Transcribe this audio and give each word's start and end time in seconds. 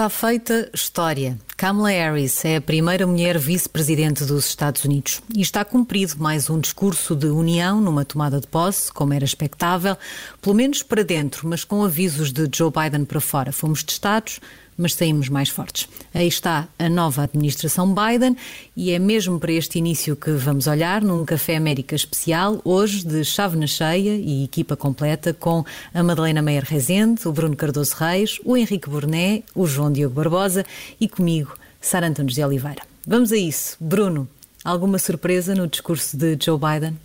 Está 0.00 0.08
feita 0.08 0.70
história. 0.72 1.36
Kamala 1.60 1.90
Harris 1.90 2.42
é 2.42 2.56
a 2.56 2.60
primeira 2.62 3.06
mulher 3.06 3.36
vice-presidente 3.36 4.24
dos 4.24 4.46
Estados 4.46 4.82
Unidos 4.82 5.20
e 5.36 5.42
está 5.42 5.62
cumprido 5.62 6.14
mais 6.18 6.48
um 6.48 6.58
discurso 6.58 7.14
de 7.14 7.26
união 7.26 7.82
numa 7.82 8.02
tomada 8.02 8.40
de 8.40 8.46
posse, 8.46 8.90
como 8.90 9.12
era 9.12 9.26
expectável, 9.26 9.94
pelo 10.40 10.56
menos 10.56 10.82
para 10.82 11.04
dentro, 11.04 11.46
mas 11.46 11.62
com 11.62 11.84
avisos 11.84 12.32
de 12.32 12.48
Joe 12.50 12.72
Biden 12.72 13.04
para 13.04 13.20
fora. 13.20 13.52
Fomos 13.52 13.82
testados, 13.82 14.40
mas 14.80 14.94
saímos 14.94 15.28
mais 15.28 15.50
fortes. 15.50 15.86
Aí 16.14 16.26
está 16.26 16.66
a 16.78 16.88
nova 16.88 17.24
administração 17.24 17.94
Biden 17.94 18.34
e 18.74 18.92
é 18.92 18.98
mesmo 18.98 19.38
para 19.38 19.52
este 19.52 19.78
início 19.78 20.16
que 20.16 20.30
vamos 20.30 20.66
olhar 20.66 21.02
num 21.02 21.24
Café 21.26 21.56
América 21.56 21.94
especial, 21.94 22.60
hoje 22.64 23.06
de 23.06 23.22
chave 23.22 23.58
na 23.58 23.66
cheia 23.66 24.16
e 24.16 24.44
equipa 24.44 24.76
completa 24.76 25.34
com 25.34 25.62
a 25.92 26.02
Madalena 26.02 26.40
Meyer 26.40 26.64
Rezende, 26.64 27.28
o 27.28 27.32
Bruno 27.32 27.54
Cardoso 27.54 27.94
Reis, 27.96 28.40
o 28.44 28.56
Henrique 28.56 28.88
Burné, 28.88 29.42
o 29.54 29.66
João 29.66 29.92
Diogo 29.92 30.14
Barbosa 30.14 30.64
e 30.98 31.06
comigo 31.06 31.49
Sara 31.80 32.06
Antunes 32.06 32.34
de 32.34 32.44
Oliveira. 32.44 32.82
Vamos 33.06 33.32
a 33.32 33.36
isso. 33.36 33.76
Bruno, 33.80 34.28
alguma 34.64 34.98
surpresa 34.98 35.54
no 35.54 35.66
discurso 35.66 36.16
de 36.16 36.36
Joe 36.40 36.58
Biden? 36.58 36.96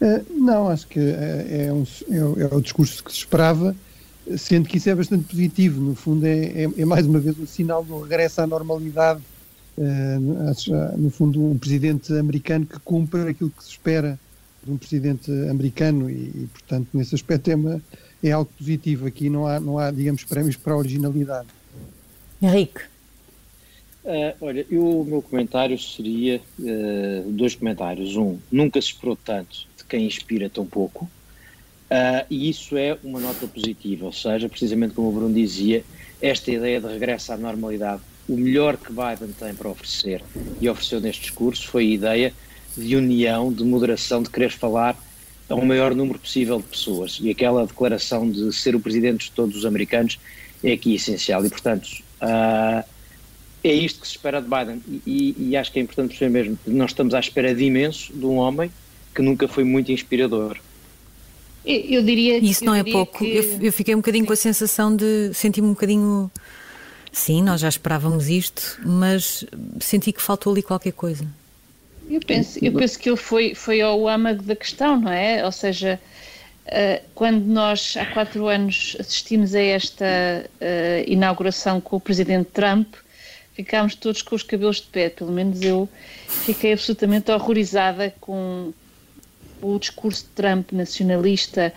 Uh, 0.00 0.24
não, 0.30 0.68
acho 0.68 0.86
que 0.88 0.98
é, 0.98 1.66
é, 1.66 1.72
um, 1.72 1.84
é, 2.10 2.42
é, 2.42 2.54
o 2.54 2.60
discurso 2.60 3.02
que 3.02 3.12
se 3.12 3.18
esperava, 3.18 3.74
sendo 4.36 4.68
que 4.68 4.78
isso 4.78 4.90
é 4.90 4.94
bastante 4.94 5.24
positivo. 5.24 5.80
No 5.80 5.94
fundo, 5.94 6.26
é, 6.26 6.64
é, 6.64 6.68
é 6.78 6.84
mais 6.84 7.06
uma 7.06 7.20
vez 7.20 7.38
um 7.38 7.46
sinal 7.46 7.84
do 7.84 8.00
regresso 8.00 8.40
à 8.40 8.46
normalidade. 8.46 9.22
Uh, 9.76 10.96
no 10.96 11.10
fundo, 11.10 11.44
um 11.44 11.58
presidente 11.58 12.12
americano 12.16 12.66
que 12.66 12.78
cumpre 12.80 13.28
aquilo 13.28 13.50
que 13.50 13.64
se 13.64 13.70
espera 13.70 14.18
de 14.64 14.70
um 14.70 14.76
presidente 14.76 15.30
americano 15.48 16.08
e, 16.08 16.14
e 16.14 16.48
portanto, 16.52 16.88
nesse 16.94 17.14
aspecto 17.14 17.50
é, 17.50 17.54
uma, 17.54 17.82
é 18.22 18.30
algo 18.32 18.50
positivo. 18.58 19.06
Aqui 19.06 19.28
não 19.30 19.46
há, 19.46 19.60
não 19.60 19.78
há, 19.78 19.90
digamos, 19.90 20.24
prémios 20.24 20.56
para 20.56 20.74
a 20.74 20.76
originalidade. 20.76 21.48
Henrique. 22.42 22.93
Uh, 24.04 24.36
olha, 24.42 24.66
eu, 24.70 25.00
o 25.00 25.04
meu 25.04 25.22
comentário 25.22 25.78
seria 25.78 26.38
uh, 26.58 27.30
dois 27.30 27.54
comentários. 27.54 28.16
Um, 28.16 28.38
nunca 28.52 28.78
se 28.78 28.88
esperou 28.88 29.16
tanto 29.16 29.66
de 29.78 29.84
quem 29.84 30.04
inspira 30.04 30.50
tão 30.50 30.66
pouco, 30.66 31.06
uh, 31.06 32.26
e 32.28 32.50
isso 32.50 32.76
é 32.76 32.98
uma 33.02 33.18
nota 33.18 33.46
positiva, 33.46 34.04
ou 34.04 34.12
seja, 34.12 34.46
precisamente 34.46 34.92
como 34.92 35.08
o 35.08 35.12
Bruno 35.12 35.34
dizia, 35.34 35.82
esta 36.20 36.50
ideia 36.52 36.82
de 36.82 36.86
regresso 36.86 37.32
à 37.32 37.38
normalidade, 37.38 38.02
o 38.28 38.36
melhor 38.36 38.76
que 38.76 38.90
Biden 38.90 39.34
tem 39.38 39.54
para 39.54 39.70
oferecer 39.70 40.22
e 40.60 40.68
ofereceu 40.68 41.00
neste 41.00 41.22
discurso 41.22 41.66
foi 41.66 41.84
a 41.84 41.94
ideia 41.94 42.34
de 42.76 42.96
união, 42.96 43.50
de 43.50 43.64
moderação, 43.64 44.22
de 44.22 44.28
querer 44.28 44.50
falar 44.50 45.02
a 45.48 45.54
um 45.54 45.64
maior 45.64 45.94
número 45.94 46.18
possível 46.18 46.58
de 46.58 46.64
pessoas, 46.64 47.18
e 47.22 47.30
aquela 47.30 47.66
declaração 47.66 48.30
de 48.30 48.52
ser 48.52 48.76
o 48.76 48.80
presidente 48.80 49.26
de 49.26 49.30
todos 49.30 49.56
os 49.56 49.64
americanos 49.64 50.18
é 50.62 50.72
aqui 50.72 50.94
essencial, 50.94 51.42
e 51.46 51.48
portanto. 51.48 51.88
Uh, 52.20 52.93
é 53.64 53.72
isto 53.72 54.00
que 54.00 54.06
se 54.06 54.12
espera 54.12 54.42
de 54.42 54.48
Biden 54.48 54.82
e, 55.06 55.34
e, 55.38 55.56
acho 55.56 55.72
que 55.72 55.78
é 55.78 55.82
importante 55.82 56.08
perceber 56.10 56.30
mesmo 56.30 56.58
nós 56.66 56.90
estamos 56.90 57.14
à 57.14 57.18
espera 57.18 57.54
de 57.54 57.64
imenso 57.64 58.12
de 58.12 58.26
um 58.26 58.36
homem 58.36 58.70
que 59.14 59.22
nunca 59.22 59.48
foi 59.48 59.64
muito 59.64 59.90
inspirador. 59.90 60.58
Eu 61.64 62.02
diria 62.02 62.36
Isso 62.38 62.62
não 62.62 62.74
é 62.74 62.84
pouco. 62.84 63.18
Que... 63.18 63.36
Eu, 63.36 63.62
eu, 63.62 63.72
fiquei 63.72 63.94
um 63.94 63.98
bocadinho 63.98 64.26
com 64.26 64.34
a 64.34 64.36
sensação 64.36 64.94
de 64.94 65.32
senti-me 65.32 65.68
um 65.68 65.72
bocadinho. 65.72 66.30
Sim, 67.10 67.42
nós 67.42 67.60
já 67.60 67.68
esperávamos 67.68 68.28
isto, 68.28 68.78
mas 68.84 69.46
senti 69.80 70.12
que 70.12 70.20
faltou 70.20 70.52
ali 70.52 70.62
qualquer 70.62 70.92
coisa. 70.92 71.26
Eu 72.10 72.20
penso, 72.20 72.62
eu 72.62 72.72
penso 72.72 72.98
que 72.98 73.08
ele 73.08 73.16
foi, 73.16 73.54
foi 73.54 73.80
ao 73.80 74.06
âmago 74.06 74.42
da 74.42 74.54
questão, 74.54 75.00
não 75.00 75.10
é? 75.10 75.42
Ou 75.42 75.52
seja, 75.52 75.98
uh, 76.66 77.02
quando 77.14 77.46
nós 77.46 77.96
há 77.96 78.04
quatro 78.06 78.46
anos 78.46 78.94
assistimos 79.00 79.54
a 79.54 79.60
esta 79.62 80.04
uh, 80.04 81.10
inauguração 81.10 81.80
com 81.80 81.96
o 81.96 82.00
presidente 82.00 82.50
Trump, 82.52 82.94
ficámos 83.54 83.94
todos 83.94 84.20
com 84.20 84.34
os 84.34 84.42
cabelos 84.42 84.76
de 84.76 84.88
pé, 84.88 85.08
pelo 85.08 85.32
menos 85.32 85.62
eu 85.62 85.88
fiquei 86.26 86.72
absolutamente 86.72 87.30
horrorizada 87.30 88.14
com 88.20 88.72
o 89.62 89.78
discurso 89.78 90.24
de 90.24 90.30
Trump 90.30 90.72
nacionalista, 90.72 91.72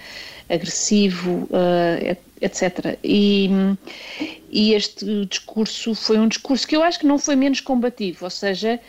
agressivo, 0.50 1.48
uh, 1.52 2.18
etc. 2.42 2.98
E, 3.04 3.50
e, 4.50 4.74
este 4.74 5.26
discurso 5.26 5.96
foi 5.96 6.18
um 6.18 6.28
discurso 6.28 6.68
que 6.68 6.76
eu 6.76 6.84
acho 6.84 7.00
que 7.00 7.06
não 7.06 7.18
foi 7.18 7.36
menos 7.36 7.62
combativo, 7.62 8.26
ou 8.26 8.30
seja, 8.30 8.80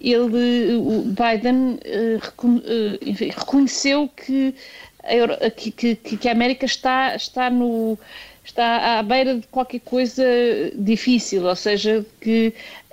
ele, 0.00 0.78
Biden 1.06 1.78
uh, 1.80 3.34
reconheceu 3.34 4.08
que 4.08 4.54
a, 5.02 5.50
que, 5.50 5.70
que, 5.70 6.16
que 6.16 6.28
a 6.28 6.32
América 6.32 6.66
está, 6.66 7.14
está 7.16 7.50
no 7.50 7.98
está 8.44 8.98
à 8.98 9.02
beira 9.02 9.36
de 9.36 9.46
qualquer 9.46 9.80
coisa 9.80 10.24
difícil, 10.74 11.44
ou 11.44 11.56
seja, 11.56 12.04
que 12.20 12.52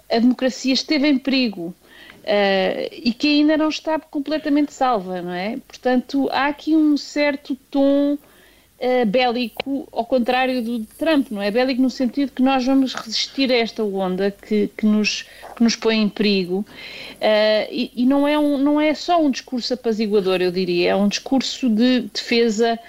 a 0.09 0.19
democracia 0.19 0.73
esteve 0.73 1.07
em 1.07 1.17
perigo. 1.17 1.75
Uh, 2.21 2.85
e 2.91 3.13
que 3.13 3.39
ainda 3.39 3.57
não 3.57 3.69
está 3.69 3.99
completamente 3.99 4.71
salva, 4.71 5.23
não 5.23 5.33
é? 5.33 5.57
Portanto, 5.67 6.29
há 6.31 6.45
aqui 6.47 6.75
um 6.75 6.95
certo 6.95 7.57
tom 7.71 8.13
uh, 8.13 9.05
bélico, 9.07 9.87
ao 9.91 10.05
contrário 10.05 10.61
do 10.61 10.85
Trump, 10.99 11.31
não 11.31 11.41
é? 11.41 11.49
Bélico 11.49 11.81
no 11.81 11.89
sentido 11.89 12.31
que 12.31 12.43
nós 12.43 12.63
vamos 12.63 12.93
resistir 12.93 13.51
a 13.51 13.55
esta 13.55 13.83
onda 13.83 14.29
que, 14.29 14.69
que, 14.77 14.85
nos, 14.85 15.25
que 15.55 15.63
nos 15.63 15.75
põe 15.75 15.97
em 15.97 16.07
perigo. 16.07 16.59
Uh, 16.59 17.65
e, 17.71 17.91
e 17.95 18.05
não, 18.05 18.27
é 18.27 18.37
um, 18.37 18.55
não 18.59 18.79
é 18.79 18.93
só 18.93 19.19
um 19.19 19.31
discurso 19.31 19.73
apaziguador, 19.73 20.43
eu 20.43 20.51
diria, 20.51 20.91
é 20.91 20.95
um 20.95 21.07
discurso 21.07 21.67
de 21.69 22.01
defesa 22.01 22.79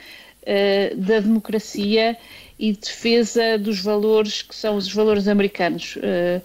da 0.96 1.20
democracia 1.20 2.18
e 2.62 2.72
defesa 2.72 3.58
dos 3.58 3.80
valores 3.80 4.40
que 4.40 4.54
são 4.54 4.76
os 4.76 4.90
valores 4.92 5.26
americanos, 5.26 5.96
uh, 5.96 6.40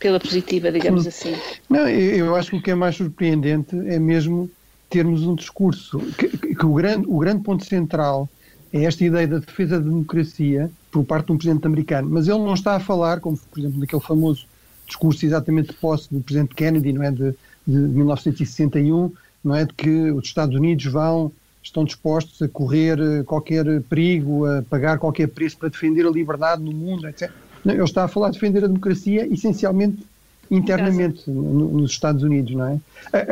pela 0.00 0.18
positiva, 0.18 0.72
digamos 0.72 1.06
assim. 1.06 1.32
Não, 1.68 1.88
eu 1.88 2.34
acho 2.34 2.50
que 2.50 2.56
o 2.56 2.62
que 2.62 2.72
é 2.72 2.74
mais 2.74 2.96
surpreendente 2.96 3.76
é 3.86 3.96
mesmo 3.96 4.50
termos 4.88 5.22
um 5.22 5.36
discurso 5.36 6.00
que, 6.18 6.28
que 6.28 6.66
o, 6.66 6.74
grande, 6.74 7.06
o 7.06 7.18
grande 7.18 7.44
ponto 7.44 7.64
central 7.64 8.28
é 8.72 8.82
esta 8.82 9.04
ideia 9.04 9.28
da 9.28 9.38
defesa 9.38 9.78
da 9.78 9.84
democracia 9.84 10.68
por 10.90 11.04
parte 11.04 11.26
de 11.26 11.32
um 11.32 11.38
presidente 11.38 11.64
americano, 11.64 12.08
mas 12.10 12.26
ele 12.26 12.38
não 12.38 12.54
está 12.54 12.74
a 12.74 12.80
falar, 12.80 13.20
como 13.20 13.38
por 13.38 13.60
exemplo 13.60 13.78
naquele 13.78 14.02
famoso 14.02 14.46
discurso 14.88 15.24
exatamente 15.24 15.68
de 15.68 15.74
posse 15.74 16.12
do 16.12 16.20
presidente 16.20 16.52
Kennedy, 16.56 16.92
não 16.92 17.04
é, 17.04 17.12
de, 17.12 17.32
de 17.64 17.76
1961, 17.76 19.12
não 19.44 19.54
é, 19.54 19.64
de 19.64 19.72
que 19.74 20.10
os 20.10 20.24
Estados 20.24 20.56
Unidos 20.56 20.86
vão 20.86 21.30
estão 21.62 21.84
dispostos 21.84 22.40
a 22.42 22.48
correr 22.48 22.98
eh, 22.98 23.22
qualquer 23.22 23.82
perigo, 23.82 24.46
a 24.46 24.62
pagar 24.62 24.98
qualquer 24.98 25.28
preço 25.28 25.56
para 25.58 25.68
defender 25.68 26.06
a 26.06 26.10
liberdade 26.10 26.62
no 26.62 26.72
mundo, 26.72 27.06
etc. 27.08 27.30
Ele 27.64 27.82
está 27.82 28.04
a 28.04 28.08
falar 28.08 28.28
de 28.28 28.34
defender 28.34 28.64
a 28.64 28.66
democracia 28.66 29.26
essencialmente 29.32 30.02
internamente 30.50 31.30
nos 31.30 31.92
Estados 31.92 32.22
Unidos, 32.22 32.52
não 32.54 32.66
é? 32.66 32.80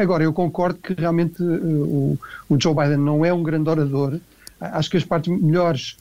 Agora, 0.00 0.22
eu 0.22 0.32
concordo 0.32 0.78
que 0.78 0.94
realmente 0.94 1.42
uh, 1.42 2.18
o, 2.48 2.60
Joe 2.60 2.74
Biden 2.74 2.98
não 2.98 3.24
é 3.24 3.32
um 3.32 3.42
grande 3.42 3.68
orador. 3.68 4.20
Acho 4.60 4.90
que 4.90 4.96
as 4.96 5.04
partes 5.04 5.36
melhores 5.36 5.96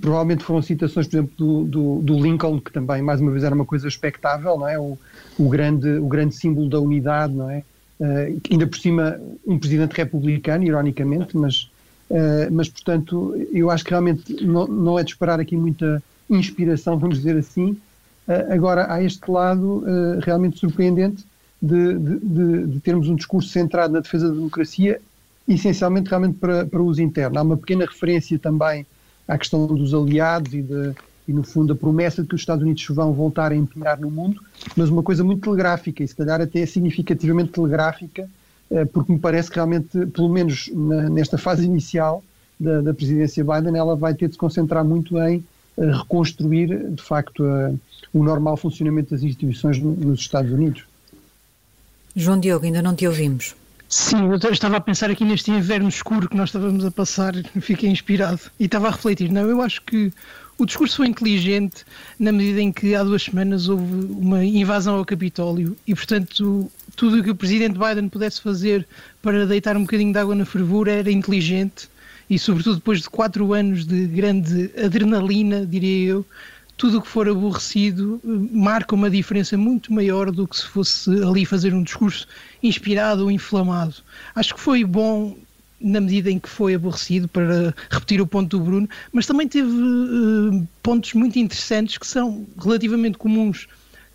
provavelmente 0.00 0.42
foram 0.42 0.60
citações, 0.60 1.06
por 1.06 1.16
exemplo, 1.16 1.32
do, 1.36 1.64
do, 1.64 2.02
do, 2.02 2.20
Lincoln, 2.20 2.60
que 2.60 2.72
também, 2.72 3.00
mais 3.00 3.20
uma 3.20 3.30
vez, 3.30 3.44
era 3.44 3.54
uma 3.54 3.64
coisa 3.64 3.86
expectável, 3.86 4.58
não 4.58 4.68
é? 4.68 4.78
O, 4.78 4.98
o, 5.38 5.48
grande, 5.48 5.88
o 5.98 6.08
grande 6.08 6.34
símbolo 6.34 6.68
da 6.68 6.80
unidade, 6.80 7.32
não 7.32 7.48
é? 7.48 7.62
Uh, 8.00 8.40
ainda 8.48 8.66
por 8.66 8.78
cima, 8.78 9.20
um 9.44 9.58
presidente 9.58 9.92
republicano, 9.92 10.62
ironicamente, 10.62 11.36
mas, 11.36 11.68
uh, 12.10 12.50
mas 12.50 12.68
portanto, 12.68 13.34
eu 13.52 13.70
acho 13.70 13.84
que 13.84 13.90
realmente 13.90 14.44
não, 14.44 14.68
não, 14.68 14.98
é 14.98 15.02
de 15.02 15.10
esperar 15.10 15.40
aqui 15.40 15.56
muita 15.56 16.00
inspiração, 16.30 16.96
vamos 16.96 17.16
dizer 17.18 17.36
assim. 17.36 17.72
Uh, 18.28 18.52
agora, 18.52 18.92
há 18.92 19.02
este 19.02 19.28
lado 19.28 19.84
realmente 20.22 20.58
surpreendente 20.58 21.24
de, 21.60 21.98
de, 21.98 22.18
de, 22.20 22.66
de, 22.66 22.80
termos 22.80 23.08
um 23.08 23.16
discurso 23.16 23.48
centrado 23.48 23.92
na 23.92 24.00
defesa 24.00 24.28
da 24.28 24.34
democracia, 24.34 25.00
essencialmente 25.48 26.08
realmente 26.08 26.38
para, 26.38 26.64
para 26.66 26.80
uso 26.80 27.02
interno. 27.02 27.36
Há 27.36 27.42
uma 27.42 27.56
pequena 27.56 27.84
referência 27.84 28.38
também 28.38 28.86
à 29.26 29.36
questão 29.36 29.66
dos 29.66 29.92
aliados 29.92 30.54
e 30.54 30.62
de 30.62 30.94
e, 31.28 31.32
no 31.32 31.42
fundo, 31.42 31.74
a 31.74 31.76
promessa 31.76 32.22
de 32.22 32.28
que 32.28 32.34
os 32.34 32.40
Estados 32.40 32.64
Unidos 32.64 32.84
vão 32.88 33.12
voltar 33.12 33.52
a 33.52 33.54
empenhar 33.54 34.00
no 34.00 34.10
mundo, 34.10 34.40
mas 34.74 34.88
uma 34.88 35.02
coisa 35.02 35.22
muito 35.22 35.42
telegráfica 35.42 36.02
e, 36.02 36.08
se 36.08 36.16
calhar, 36.16 36.40
até 36.40 36.64
significativamente 36.64 37.52
telegráfica, 37.52 38.28
eh, 38.70 38.86
porque 38.86 39.12
me 39.12 39.18
parece 39.18 39.50
que 39.50 39.56
realmente, 39.56 40.06
pelo 40.06 40.30
menos 40.30 40.70
nesta 41.10 41.36
fase 41.36 41.66
inicial 41.66 42.24
da, 42.58 42.80
da 42.80 42.94
presidência 42.94 43.44
Biden, 43.44 43.76
ela 43.76 43.94
vai 43.94 44.14
ter 44.14 44.28
de 44.28 44.32
se 44.32 44.38
concentrar 44.38 44.82
muito 44.82 45.18
em 45.18 45.44
eh, 45.76 45.92
reconstruir, 45.92 46.90
de 46.90 47.02
facto, 47.02 47.44
o 48.12 48.24
normal 48.24 48.56
funcionamento 48.56 49.10
das 49.10 49.22
instituições 49.22 49.78
nos 49.78 50.20
Estados 50.20 50.50
Unidos. 50.50 50.84
João 52.16 52.40
Diogo, 52.40 52.64
ainda 52.64 52.80
não 52.80 52.94
te 52.94 53.06
ouvimos. 53.06 53.54
Sim, 53.88 54.28
eu 54.28 54.52
estava 54.52 54.76
a 54.76 54.80
pensar 54.80 55.10
aqui 55.10 55.24
neste 55.24 55.50
inverno 55.50 55.88
escuro 55.88 56.28
que 56.28 56.36
nós 56.36 56.50
estávamos 56.50 56.84
a 56.84 56.90
passar, 56.90 57.32
fiquei 57.58 57.88
inspirado 57.88 58.40
e 58.60 58.66
estava 58.66 58.88
a 58.88 58.90
refletir. 58.90 59.32
Não, 59.32 59.48
eu 59.48 59.62
acho 59.62 59.80
que 59.80 60.12
o 60.58 60.66
discurso 60.66 60.96
foi 60.96 61.06
inteligente 61.06 61.86
na 62.18 62.30
medida 62.30 62.60
em 62.60 62.70
que 62.70 62.94
há 62.94 63.02
duas 63.02 63.22
semanas 63.22 63.66
houve 63.66 64.12
uma 64.12 64.44
invasão 64.44 64.96
ao 64.96 65.06
Capitólio 65.06 65.74
e, 65.86 65.94
portanto, 65.94 66.70
tudo 66.96 67.18
o 67.18 67.24
que 67.24 67.30
o 67.30 67.34
presidente 67.34 67.78
Biden 67.78 68.10
pudesse 68.10 68.42
fazer 68.42 68.86
para 69.22 69.46
deitar 69.46 69.74
um 69.74 69.82
bocadinho 69.82 70.12
de 70.12 70.18
água 70.18 70.34
na 70.34 70.44
fervura 70.44 70.92
era 70.92 71.10
inteligente 71.10 71.88
e, 72.28 72.38
sobretudo, 72.38 72.76
depois 72.76 73.00
de 73.00 73.08
quatro 73.08 73.54
anos 73.54 73.86
de 73.86 74.06
grande 74.06 74.70
adrenalina, 74.84 75.64
diria 75.64 76.10
eu, 76.10 76.26
tudo 76.78 76.98
o 76.98 77.02
que 77.02 77.08
for 77.08 77.28
aborrecido 77.28 78.20
eh, 78.24 78.28
marca 78.52 78.94
uma 78.94 79.10
diferença 79.10 79.58
muito 79.58 79.92
maior 79.92 80.30
do 80.30 80.46
que 80.48 80.56
se 80.56 80.64
fosse 80.64 81.10
ali 81.22 81.44
fazer 81.44 81.74
um 81.74 81.82
discurso 81.82 82.26
inspirado 82.62 83.24
ou 83.24 83.30
inflamado. 83.30 83.96
Acho 84.34 84.54
que 84.54 84.60
foi 84.60 84.84
bom 84.84 85.36
na 85.80 86.00
medida 86.00 86.30
em 86.30 86.38
que 86.38 86.48
foi 86.48 86.74
aborrecido, 86.74 87.28
para 87.28 87.74
repetir 87.90 88.20
o 88.20 88.26
ponto 88.26 88.56
do 88.56 88.64
Bruno, 88.64 88.88
mas 89.12 89.26
também 89.26 89.46
teve 89.46 89.70
uh, 89.70 90.68
pontos 90.82 91.14
muito 91.14 91.38
interessantes 91.38 91.98
que 91.98 92.06
são 92.06 92.46
relativamente 92.60 93.18
comuns 93.18 93.68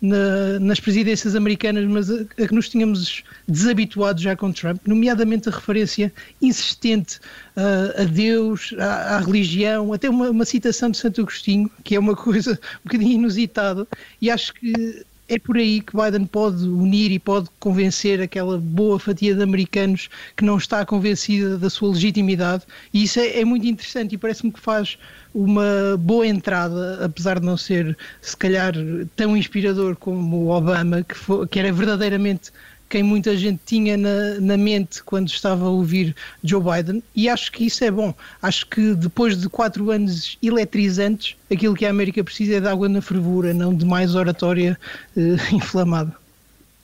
na, 0.04 0.60
nas 0.60 0.78
presidências 0.78 1.34
americanas, 1.34 1.84
mas 1.86 2.10
a, 2.10 2.20
a, 2.22 2.46
que 2.46 2.54
nos 2.54 2.68
tínhamos 2.68 3.24
desabituado 3.48 4.20
já 4.20 4.36
com 4.36 4.52
Trump, 4.52 4.78
nomeadamente 4.86 5.48
a 5.48 5.52
referência 5.52 6.12
insistente 6.42 7.18
uh, 7.56 8.02
a 8.02 8.04
Deus, 8.04 8.74
à, 8.78 9.16
à, 9.16 9.18
religião, 9.20 9.94
até 9.94 10.10
uma, 10.10 10.30
uma 10.30 10.44
citação 10.44 10.90
de 10.90 10.98
Santo 10.98 11.22
Agostinho, 11.22 11.70
que 11.82 11.96
é 11.96 11.98
uma 11.98 12.14
coisa 12.14 12.52
um 12.84 12.84
bocadinho 12.84 13.12
inusitada, 13.12 13.86
e 14.20 14.30
acho 14.30 14.52
que 14.52 15.04
é 15.28 15.38
por 15.38 15.56
aí 15.56 15.80
que 15.80 15.96
Biden 15.96 16.26
pode 16.26 16.64
unir 16.64 17.10
e 17.10 17.18
pode 17.18 17.48
convencer 17.58 18.20
aquela 18.20 18.58
boa 18.58 18.98
fatia 18.98 19.34
de 19.34 19.42
americanos 19.42 20.08
que 20.36 20.44
não 20.44 20.58
está 20.58 20.84
convencida 20.84 21.56
da 21.56 21.70
sua 21.70 21.90
legitimidade, 21.90 22.64
e 22.92 23.04
isso 23.04 23.18
é, 23.20 23.40
é 23.40 23.44
muito 23.44 23.66
interessante 23.66 24.14
e 24.14 24.18
parece-me 24.18 24.52
que 24.52 24.60
faz 24.60 24.98
uma 25.34 25.96
boa 25.98 26.26
entrada, 26.26 27.04
apesar 27.04 27.40
de 27.40 27.46
não 27.46 27.56
ser, 27.56 27.96
se 28.20 28.36
calhar, 28.36 28.72
tão 29.16 29.36
inspirador 29.36 29.96
como 29.96 30.44
o 30.44 30.50
Obama, 30.50 31.02
que, 31.02 31.16
foi, 31.16 31.46
que 31.48 31.58
era 31.58 31.72
verdadeiramente 31.72 32.52
quem 32.94 33.02
muita 33.02 33.36
gente 33.36 33.58
tinha 33.66 33.96
na, 33.96 34.38
na, 34.40 34.56
mente 34.56 35.02
quando 35.02 35.26
estava 35.26 35.64
a 35.64 35.68
ouvir 35.68 36.14
Joe 36.44 36.62
Biden, 36.62 37.02
e 37.12 37.28
acho 37.28 37.50
que 37.50 37.66
isso 37.66 37.82
é 37.82 37.90
bom. 37.90 38.14
Acho 38.40 38.68
que 38.68 38.94
depois 38.94 39.36
de 39.36 39.48
quatro 39.48 39.90
anos 39.90 40.38
eletrizantes, 40.40 41.34
aquilo 41.52 41.74
que 41.74 41.84
a 41.84 41.90
América 41.90 42.22
precisa 42.22 42.54
é 42.54 42.60
de 42.60 42.68
água 42.68 42.88
na 42.88 43.02
fervura, 43.02 43.52
não 43.52 43.74
de 43.74 43.84
mais 43.84 44.14
oratória 44.14 44.78
uh, 45.16 45.20
inflamada. 45.52 46.14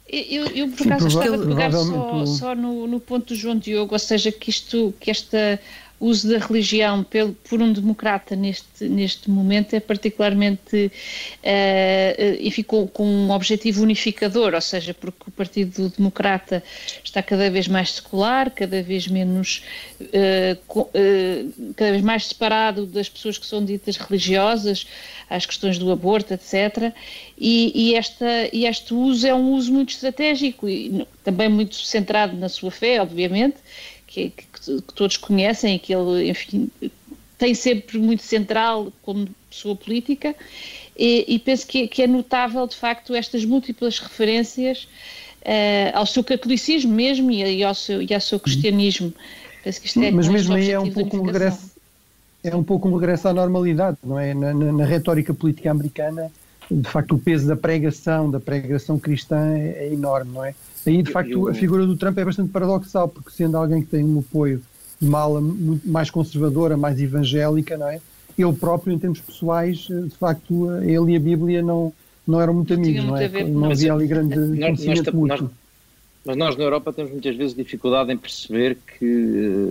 Eu, 0.09 0.47
eu, 0.47 0.69
por 0.71 0.85
acaso 0.89 1.09
Sim, 1.09 1.19
estava 1.21 1.45
a 1.45 1.47
pegar 1.47 1.71
só, 1.71 2.27
só 2.27 2.55
no, 2.57 2.89
no, 2.89 2.99
ponto 2.99 3.29
do 3.29 3.37
João 3.37 3.57
Diogo, 3.57 3.95
ou 3.95 3.99
seja, 4.01 4.33
que 4.33 4.51
isto, 4.51 4.93
que 4.99 5.12
esta 5.12 5.61
uso 6.00 6.31
da 6.31 6.38
religião 6.38 7.05
pelo, 7.05 7.35
por 7.49 7.61
um 7.61 7.73
democrata 7.73 8.35
neste, 8.35 8.88
neste 8.88 9.31
momento 9.31 9.75
é 9.75 9.81
particularmente 9.81 10.87
uh, 10.87 12.37
e 12.41 12.50
ficou 12.50 12.88
com 12.88 13.05
um 13.05 13.31
objetivo 13.31 13.82
unificador, 13.82 14.55
ou 14.55 14.61
seja, 14.61 14.94
porque 14.94 15.29
o 15.29 15.31
Partido 15.31 15.91
Democrata 15.91 16.62
está 17.05 17.23
cada 17.23 17.50
vez 17.50 17.69
mais 17.69 17.93
secular, 17.93 18.50
cada 18.50 18.82
vez 18.82 19.06
menos 19.06 19.62
uh, 20.00 20.75
uh, 20.75 21.75
cada 21.76 21.91
vez 21.91 22.02
mais 22.02 22.26
separado 22.26 22.87
das 22.87 23.08
pessoas 23.08 23.37
que 23.37 23.47
são 23.47 23.62
ditas 23.62 23.99
religiosas, 23.99 24.87
às 25.29 25.44
questões 25.44 25.79
do 25.79 25.93
aborto, 25.93 26.32
etc. 26.32 26.93
E, 27.38 27.73
e, 27.75 27.94
esta, 27.94 28.49
e 28.52 28.67
este 28.67 28.94
uso 28.94 29.26
é 29.26 29.35
um 29.35 29.52
uso 29.52 29.73
muito 29.73 29.91
estratégico 29.91 30.69
e 30.69 31.06
também 31.23 31.49
muito 31.49 31.76
centrado 31.76 32.37
na 32.37 32.49
sua 32.49 32.70
fé, 32.70 33.00
obviamente, 33.00 33.58
que, 34.06 34.31
que, 34.31 34.44
que 34.65 34.95
todos 34.95 35.17
conhecem 35.17 35.77
e 35.77 35.79
que 35.79 35.95
ele, 35.95 36.31
enfim, 36.31 36.71
tem 37.39 37.55
sempre 37.55 37.99
muito 37.99 38.23
central 38.23 38.93
como 39.03 39.29
pessoa 39.49 39.75
política, 39.75 40.35
e, 40.97 41.25
e 41.27 41.39
penso 41.39 41.67
que, 41.67 41.89
que, 41.89 42.03
é 42.03 42.07
notável, 42.07 42.67
de 42.67 42.77
facto, 42.77 43.15
estas 43.15 43.45
múltiplas 43.45 43.99
referências 43.99 44.87
uh, 45.43 45.95
ao 45.97 46.05
seu 46.05 46.23
catolicismo 46.23 46.93
mesmo 46.93 47.31
e, 47.31 47.43
e, 47.43 47.65
ao 47.65 47.75
seu, 47.75 48.03
e 48.03 48.12
ao 48.12 48.21
seu 48.21 48.39
cristianismo. 48.39 49.12
Penso 49.65 49.81
que 49.81 49.87
isto 49.87 50.03
é 50.03 50.11
Mas 50.11 50.29
mesmo 50.29 50.55
aí 50.55 50.71
é 50.71 50.79
um 50.79 50.91
pouco 50.91 51.17
um 51.17 51.23
regresso, 51.23 51.71
é 52.45 52.55
um 52.55 52.62
pouco 52.62 52.89
um 52.89 52.95
regresso 52.95 53.29
à 53.29 53.33
normalidade, 53.33 53.97
não 54.05 54.19
é? 54.19 54.35
Na, 54.35 54.53
na, 54.53 54.73
na, 54.73 54.85
retórica 54.85 55.33
política 55.35 55.71
americana, 55.71 56.31
de 56.71 56.89
facto, 56.89 57.15
o 57.15 57.19
peso 57.19 57.49
da 57.49 57.57
pregação, 57.57 58.31
da 58.31 58.39
pregação 58.39 58.99
cristã 58.99 59.55
é, 59.55 59.87
é 59.87 59.93
enorme, 59.93 60.33
não 60.33 60.45
é? 60.45 60.55
Aí, 60.87 61.03
de 61.03 61.11
facto, 61.11 61.49
a 61.49 61.55
figura 61.55 61.87
do 61.87 61.97
Trump 61.97 62.17
é 62.19 62.25
bastante 62.25 62.51
paradoxal, 62.51 63.09
porque 63.09 63.31
sendo 63.31 63.57
alguém 63.57 63.83
que 63.83 63.89
tem 63.89 64.05
um 64.05 64.21
apoio 64.21 64.63
de 65.01 65.09
uma 65.09 65.21
ala 65.21 65.41
muito 65.41 65.89
mais 65.89 66.11
conservadora, 66.11 66.77
mais 66.77 67.01
evangélica, 67.01 67.77
não 67.77 67.89
é? 67.89 68.01
Ele 68.39 68.53
próprio, 68.53 68.93
em 68.93 68.99
termos 68.99 69.21
pessoais, 69.21 69.79
de 69.79 70.17
facto, 70.19 70.71
ele 70.83 71.13
e 71.13 71.17
a 71.17 71.21
Bíblia 71.21 71.63
não, 71.63 71.93
não 72.27 72.41
eram 72.41 72.55
muito 72.55 72.73
amigos, 72.73 73.05
não 73.05 73.17
é? 73.17 73.45
Não 73.45 73.71
havia 73.71 73.93
ali 73.93 74.07
grande 74.07 74.35
conhecimento 74.35 75.15
mútuo. 75.15 75.51
Mas 76.25 76.37
nós 76.37 76.57
na 76.57 76.65
Europa 76.65 76.93
temos 76.93 77.11
muitas 77.13 77.35
vezes 77.35 77.55
dificuldade 77.55 78.13
em 78.13 78.17
perceber 78.17 78.77
que, 78.77 79.05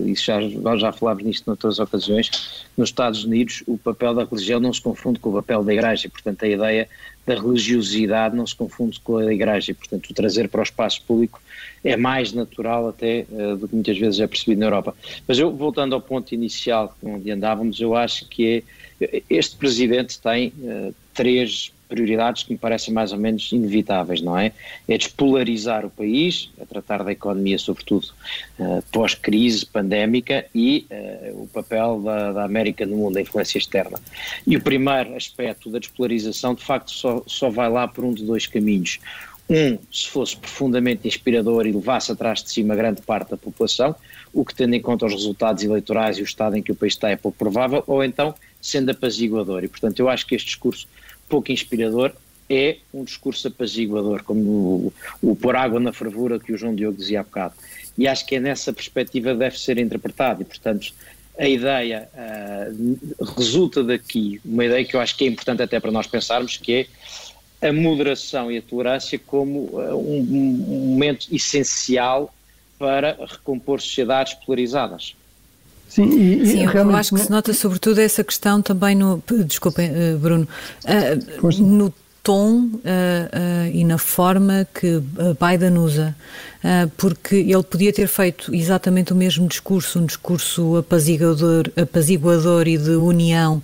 eh, 0.06 0.10
isso 0.10 0.26
já, 0.26 0.40
já 0.78 0.92
falámos 0.92 1.24
nisto 1.24 1.46
noutras 1.46 1.78
ocasiões, 1.78 2.66
nos 2.76 2.90
Estados 2.90 3.24
Unidos 3.24 3.64
o 3.68 3.78
papel 3.78 4.16
da 4.16 4.24
religião 4.24 4.60
não 4.60 4.74
se 4.74 4.82
confunde 4.82 5.20
com 5.20 5.30
o 5.30 5.34
papel 5.34 5.64
da 5.64 5.74
Igreja, 5.74 6.10
portanto 6.10 6.44
a 6.44 6.48
ideia 6.48 6.90
da 7.26 7.36
religiosidade 7.36 8.36
não 8.36 8.48
se 8.48 8.56
confunde 8.56 9.00
com 9.00 9.18
a 9.18 9.32
Igreja, 9.32 9.76
portanto 9.76 10.10
o 10.10 10.14
trazer 10.14 10.50
para 10.50 10.62
o 10.62 10.64
espaço 10.64 11.04
público 11.04 11.40
é 11.84 11.96
mais 11.96 12.34
natural 12.34 12.90
até 12.90 13.28
uh, 13.30 13.56
do 13.56 13.68
que 13.68 13.76
muitas 13.76 13.98
vezes 13.98 14.20
é 14.20 14.26
percebido 14.26 14.60
na 14.60 14.66
Europa. 14.66 14.96
Mas 15.28 15.38
eu, 15.38 15.56
voltando 15.56 15.94
ao 15.94 16.02
ponto 16.02 16.34
inicial 16.34 16.98
onde 17.04 17.30
andávamos, 17.30 17.80
eu 17.80 17.96
acho 17.96 18.28
que 18.28 18.64
é, 19.00 19.22
este 19.30 19.56
Presidente 19.56 20.20
tem 20.20 20.52
uh, 20.58 20.94
três 21.14 21.72
prioridades 21.90 22.44
que 22.44 22.54
me 22.54 22.58
parecem 22.58 22.94
mais 22.94 23.12
ou 23.12 23.18
menos 23.18 23.52
inevitáveis, 23.52 24.22
não 24.22 24.38
é? 24.38 24.54
É 24.88 24.98
despolarizar 24.98 25.86
o 25.86 25.90
país, 25.90 26.52
é 26.62 26.66
tratar 26.66 27.04
da 27.04 27.12
economia, 27.12 27.58
sobretudo 27.58 28.08
uh, 28.60 28.82
pós-crise 28.92 29.66
pandémica, 29.66 30.46
e 30.54 30.86
uh, 30.92 31.44
o 31.44 31.48
papel 31.48 32.00
da, 32.02 32.32
da, 32.32 32.44
América 32.46 32.86
no 32.86 32.96
mundo, 32.96 33.18
a 33.18 33.22
influência 33.22 33.58
externa. 33.58 34.00
E 34.46 34.56
o 34.56 34.62
primeiro 34.62 35.16
aspecto 35.16 35.70
da 35.70 35.80
despolarização, 35.80 36.54
de 36.54 36.64
facto, 36.64 36.92
só, 36.92 37.24
só 37.26 37.50
vai 37.50 37.70
lá 37.70 37.88
por 37.88 38.06
um 38.06 38.14
de 38.14 38.24
dois 38.24 38.46
caminhos. 38.46 39.00
Um, 39.50 39.80
se 39.92 40.08
fosse 40.08 40.38
profundamente 40.38 41.08
inspirador 41.08 41.66
e 41.66 41.72
levasse 41.72 42.12
atrás 42.12 42.44
de 42.44 42.52
si 42.52 42.62
uma 42.62 42.76
grande 42.76 43.02
parte 43.02 43.32
da 43.32 43.38
população, 43.38 43.96
o 44.32 44.46
que, 44.46 44.54
tendo 44.54 44.76
em 44.76 44.82
conta 44.82 45.08
os 45.08 45.14
resultados 45.14 45.64
eleitorais 45.64 46.20
e 46.20 46.22
o 46.22 46.24
estado 46.24 46.56
em 46.56 46.62
que 46.62 46.72
o 46.72 46.76
país 46.76 46.94
está, 46.94 47.10
é 47.10 47.16
pouco 47.16 47.36
provável, 47.36 47.84
ou 47.88 48.04
então 48.04 48.36
sendo 48.62 48.92
apaziguador. 48.92 49.64
E, 49.64 49.68
portanto, 49.68 50.00
eu 50.00 50.08
acho 50.08 50.28
que 50.28 50.36
este 50.36 50.46
discurso 50.48 50.88
pouco 51.30 51.52
inspirador, 51.52 52.12
é 52.50 52.78
um 52.94 53.04
discurso 53.04 53.48
apaziguador, 53.48 54.24
como 54.24 54.42
o, 54.42 54.94
o 55.22 55.36
pôr 55.36 55.56
água 55.56 55.80
na 55.80 55.94
fervura 55.94 56.40
que 56.40 56.52
o 56.52 56.58
João 56.58 56.74
Diogo 56.74 56.98
dizia 56.98 57.22
há 57.22 57.24
bocado. 57.24 57.54
E 57.98 58.08
acho 58.08 58.26
que 58.26 58.36
é 58.36 58.40
nessa 58.40 58.74
perspectiva 58.74 59.36
deve 59.36 59.60
ser 59.60 59.78
interpretado. 59.78 60.42
E, 60.42 60.46
portanto, 60.46 60.92
a 61.38 61.48
ideia 61.48 62.10
uh, 62.14 63.34
resulta 63.38 63.84
daqui, 63.84 64.42
uma 64.44 64.66
ideia 64.66 64.84
que 64.84 64.96
eu 64.96 65.00
acho 65.00 65.16
que 65.16 65.26
é 65.26 65.28
importante 65.28 65.62
até 65.62 65.80
para 65.80 65.92
nós 65.92 66.08
pensarmos, 66.08 66.58
que 66.58 66.88
é 67.62 67.68
a 67.68 67.74
moderação 67.74 68.52
e 68.52 68.58
a 68.58 68.62
tolerância 68.62 69.20
como 69.20 69.70
uh, 69.74 69.96
um, 69.96 70.20
um 70.20 70.86
momento 70.92 71.28
essencial 71.32 72.34
para 72.80 73.18
recompor 73.28 73.80
sociedades 73.82 74.34
polarizadas. 74.34 75.16
Sim, 75.90 76.06
e, 76.06 76.46
Sim 76.46 76.66
eu 76.66 76.96
acho 76.96 77.16
que 77.16 77.22
se 77.22 77.32
nota 77.32 77.52
sobretudo 77.52 78.00
essa 78.00 78.24
questão 78.24 78.62
também 78.62 78.96
no. 78.96 79.22
Desculpem, 79.46 79.90
eh, 79.92 80.16
Bruno. 80.16 80.48
Uh, 80.86 81.62
no 81.64 81.94
tom 82.22 82.66
uh, 82.66 83.72
e 83.74 83.84
na 83.84 83.98
forma 83.98 84.68
que 84.72 85.02
Biden 85.40 85.80
usa, 85.80 86.16
porque 86.98 87.38
ele 87.38 87.64
podia 87.64 87.92
ter 87.92 88.08
feito 88.08 88.54
exatamente 88.54 89.14
o 89.14 89.16
mesmo 89.16 89.48
discurso, 89.48 90.00
um 90.00 90.06
discurso 90.06 90.78
apaziguador, 90.78 91.72
apaziguador 91.82 92.68
e 92.68 92.78
de 92.78 92.92
união, 92.92 93.64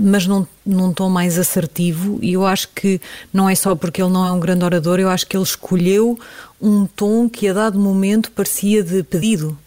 mas 0.00 0.26
num 0.26 0.92
tom 0.92 1.08
mais 1.08 1.38
assertivo. 1.38 2.18
E 2.22 2.34
eu 2.34 2.46
acho 2.46 2.68
que 2.74 3.00
não 3.32 3.48
é 3.48 3.54
só 3.54 3.74
porque 3.74 4.02
ele 4.02 4.12
não 4.12 4.24
é 4.24 4.30
um 4.30 4.38
grande 4.38 4.64
orador, 4.64 5.00
eu 5.00 5.08
acho 5.08 5.26
que 5.26 5.36
ele 5.36 5.44
escolheu 5.44 6.16
um 6.60 6.86
tom 6.86 7.28
que 7.28 7.48
a 7.48 7.54
dado 7.54 7.80
momento 7.80 8.30
parecia 8.30 8.82
de 8.82 9.02
pedido 9.02 9.58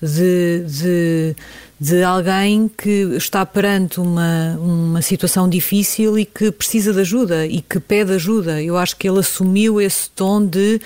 de, 0.00 0.64
de, 0.66 1.36
de 1.80 2.02
alguém 2.02 2.68
que 2.68 3.16
está 3.16 3.44
perante 3.46 4.00
uma, 4.00 4.56
uma 4.58 5.02
situação 5.02 5.48
difícil 5.48 6.18
e 6.18 6.24
que 6.24 6.50
precisa 6.50 6.92
de 6.92 7.00
ajuda 7.00 7.46
e 7.46 7.60
que 7.60 7.80
pede 7.80 8.12
ajuda. 8.12 8.62
Eu 8.62 8.76
acho 8.76 8.96
que 8.96 9.08
ele 9.08 9.18
assumiu 9.18 9.80
esse 9.80 10.10
tom 10.10 10.44
de 10.44 10.80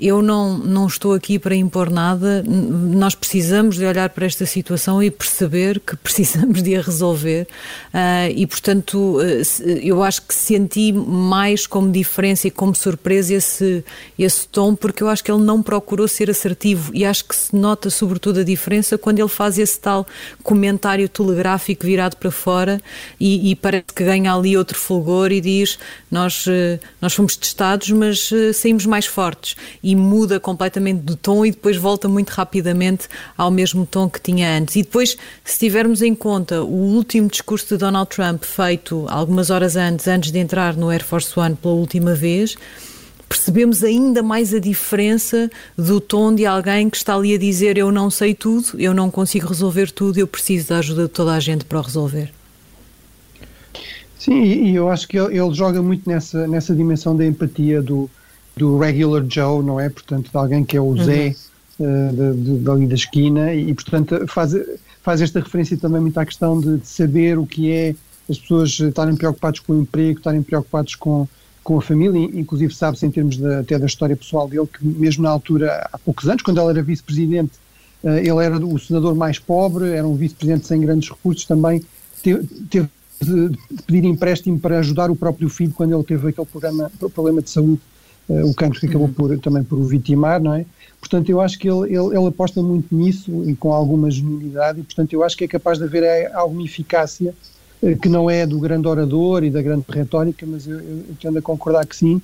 eu 0.00 0.22
não, 0.22 0.56
não 0.56 0.86
estou 0.86 1.12
aqui 1.12 1.38
para 1.38 1.56
impor 1.56 1.90
nada, 1.90 2.44
nós 2.46 3.16
precisamos 3.16 3.76
de 3.76 3.84
olhar 3.84 4.08
para 4.10 4.26
esta 4.26 4.46
situação 4.46 5.02
e 5.02 5.10
perceber 5.10 5.80
que 5.80 5.96
precisamos 5.98 6.62
de 6.62 6.76
a 6.76 6.82
resolver. 6.82 7.48
Uh, 7.92 8.30
e, 8.34 8.46
portanto, 8.46 9.18
uh, 9.18 9.68
eu 9.82 10.02
acho 10.02 10.22
que 10.22 10.34
senti 10.34 10.92
mais 10.92 11.66
como 11.66 11.90
diferença 11.90 12.46
e 12.46 12.50
como 12.50 12.74
surpresa 12.74 13.34
esse, 13.34 13.84
esse 14.16 14.46
tom, 14.46 14.74
porque 14.76 15.02
eu 15.02 15.08
acho 15.08 15.24
que 15.24 15.32
ele 15.32 15.42
não 15.42 15.62
procurou 15.62 16.06
ser 16.06 16.30
assertivo. 16.30 16.92
E 16.94 17.04
acho 17.04 17.24
que 17.24 17.34
se 17.34 17.56
nota 17.56 17.90
sobretudo 17.90 18.40
a 18.40 18.44
diferença 18.44 18.96
quando 18.96 19.18
ele 19.18 19.28
faz 19.28 19.58
esse 19.58 19.80
tal 19.80 20.06
comentário 20.44 21.08
telegráfico 21.08 21.84
virado 21.84 22.16
para 22.16 22.30
fora 22.30 22.80
e, 23.18 23.50
e 23.50 23.56
parece 23.56 23.86
que 23.94 24.04
ganha 24.04 24.32
ali 24.32 24.56
outro 24.56 24.78
fulgor 24.78 25.32
e 25.32 25.40
diz 25.40 25.78
nós, 26.10 26.46
uh, 26.46 26.78
nós 27.00 27.14
fomos 27.14 27.36
testados, 27.36 27.90
mas 27.90 28.30
saímos 28.54 28.86
mais 28.86 29.06
fortes 29.06 29.56
e 29.88 29.96
muda 29.96 30.38
completamente 30.38 31.00
de 31.00 31.16
tom 31.16 31.46
e 31.46 31.50
depois 31.50 31.78
volta 31.78 32.06
muito 32.06 32.28
rapidamente 32.28 33.08
ao 33.38 33.50
mesmo 33.50 33.86
tom 33.86 34.06
que 34.06 34.20
tinha 34.20 34.58
antes. 34.58 34.76
E 34.76 34.82
depois, 34.82 35.16
se 35.42 35.58
tivermos 35.58 36.02
em 36.02 36.14
conta 36.14 36.62
o 36.62 36.94
último 36.94 37.26
discurso 37.26 37.68
de 37.68 37.78
Donald 37.78 38.10
Trump 38.10 38.44
feito 38.44 39.06
algumas 39.08 39.48
horas 39.48 39.76
antes, 39.76 40.06
antes 40.06 40.30
de 40.30 40.38
entrar 40.38 40.76
no 40.76 40.90
Air 40.90 41.02
Force 41.02 41.40
One 41.40 41.56
pela 41.56 41.72
última 41.72 42.14
vez, 42.14 42.54
percebemos 43.26 43.82
ainda 43.82 44.22
mais 44.22 44.52
a 44.52 44.58
diferença 44.58 45.50
do 45.74 46.02
tom 46.02 46.34
de 46.34 46.44
alguém 46.44 46.90
que 46.90 46.98
está 46.98 47.14
ali 47.14 47.34
a 47.34 47.38
dizer 47.38 47.78
eu 47.78 47.90
não 47.90 48.10
sei 48.10 48.34
tudo, 48.34 48.78
eu 48.78 48.92
não 48.92 49.10
consigo 49.10 49.48
resolver 49.48 49.90
tudo, 49.90 50.18
eu 50.18 50.26
preciso 50.26 50.68
da 50.68 50.80
ajuda 50.80 51.04
de 51.04 51.08
toda 51.08 51.32
a 51.32 51.40
gente 51.40 51.64
para 51.64 51.78
o 51.78 51.82
resolver. 51.82 52.30
Sim, 54.18 54.42
e 54.42 54.74
eu 54.74 54.90
acho 54.90 55.08
que 55.08 55.18
ele, 55.18 55.38
ele 55.38 55.54
joga 55.54 55.82
muito 55.82 56.06
nessa, 56.06 56.46
nessa 56.46 56.74
dimensão 56.74 57.16
da 57.16 57.24
empatia 57.24 57.80
do, 57.80 58.10
do 58.58 58.78
regular 58.78 59.24
Joe, 59.28 59.64
não 59.64 59.80
é? 59.80 59.88
Portanto, 59.88 60.30
de 60.30 60.36
alguém 60.36 60.64
que 60.64 60.76
é 60.76 60.80
o 60.80 60.96
Zé 60.96 61.34
uhum. 61.78 62.08
uh, 62.08 62.12
de, 62.12 62.42
de, 62.42 62.58
dali 62.58 62.86
da 62.86 62.94
esquina 62.94 63.54
e, 63.54 63.72
portanto, 63.72 64.26
faz, 64.26 64.54
faz 65.02 65.22
esta 65.22 65.40
referência 65.40 65.76
também 65.76 66.00
muito 66.00 66.18
à 66.18 66.26
questão 66.26 66.60
de, 66.60 66.78
de 66.78 66.86
saber 66.88 67.38
o 67.38 67.46
que 67.46 67.72
é 67.72 67.94
as 68.28 68.38
pessoas 68.38 68.78
estarem 68.78 69.16
preocupadas 69.16 69.60
com 69.60 69.72
o 69.72 69.80
emprego, 69.80 70.18
estarem 70.18 70.42
preocupados 70.42 70.94
com, 70.94 71.26
com 71.64 71.78
a 71.78 71.82
família, 71.82 72.18
inclusive 72.38 72.74
sabe-se 72.74 73.06
em 73.06 73.10
termos 73.10 73.42
até 73.42 73.78
da 73.78 73.86
história 73.86 74.14
pessoal 74.14 74.46
dele, 74.46 74.66
que 74.66 74.84
mesmo 74.84 75.22
na 75.22 75.30
altura, 75.30 75.88
há 75.90 75.98
poucos 75.98 76.28
anos, 76.28 76.42
quando 76.42 76.60
ele 76.60 76.70
era 76.70 76.82
vice-presidente, 76.82 77.52
uh, 78.02 78.10
ele 78.10 78.44
era 78.44 78.58
o 78.58 78.78
senador 78.78 79.14
mais 79.14 79.38
pobre, 79.38 79.90
era 79.90 80.06
um 80.06 80.14
vice-presidente 80.14 80.66
sem 80.66 80.80
grandes 80.80 81.08
recursos, 81.08 81.46
também 81.46 81.82
teve, 82.22 82.46
teve 82.68 82.88
de, 83.20 83.48
de, 83.48 83.58
pedir 83.86 84.04
empréstimo 84.04 84.58
para 84.58 84.78
ajudar 84.78 85.10
o 85.10 85.16
próprio 85.16 85.48
filho 85.48 85.72
quando 85.72 85.94
ele 85.94 86.04
teve 86.04 86.28
aquele 86.28 86.46
programa, 86.46 86.90
problema 87.14 87.42
de 87.42 87.50
saúde, 87.50 87.80
o 88.28 88.54
cancro 88.54 88.78
que 88.78 88.86
acabou 88.86 89.06
uhum. 89.06 89.12
por, 89.12 89.38
também 89.38 89.64
por 89.64 89.78
o 89.78 89.84
vitimar, 89.84 90.40
não 90.40 90.54
é? 90.54 90.66
Portanto, 91.00 91.30
eu 91.30 91.40
acho 91.40 91.58
que 91.58 91.68
ele, 91.68 91.94
ele, 91.94 92.16
ele, 92.16 92.26
aposta 92.26 92.62
muito 92.62 92.94
nisso 92.94 93.48
e 93.48 93.54
com 93.54 93.72
alguma 93.72 94.10
genuinidade, 94.10 94.80
e 94.80 94.82
portanto 94.82 95.12
eu 95.12 95.22
acho 95.22 95.36
que 95.36 95.44
é 95.44 95.48
capaz 95.48 95.78
de 95.78 95.84
haver 95.84 96.02
eh, 96.02 96.30
alguma 96.34 96.62
eficácia 96.62 97.32
eh, 97.82 97.94
que 97.94 98.08
não 98.08 98.28
é 98.28 98.46
do 98.46 98.58
grande 98.58 98.86
orador 98.86 99.44
e 99.44 99.50
da 99.50 99.62
grande 99.62 99.84
retórica, 99.88 100.44
mas 100.46 100.66
eu, 100.66 100.78
eu 100.78 101.04
tendo 101.20 101.38
a 101.38 101.42
concordar 101.42 101.86
que 101.86 101.96
sim, 101.96 102.20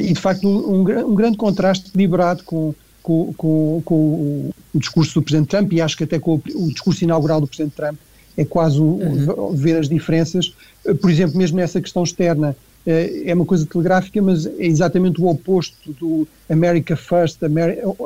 e 0.00 0.12
de 0.12 0.20
facto 0.20 0.46
um, 0.46 0.76
um, 0.76 1.10
um, 1.10 1.14
grande 1.14 1.36
contraste 1.36 1.88
equilibrado 1.88 2.44
com, 2.44 2.72
com, 3.02 3.34
com, 3.36 3.82
com 3.84 3.94
o, 3.94 4.54
o, 4.72 4.78
discurso 4.78 5.14
do 5.14 5.22
Presidente 5.22 5.48
Trump 5.48 5.72
e 5.72 5.80
acho 5.80 5.96
que 5.96 6.04
até 6.04 6.20
com 6.20 6.36
o, 6.36 6.42
o 6.54 6.68
discurso 6.68 7.02
inaugural 7.02 7.40
do 7.40 7.48
Presidente 7.48 7.74
Trump 7.74 7.98
é 8.36 8.44
quase 8.44 8.78
uhum. 8.78 9.54
ver 9.54 9.76
as 9.78 9.88
diferenças, 9.88 10.54
por 11.00 11.10
exemplo, 11.10 11.36
mesmo 11.36 11.56
nessa 11.56 11.80
questão 11.80 12.04
externa, 12.04 12.56
é 12.86 13.34
uma 13.34 13.44
coisa 13.44 13.66
telegráfica, 13.66 14.22
mas 14.22 14.46
é 14.46 14.64
exatamente 14.64 15.20
o 15.20 15.26
oposto 15.26 15.92
do 15.92 16.26
America 16.48 16.96
First, 16.96 17.40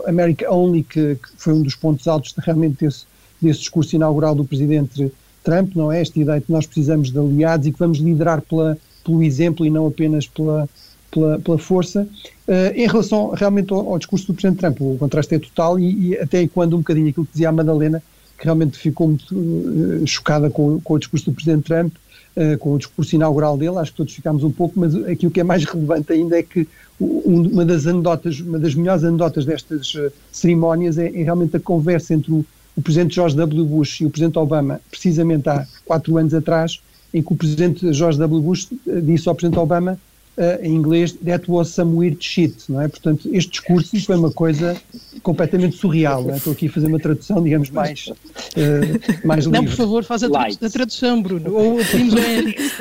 America 0.06 0.50
Only, 0.50 0.82
que, 0.82 1.16
que 1.16 1.28
foi 1.36 1.52
um 1.52 1.62
dos 1.62 1.74
pontos 1.74 2.08
altos 2.08 2.34
realmente 2.38 2.84
desse, 2.84 3.04
desse 3.40 3.60
discurso 3.60 3.94
inaugural 3.94 4.34
do 4.34 4.44
Presidente 4.44 5.12
Trump, 5.44 5.74
não 5.74 5.92
é? 5.92 6.00
Esta 6.00 6.18
ideia 6.18 6.40
de 6.40 6.46
que 6.46 6.52
nós 6.52 6.66
precisamos 6.66 7.10
de 7.10 7.18
aliados 7.18 7.66
e 7.66 7.72
que 7.72 7.78
vamos 7.78 7.98
liderar 7.98 8.40
pela, 8.42 8.76
pelo 9.04 9.22
exemplo 9.22 9.66
e 9.66 9.70
não 9.70 9.86
apenas 9.86 10.26
pela, 10.26 10.68
pela, 11.10 11.38
pela 11.38 11.58
força. 11.58 12.08
Uh, 12.48 12.74
em 12.74 12.86
relação 12.86 13.30
realmente 13.30 13.72
ao, 13.72 13.86
ao, 13.86 13.98
discurso 13.98 14.26
do 14.26 14.34
Presidente 14.34 14.60
Trump, 14.60 14.80
o 14.80 14.96
contraste 14.98 15.34
é 15.34 15.38
total 15.38 15.78
e, 15.78 16.08
e 16.08 16.18
até 16.18 16.46
quando 16.48 16.74
um 16.74 16.78
bocadinho 16.78 17.08
aquilo 17.08 17.26
que 17.26 17.32
dizia 17.32 17.48
a 17.48 17.52
Madalena, 17.52 18.02
que 18.38 18.44
realmente 18.44 18.78
ficou 18.78 19.08
muito 19.08 19.34
uh, 19.34 20.06
chocada 20.06 20.50
com, 20.50 20.80
com, 20.80 20.94
o 20.94 20.98
discurso 20.98 21.30
do 21.30 21.34
Presidente 21.34 21.64
Trump, 21.64 21.92
uh, 22.36 22.58
com 22.58 22.74
o 22.74 22.78
discurso 22.78 23.14
inaugural 23.14 23.56
dele, 23.56 23.78
acho 23.78 23.90
que 23.92 23.96
todos 23.98 24.14
ficámos 24.14 24.44
um 24.44 24.50
pouco, 24.50 24.78
mas 24.78 24.94
aquilo 25.04 25.30
que 25.30 25.40
é 25.40 25.44
mais 25.44 25.64
relevante 25.64 26.12
ainda 26.12 26.38
é 26.38 26.42
que 26.42 26.66
uma 27.00 27.64
das 27.64 27.86
anedotas, 27.86 28.40
uma 28.40 28.58
das 28.58 28.74
melhores 28.74 29.02
anedotas 29.04 29.46
destas 29.46 29.94
cerimónias 30.30 30.98
é, 30.98 31.06
é 31.06 31.22
realmente 31.22 31.56
a 31.56 31.60
conversa 31.60 32.12
entre 32.12 32.30
o 32.30 32.44
o 32.76 32.82
presidente 32.82 33.14
George 33.14 33.36
W. 33.36 33.64
Bush 33.64 34.00
e 34.00 34.06
o 34.06 34.10
presidente 34.10 34.38
Obama, 34.38 34.80
precisamente 34.90 35.48
há 35.48 35.66
quatro 35.84 36.16
anos 36.16 36.32
atrás, 36.32 36.80
em 37.12 37.22
que 37.22 37.32
o 37.32 37.36
presidente 37.36 37.92
George 37.92 38.18
W. 38.18 38.40
Bush 38.40 38.68
eh, 38.86 39.00
disse 39.00 39.28
ao 39.28 39.34
presidente 39.34 39.60
Obama, 39.60 39.98
uh, 40.40 40.64
em 40.64 40.74
inglês, 40.74 41.12
that 41.24 41.44
was 41.50 41.68
some 41.68 41.94
weird 41.94 42.24
shit, 42.24 42.54
não 42.68 42.80
é? 42.80 42.88
Portanto, 42.88 43.28
este 43.32 43.50
discurso 43.50 44.00
foi 44.04 44.16
uma 44.16 44.32
coisa 44.32 44.76
completamente 45.22 45.76
surreal, 45.76 46.22
não 46.22 46.34
é? 46.34 46.36
Estou 46.38 46.54
aqui 46.54 46.66
a 46.66 46.70
fazer 46.70 46.86
uma 46.86 46.98
tradução, 46.98 47.42
digamos, 47.42 47.70
mais, 47.70 48.06
uh, 48.08 49.26
mais 49.26 49.44
livre. 49.44 49.58
Não, 49.58 49.64
por 49.66 49.74
favor, 49.74 50.04
faz 50.04 50.22
a, 50.24 50.26
a 50.26 50.70
tradução, 50.70 51.22
Bruno, 51.22 51.54
ou 51.54 51.78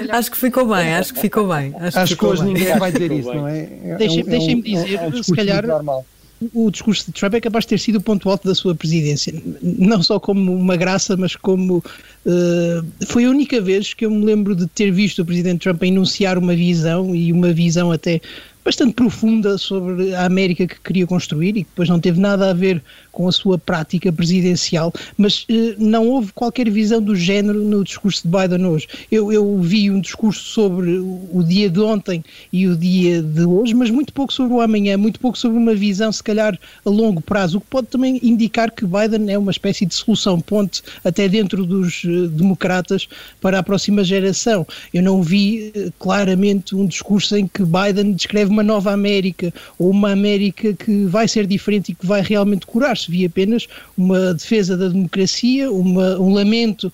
Acho 0.09 0.31
que 0.31 0.37
ficou 0.37 0.67
bem, 0.67 0.93
acho 0.95 1.13
que 1.13 1.19
ficou 1.19 1.47
bem. 1.47 1.73
Acho, 1.77 1.99
acho 1.99 2.17
que, 2.17 2.25
hoje 2.25 2.43
ninguém 2.45 2.77
vai 2.77 2.91
dizer 2.91 3.11
isso, 3.11 3.33
não 3.33 3.47
é? 3.47 3.69
é 3.83 3.95
Deixem-me 3.97 4.33
é 4.33 4.39
um, 4.39 4.41
é 4.41 4.55
um, 4.55 4.61
dizer, 4.61 4.95
é 4.95 5.07
um 5.07 5.23
se 5.23 5.35
calhar... 5.35 5.67
Normal 5.67 6.05
o 6.53 6.71
discurso 6.71 7.05
de 7.07 7.11
Trump 7.11 7.33
é 7.33 7.41
capaz 7.41 7.65
de 7.65 7.69
ter 7.69 7.79
sido 7.79 7.97
o 7.97 8.01
ponto 8.01 8.29
alto 8.29 8.47
da 8.47 8.55
sua 8.55 8.73
presidência, 8.73 9.33
não 9.61 10.01
só 10.01 10.19
como 10.19 10.55
uma 10.55 10.77
graça, 10.77 11.17
mas 11.17 11.35
como 11.35 11.77
uh, 11.77 13.05
foi 13.05 13.25
a 13.25 13.29
única 13.29 13.59
vez 13.59 13.93
que 13.93 14.05
eu 14.05 14.11
me 14.11 14.23
lembro 14.23 14.55
de 14.55 14.65
ter 14.67 14.91
visto 14.91 15.21
o 15.21 15.25
presidente 15.25 15.63
Trump 15.63 15.83
enunciar 15.83 16.37
uma 16.37 16.55
visão 16.55 17.13
e 17.13 17.33
uma 17.33 17.51
visão 17.51 17.91
até 17.91 18.21
bastante 18.69 18.93
profunda 18.93 19.57
sobre 19.57 20.13
a 20.13 20.25
América 20.25 20.67
que 20.67 20.79
queria 20.79 21.07
construir 21.07 21.57
e 21.57 21.63
que 21.63 21.69
depois 21.71 21.89
não 21.89 21.99
teve 21.99 22.19
nada 22.19 22.51
a 22.51 22.53
ver 22.53 22.83
com 23.11 23.27
a 23.27 23.31
sua 23.31 23.57
prática 23.57 24.13
presidencial, 24.13 24.93
mas 25.17 25.43
eh, 25.49 25.73
não 25.79 26.07
houve 26.07 26.31
qualquer 26.33 26.69
visão 26.69 27.01
do 27.01 27.15
género 27.15 27.63
no 27.63 27.83
discurso 27.83 28.21
de 28.21 28.29
Biden 28.29 28.67
hoje. 28.67 28.87
Eu, 29.11 29.33
eu 29.33 29.59
vi 29.59 29.89
um 29.89 29.99
discurso 29.99 30.43
sobre 30.43 30.99
o 30.99 31.43
dia 31.43 31.67
de 31.67 31.79
ontem 31.79 32.23
e 32.53 32.67
o 32.67 32.75
dia 32.75 33.23
de 33.23 33.43
hoje, 33.43 33.73
mas 33.73 33.89
muito 33.89 34.13
pouco 34.13 34.31
sobre 34.31 34.53
o 34.53 34.61
amanhã, 34.61 34.95
muito 34.97 35.19
pouco 35.19 35.35
sobre 35.35 35.57
uma 35.57 35.73
visão, 35.73 36.11
se 36.11 36.23
calhar, 36.23 36.57
a 36.85 36.89
longo 36.91 37.21
prazo, 37.21 37.57
o 37.57 37.61
que 37.61 37.67
pode 37.67 37.87
também 37.87 38.19
indicar 38.21 38.69
que 38.69 38.85
Biden 38.85 39.33
é 39.33 39.37
uma 39.37 39.51
espécie 39.51 39.83
de 39.83 39.95
solução 39.95 40.39
ponte 40.39 40.83
até 41.03 41.27
dentro 41.27 41.65
dos 41.65 42.03
eh, 42.05 42.27
democratas 42.27 43.07
para 43.41 43.57
a 43.57 43.63
próxima 43.63 44.03
geração. 44.03 44.65
Eu 44.93 45.01
não 45.01 45.23
vi 45.23 45.71
eh, 45.75 45.89
claramente 45.97 46.75
um 46.75 46.85
discurso 46.85 47.35
em 47.35 47.47
que 47.47 47.63
Biden 47.63 48.13
descreve 48.13 48.51
uma 48.51 48.58
nova 48.63 48.91
América 48.91 49.53
ou 49.77 49.89
uma 49.89 50.11
América 50.11 50.73
que 50.73 51.05
vai 51.05 51.27
ser 51.27 51.45
diferente 51.45 51.91
e 51.91 51.95
que 51.95 52.05
vai 52.05 52.21
realmente 52.21 52.65
curar-se 52.65 53.09
vi 53.09 53.25
apenas 53.25 53.67
uma 53.97 54.33
defesa 54.33 54.77
da 54.77 54.87
democracia, 54.87 55.71
uma, 55.71 56.19
um 56.19 56.33
lamento 56.33 56.91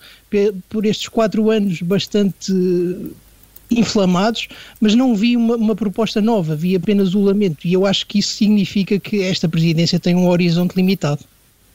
por 0.69 0.86
estes 0.86 1.07
quatro 1.07 1.50
anos 1.50 1.81
bastante 1.81 2.53
inflamados, 3.69 4.48
mas 4.79 4.95
não 4.95 5.15
vi 5.15 5.36
uma, 5.36 5.55
uma, 5.55 5.75
proposta 5.75 6.22
nova, 6.22 6.55
vi 6.55 6.75
apenas 6.75 7.15
o 7.15 7.22
lamento, 7.22 7.65
e 7.67 7.74
eu 7.74 7.86
acho 7.86 8.05
que 8.05 8.19
isso 8.19 8.34
significa 8.34 9.00
que 9.00 9.22
esta 9.22 9.50
presidência 9.50 10.00
tem 10.00 10.15
um 10.15 10.27
horizonte 10.27 10.75
limitado. 10.75 11.24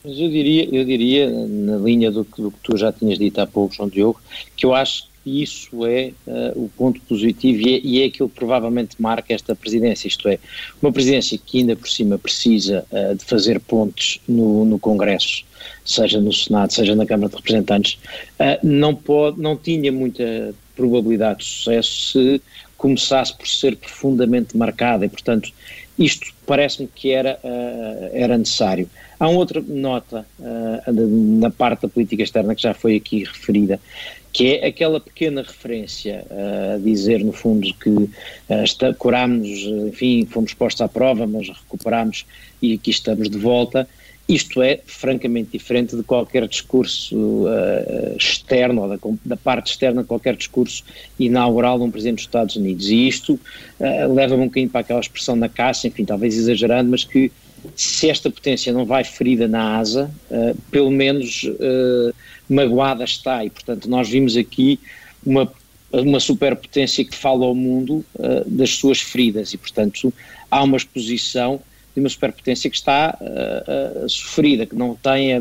Mas 0.05 0.19
eu 0.19 0.31
diria, 0.31 0.69
eu 0.73 0.85
diria 0.85 1.29
na 1.29 1.77
linha 1.77 2.11
do 2.11 2.27
do 2.39 2.51
que 2.51 2.59
tu 2.63 2.77
já 2.77 2.93
tinhas 2.93 3.19
dito 3.19 3.39
há 3.41 3.47
pouco, 3.47 3.75
João 3.75 3.89
Diogo, 3.89 4.21
que 4.57 4.65
eu 4.65 4.75
acho 4.75 5.10
e 5.25 5.43
isso 5.43 5.85
é 5.85 6.13
uh, 6.27 6.65
o 6.65 6.71
ponto 6.77 7.01
positivo 7.03 7.69
e 7.69 7.75
é, 7.75 7.81
e 7.83 8.03
é 8.03 8.07
aquilo 8.07 8.29
que 8.29 8.37
provavelmente 8.37 8.97
marca 8.99 9.35
esta 9.35 9.55
presidência, 9.55 10.09
isto 10.09 10.29
é, 10.29 10.39
uma 10.81 10.93
presidência 10.93 11.39
que 11.39 11.59
ainda 11.59 11.77
por 11.77 11.89
cima 11.89 12.19
precisa 12.19 12.85
uh, 12.91 13.15
de 13.15 13.25
fazer 13.25 13.61
pontos 13.61 14.21
no, 14.27 14.65
no 14.65 14.79
Congresso, 14.79 15.45
seja 15.85 16.21
no 16.21 16.33
Senado, 16.33 16.73
seja 16.73 16.95
na 16.95 17.05
Câmara 17.05 17.29
de 17.29 17.37
Representantes, 17.37 17.99
uh, 18.39 18.67
não, 18.67 18.95
pode, 18.95 19.41
não 19.41 19.57
tinha 19.57 19.93
muita 19.93 20.55
probabilidade 20.75 21.41
de 21.41 21.45
sucesso 21.45 22.13
se 22.13 22.43
começasse 22.79 23.37
por 23.37 23.47
ser 23.47 23.77
profundamente 23.77 24.57
marcada 24.57 25.05
e, 25.05 25.09
portanto, 25.09 25.53
isto 25.99 26.33
parece-me 26.47 26.89
que 26.89 27.11
era, 27.11 27.39
era 28.15 28.39
necessário. 28.39 28.89
Há 29.19 29.29
uma 29.29 29.39
outra 29.39 29.61
nota 29.61 30.25
na 30.89 31.51
parte 31.51 31.83
da 31.83 31.89
política 31.89 32.23
externa 32.23 32.55
que 32.55 32.63
já 32.63 32.73
foi 32.73 32.97
aqui 32.97 33.25
referida, 33.25 33.79
que 34.33 34.55
é 34.55 34.67
aquela 34.67 35.01
pequena 35.01 35.43
referência 35.43 36.25
a 36.31 36.79
dizer, 36.79 37.25
no 37.25 37.33
fundo, 37.33 37.73
que 37.75 37.91
uh, 37.91 38.95
curámos, 38.99 39.49
enfim, 39.89 40.27
fomos 40.31 40.55
postos 40.55 40.83
à 40.83 40.89
prova, 40.89 41.27
mas 41.27 41.49
recuperámos 41.49 42.25
e 42.63 42.75
aqui 42.75 42.91
estamos 42.91 43.29
de 43.29 43.39
volta. 43.39 43.89
Isto 44.29 44.63
é 44.63 44.79
francamente 44.87 45.51
diferente 45.51 45.97
de 45.97 46.05
qualquer 46.05 46.47
discurso 46.47 47.17
uh, 47.17 48.17
externo, 48.17 48.83
ou 48.83 48.89
da, 48.89 48.99
da, 49.25 49.37
parte 49.37 49.73
externa 49.73 50.05
qualquer 50.05 50.37
discurso 50.37 50.85
inaugural 51.19 51.79
de 51.79 51.85
um 51.85 51.91
Presidente 51.91 52.19
dos 52.19 52.27
Estados 52.27 52.55
Unidos. 52.55 52.89
E 52.89 53.09
isto 53.09 53.33
uh, 53.35 54.15
leva-me 54.15 54.43
um 54.43 54.47
bocadinho 54.47 54.71
para 54.71 54.83
aquela 54.83 55.01
expressão 55.01 55.35
na 55.35 55.49
caça, 55.49 55.89
enfim, 55.89 56.05
talvez 56.05 56.37
exagerando, 56.37 56.93
mas 56.93 57.03
que 57.03 57.33
se 57.75 58.09
esta 58.09 58.31
potência 58.31 58.73
não 58.73 58.85
vai 58.85 59.03
ferida 59.03 59.49
na 59.49 59.77
asa, 59.79 60.09
uh, 60.31 60.57
pelo 60.71 60.93
menos 60.93 61.43
uh, 61.43 62.15
magoada 62.53 63.05
está. 63.05 63.45
E, 63.45 63.51
portanto, 63.51 63.89
nós 63.89 64.09
vimos 64.09 64.37
aqui 64.37 64.79
uma, 65.25 65.51
uma 65.93 66.21
superpotência 66.21 67.05
que 67.05 67.15
fala 67.15 67.47
ao 67.47 67.55
mundo 67.55 68.05
uh, 68.15 68.45
das 68.47 68.71
suas 68.71 69.01
feridas. 69.01 69.53
E, 69.55 69.59
portanto, 69.59 70.13
há 70.51 70.63
uma 70.63 70.77
exposição 70.77 71.61
de 71.95 72.01
uma 72.01 72.09
superpotência 72.09 72.71
que 72.71 72.77
está 72.77 73.19
sofrida, 74.07 74.65
que 74.65 74.77
não 74.77 74.95
tem 74.95 75.35
a, 75.35 75.41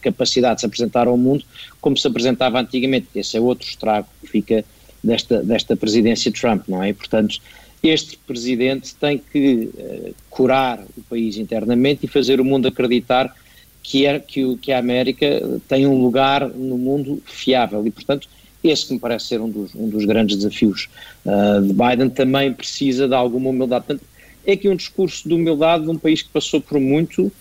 capacidade 0.00 0.54
de 0.54 0.60
se 0.60 0.66
apresentar 0.66 1.08
ao 1.08 1.16
mundo 1.16 1.44
como 1.80 1.96
se 1.96 2.06
apresentava 2.06 2.60
antigamente. 2.60 3.08
Esse 3.12 3.36
é 3.36 3.40
outro 3.40 3.68
estrago 3.68 4.06
que 4.20 4.28
fica 4.28 4.64
desta, 5.02 5.42
desta 5.42 5.76
presidência 5.76 6.30
Trump, 6.30 6.68
não 6.68 6.82
é? 6.82 6.90
E, 6.90 6.92
portanto, 6.92 7.40
este 7.82 8.16
presidente 8.18 8.94
tem 8.94 9.18
que 9.18 9.70
uh, 9.74 10.14
curar 10.28 10.84
o 10.96 11.02
país 11.02 11.36
internamente 11.36 12.04
e 12.04 12.08
fazer 12.08 12.40
o 12.40 12.44
mundo 12.44 12.68
acreditar 12.68 13.34
que, 13.82 14.06
é, 14.06 14.18
que, 14.18 14.56
que 14.58 14.72
a 14.72 14.78
América 14.78 15.60
tem 15.68 15.86
um 15.86 16.00
lugar 16.00 16.48
no 16.48 16.78
mundo 16.78 17.22
fiável 17.26 17.86
e, 17.86 17.90
portanto, 17.90 18.28
esse 18.62 18.86
que 18.86 18.94
me 18.94 19.00
parece 19.00 19.26
ser 19.26 19.40
um 19.40 19.48
dos, 19.48 19.74
um 19.74 19.88
dos 19.88 20.04
grandes 20.04 20.36
desafios 20.36 20.88
uh, 21.24 21.62
de 21.62 21.72
Biden 21.72 22.10
também 22.10 22.52
precisa 22.52 23.08
de 23.08 23.14
alguma 23.14 23.50
humildade. 23.50 23.86
Portanto, 23.86 24.06
é 24.46 24.52
aqui 24.52 24.68
um 24.68 24.76
discurso 24.76 25.26
de 25.26 25.34
humildade 25.34 25.84
de 25.84 25.90
um 25.90 25.98
país 25.98 26.22
que 26.22 26.28
passou 26.28 26.60
por 26.60 26.78
muito 26.78 27.26
uh, 27.26 27.32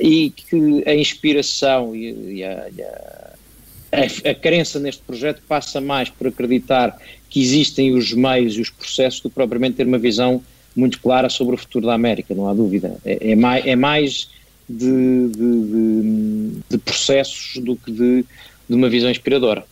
e 0.00 0.30
que 0.30 0.84
a 0.86 0.94
inspiração 0.94 1.94
e, 1.96 2.36
e, 2.36 2.44
a, 2.44 2.68
e 2.76 2.82
a, 2.82 3.32
a, 3.92 4.30
a, 4.30 4.34
crença 4.34 4.78
neste 4.78 5.02
projeto 5.02 5.42
passa 5.48 5.80
mais 5.80 6.10
por 6.10 6.28
acreditar 6.28 6.96
que 7.28 7.40
existem 7.40 7.92
os 7.92 8.12
meios 8.12 8.56
e 8.56 8.60
os 8.60 8.70
processos 8.70 9.20
do 9.20 9.28
que 9.28 9.34
propriamente 9.34 9.76
ter 9.76 9.86
uma 9.86 9.98
visão 9.98 10.42
muito 10.76 11.00
clara 11.00 11.28
sobre 11.28 11.56
o 11.56 11.58
futuro 11.58 11.86
da 11.86 11.94
América, 11.94 12.34
não 12.34 12.48
há 12.48 12.54
dúvida. 12.54 12.96
É, 13.04 13.32
é 13.32 13.34
mais, 13.34 13.66
é 13.66 13.74
mais 13.74 14.30
de, 14.68 15.28
de, 15.28 15.62
de, 15.62 16.62
de, 16.70 16.78
processos 16.78 17.62
do 17.62 17.76
que 17.76 17.90
de, 17.90 18.24
de 18.68 18.74
uma 18.74 18.88
visão 18.88 19.10
inspiradora. 19.10 19.64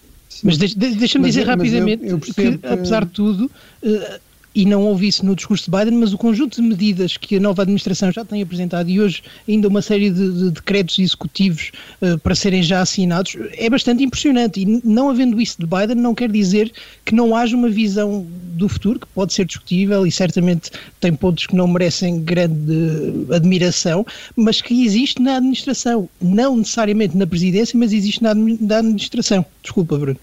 Mas 0.42 0.58
deixa-me 0.58 1.26
dizer 1.26 1.46
rapidamente 1.46 2.04
eu, 2.04 2.10
eu 2.12 2.18
que, 2.18 2.58
apesar 2.62 3.04
de 3.04 3.10
tudo, 3.10 3.50
uh, 3.82 4.20
e 4.56 4.64
não 4.64 4.84
houve 4.84 5.06
isso 5.06 5.24
no 5.24 5.36
discurso 5.36 5.70
de 5.70 5.76
Biden, 5.76 5.98
mas 5.98 6.14
o 6.14 6.18
conjunto 6.18 6.56
de 6.56 6.66
medidas 6.66 7.18
que 7.18 7.36
a 7.36 7.40
nova 7.40 7.60
administração 7.60 8.10
já 8.10 8.24
tem 8.24 8.40
apresentado 8.40 8.88
e 8.88 8.98
hoje 8.98 9.22
ainda 9.46 9.68
uma 9.68 9.82
série 9.82 10.08
de, 10.08 10.32
de 10.32 10.50
decretos 10.50 10.98
executivos 10.98 11.72
uh, 12.00 12.18
para 12.20 12.34
serem 12.34 12.62
já 12.62 12.80
assinados 12.80 13.36
é 13.52 13.68
bastante 13.68 14.02
impressionante. 14.02 14.62
E 14.62 14.80
não 14.82 15.10
havendo 15.10 15.38
isso 15.38 15.58
de 15.58 15.66
Biden, 15.66 15.96
não 15.96 16.14
quer 16.14 16.30
dizer 16.32 16.72
que 17.04 17.14
não 17.14 17.36
haja 17.36 17.54
uma 17.54 17.68
visão 17.68 18.26
do 18.54 18.66
futuro, 18.66 19.00
que 19.00 19.06
pode 19.08 19.34
ser 19.34 19.44
discutível 19.44 20.06
e 20.06 20.10
certamente 20.10 20.70
tem 21.00 21.12
pontos 21.12 21.46
que 21.46 21.54
não 21.54 21.68
merecem 21.68 22.22
grande 22.22 23.26
admiração, 23.30 24.06
mas 24.34 24.62
que 24.62 24.86
existe 24.86 25.20
na 25.20 25.36
administração. 25.36 26.08
Não 26.18 26.56
necessariamente 26.56 27.14
na 27.14 27.26
presidência, 27.26 27.78
mas 27.78 27.92
existe 27.92 28.22
na, 28.22 28.34
na 28.34 28.78
administração. 28.78 29.44
Desculpa, 29.62 29.98
Bruno. 29.98 30.18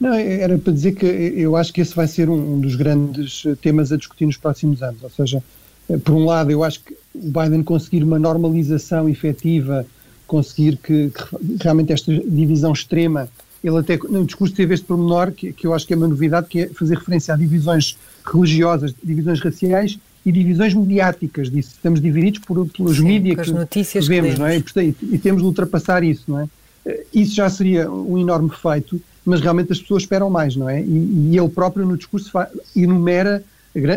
Não, 0.00 0.14
era 0.14 0.56
para 0.58 0.72
dizer 0.72 0.92
que 0.92 1.06
eu 1.06 1.56
acho 1.56 1.72
que 1.72 1.80
esse 1.80 1.94
vai 1.94 2.06
ser 2.06 2.30
um, 2.30 2.60
dos 2.60 2.76
grandes 2.76 3.42
temas 3.60 3.90
a 3.90 3.96
discutir 3.96 4.26
nos 4.26 4.36
próximos 4.36 4.82
anos. 4.82 5.02
Ou 5.02 5.10
seja, 5.10 5.42
eh, 5.88 5.98
por 5.98 6.14
um 6.14 6.24
lado, 6.24 6.50
eu 6.50 6.62
acho 6.62 6.80
que 6.84 6.94
o 7.14 7.30
Biden 7.30 7.64
conseguir 7.64 8.04
uma 8.04 8.18
normalização 8.18 9.08
efetiva, 9.08 9.84
conseguir 10.26 10.76
que, 10.76 11.10
que 11.10 11.62
realmente 11.62 11.92
esta 11.92 12.12
divisão 12.12 12.72
extrema, 12.72 13.28
ele 13.64 13.76
até 13.78 13.96
no 13.96 14.24
discurso 14.24 14.54
teve 14.54 14.74
este 14.74 14.86
pormenor, 14.86 15.32
que, 15.32 15.52
que 15.52 15.66
eu 15.66 15.74
acho 15.74 15.84
que 15.84 15.94
é 15.94 15.96
uma 15.96 16.06
novidade, 16.06 16.46
que 16.46 16.60
é 16.60 16.68
fazer 16.68 16.96
referência 16.96 17.34
a 17.34 17.36
divisões 17.36 17.96
religiosas, 18.24 18.94
divisões 19.02 19.40
raciais 19.40 19.98
e 20.24 20.30
divisões 20.30 20.74
mediáticas 20.74 21.50
disso. 21.50 21.72
Estamos 21.74 22.00
divididos 22.00 22.40
por, 22.40 22.68
pelos 22.68 23.00
mídias 23.00 23.46
que, 23.46 23.52
notícias 23.52 24.06
que 24.06 24.14
vemos, 24.14 24.34
que 24.34 24.40
não 24.40 24.46
é? 24.46 24.58
E, 24.58 24.96
e 25.14 25.18
temos 25.18 25.42
de 25.42 25.48
ultrapassar 25.48 26.04
isso, 26.04 26.24
não 26.28 26.40
é? 26.40 26.48
Eh, 26.86 27.04
isso 27.14 27.34
já 27.34 27.50
seria 27.50 27.90
um 27.90 28.16
enorme 28.16 28.50
feito 28.50 29.00
mas 29.28 29.40
realmente 29.40 29.72
as 29.72 29.80
pessoas 29.80 30.02
esperam 30.02 30.30
mais, 30.30 30.56
não 30.56 30.68
é? 30.68 30.80
E, 30.80 31.30
e 31.30 31.38
ele 31.38 31.48
próprio 31.48 31.84
no 31.84 31.96
discurso 31.96 32.30
enumera 32.74 33.44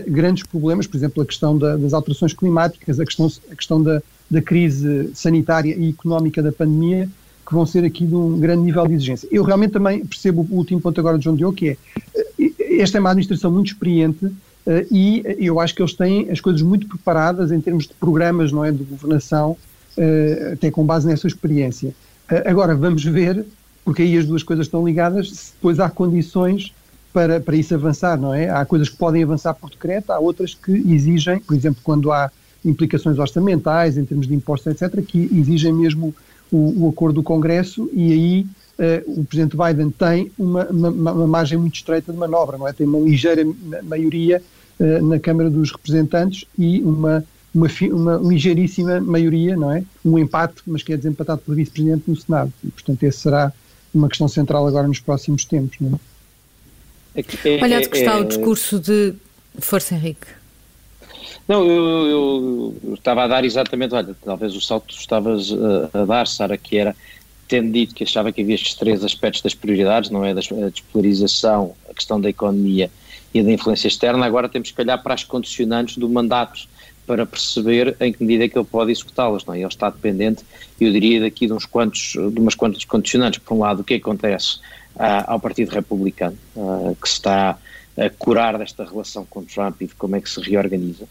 grandes 0.08 0.44
problemas, 0.44 0.86
por 0.86 0.98
exemplo, 0.98 1.24
a 1.24 1.26
questão 1.26 1.58
da, 1.58 1.78
das 1.78 1.94
alterações 1.94 2.34
climáticas, 2.34 3.00
a 3.00 3.06
questão, 3.06 3.32
a 3.50 3.56
questão 3.56 3.82
da, 3.82 4.02
da 4.30 4.42
crise 4.42 5.10
sanitária 5.14 5.74
e 5.74 5.90
económica 5.90 6.44
da 6.44 6.52
pandemia, 6.52 7.10
que 7.48 7.54
vão 7.54 7.66
ser 7.66 7.84
aqui 7.84 8.06
de 8.06 8.14
um 8.14 8.40
grande 8.40 8.64
nível 8.64 8.86
de 8.86 8.94
exigência. 8.94 9.28
Eu 9.32 9.44
realmente 9.44 9.72
também 9.72 10.06
percebo 10.06 10.46
o 10.50 10.56
último 10.56 10.82
ponto 10.82 11.00
agora 11.00 11.18
de 11.18 11.24
João 11.24 11.36
Diogo, 11.36 11.56
que 11.56 11.70
é, 11.70 11.78
eh, 12.40 12.82
esta 12.82 12.98
é 12.98 13.00
uma 13.00 13.10
administração 13.10 13.52
muito 13.52 13.68
experiente 13.68 14.26
uh, 14.26 14.36
e 14.92 15.24
eu 15.40 15.60
acho 15.60 15.74
que 15.74 15.82
eles 15.82 15.94
têm 15.94 16.30
as 16.30 16.40
coisas 16.40 16.62
muito 16.62 16.88
preparadas 16.88 17.52
em 17.52 17.60
termos 17.60 17.88
de 17.88 17.94
programas, 17.94 18.52
não 18.52 18.64
é, 18.64 18.72
de 18.72 18.84
governação, 18.84 19.58
até 20.54 20.72
com 20.72 20.86
base 20.86 21.06
nessa 21.06 21.28
experiência. 21.28 21.94
Agora, 22.46 22.74
vamos 22.74 23.04
ver 23.04 23.46
porque 23.84 24.04
aí 24.04 24.18
as 24.18 24.26
duas 24.26 24.44
coisas 24.44 24.68
estão 24.68 24.86
ligadas, 24.86 25.54
depois 25.56 25.80
há 25.80 25.90
condições 25.90 26.74
para, 27.12 27.40
para 27.40 27.56
isso 27.56 27.74
avançar, 27.74 28.20
não 28.20 28.34
é? 28.34 28.50
Há 28.50 28.66
coisas 28.66 28.90
que 28.90 28.98
podem 28.98 29.24
avançar 29.24 29.54
por 29.54 29.70
decreto, 29.70 30.12
há 30.12 30.20
outras 30.20 30.54
que 30.54 30.72
exigem, 30.72 31.40
por 31.40 31.56
exemplo, 31.56 31.82
quando 31.84 32.12
há 32.12 32.32
implicações 32.64 33.18
orçamentais, 33.18 33.98
em 33.98 34.06
termos 34.06 34.28
de 34.28 34.34
impostos, 34.34 34.72
etc., 34.72 35.04
que 35.06 35.30
exigem 35.34 35.74
mesmo 35.74 36.14
o, 36.52 36.86
o 36.86 36.90
acordo 36.90 37.16
do 37.16 37.24
Congresso 37.24 37.90
e 37.94 38.12
aí 38.12 38.48
uh, 38.78 39.20
o 39.20 39.26
Presidente 39.26 39.58
Biden 39.58 39.90
tem 39.90 40.32
uma, 40.38 40.66
uma, 40.66 40.90
uma, 40.90 41.28
margem 41.28 41.58
muito 41.58 41.76
estreita 41.76 42.12
de 42.12 42.18
manobra, 42.18 42.58
não 42.58 42.68
é? 42.68 42.74
Tem 42.74 42.86
uma 42.86 43.00
ligeira 43.00 43.44
maioria 43.84 44.42
uh, 44.80 45.06
na 45.06 45.20
Câmara 45.20 45.50
dos 45.50 45.72
Representantes 45.72 46.46
e 46.58 46.82
uma, 46.82 47.24
uma, 47.54 47.68
uma 47.92 48.16
ligeiríssima 48.18 49.00
maioria, 49.00 49.56
não 49.56 49.72
é? 49.72 49.84
Um 50.06 50.18
empate, 50.20 50.62
mas 50.68 50.84
que 50.84 50.94
é 50.94 50.98
desempatado 50.98 51.42
pelo 51.42 51.58
Vice-Presidente 51.58 52.04
no 52.08 52.16
Senado. 52.16 52.54
E, 52.64 52.70
portanto, 52.70 53.04
esse 53.04 53.20
será 53.20 53.52
uma 53.94 54.10
questão 54.10 54.28
central 54.28 54.68
agora 54.68 54.88
nos 54.88 55.00
próximos 55.00 55.46
tempos. 55.46 55.78
Não 55.80 56.00
é? 57.16 57.22
é 57.22 57.64
Olha, 57.64 57.88
que 57.88 57.98
está 57.98 58.18
é, 58.18 58.22
o 58.22 58.26
discurso 58.26 58.80
de 58.80 59.14
Força 59.60 59.96
Henrique. 59.96 60.28
Não, 61.48 61.66
eu, 61.66 61.86
eu, 62.08 62.76
eu, 62.84 62.94
estava 62.94 63.24
a 63.24 63.28
dar 63.28 63.44
exatamente, 63.44 63.94
olha, 63.94 64.16
talvez 64.24 64.56
o 64.56 64.62
salto 64.62 64.88
que 64.88 64.94
estavas 65.00 65.52
a, 65.94 66.02
a, 66.02 66.06
dar, 66.06 66.28
Sara, 66.28 66.58
que 66.58 66.78
era, 66.78 66.96
tendo 67.48 67.72
dito 67.72 67.94
que 67.94 68.04
achava 68.04 68.32
que 68.32 68.42
havia 68.42 68.56
estes 68.56 68.76
três 68.76 69.04
aspectos 69.04 69.42
das 69.42 69.54
prioridades, 69.54 70.10
não 70.10 70.24
é? 70.24 70.32
a 70.32 70.70
despolarização, 70.70 71.76
a 71.90 71.94
questão 71.94 72.22
da 72.22 72.30
economia 72.30 72.90
e 73.34 73.44
da 73.44 73.52
influência 73.52 73.88
externa, 73.88 74.26
agora 74.26 74.48
temos 74.48 74.72
que 74.72 74.82
olhar 74.82 74.98
para 75.00 75.14
as 75.14 75.24
condicionantes 75.24 75.98
do 75.98 76.08
mandato 76.08 76.68
para 77.06 77.26
perceber 77.26 77.96
em 78.00 78.14
que 78.14 78.24
medida 78.24 78.46
é 78.46 78.50
que 78.50 78.58
ele 78.58 78.66
pode 78.66 78.92
executá-las, 78.92 79.46
não 79.46 79.54
é? 79.54 79.60
Ele 79.60 79.68
está 79.68 79.90
dependente, 79.90 80.44
eu 80.80 80.92
diria, 80.92 81.22
daqui 81.22 81.48
de 81.48 81.54
uns 81.54 81.66
quantos, 81.66 82.14
de 82.14 82.40
umas 82.40 82.56
quantas 82.56 82.86
condicionantes. 82.86 83.40
Por 83.40 83.56
um 83.56 83.60
lado, 83.60 83.82
o 83.82 83.84
que 83.84 83.96
acontece 83.96 84.58
uh, 84.96 85.28
ao 85.28 85.40
Partido 85.40 85.72
Republicano, 85.72 86.38
uh, 86.56 86.96
que 87.02 87.08
se 87.08 87.16
está 87.16 87.58
a 87.98 88.10
curar 88.10 88.58
desta 88.58 88.86
relação 88.86 89.26
com 89.26 89.44
Trump 89.44 89.82
e 89.82 89.88
de 89.88 89.96
como 89.96 90.16
é 90.16 90.22
que 90.22 90.30
se 90.30 90.40
reorganiza. 90.40 91.06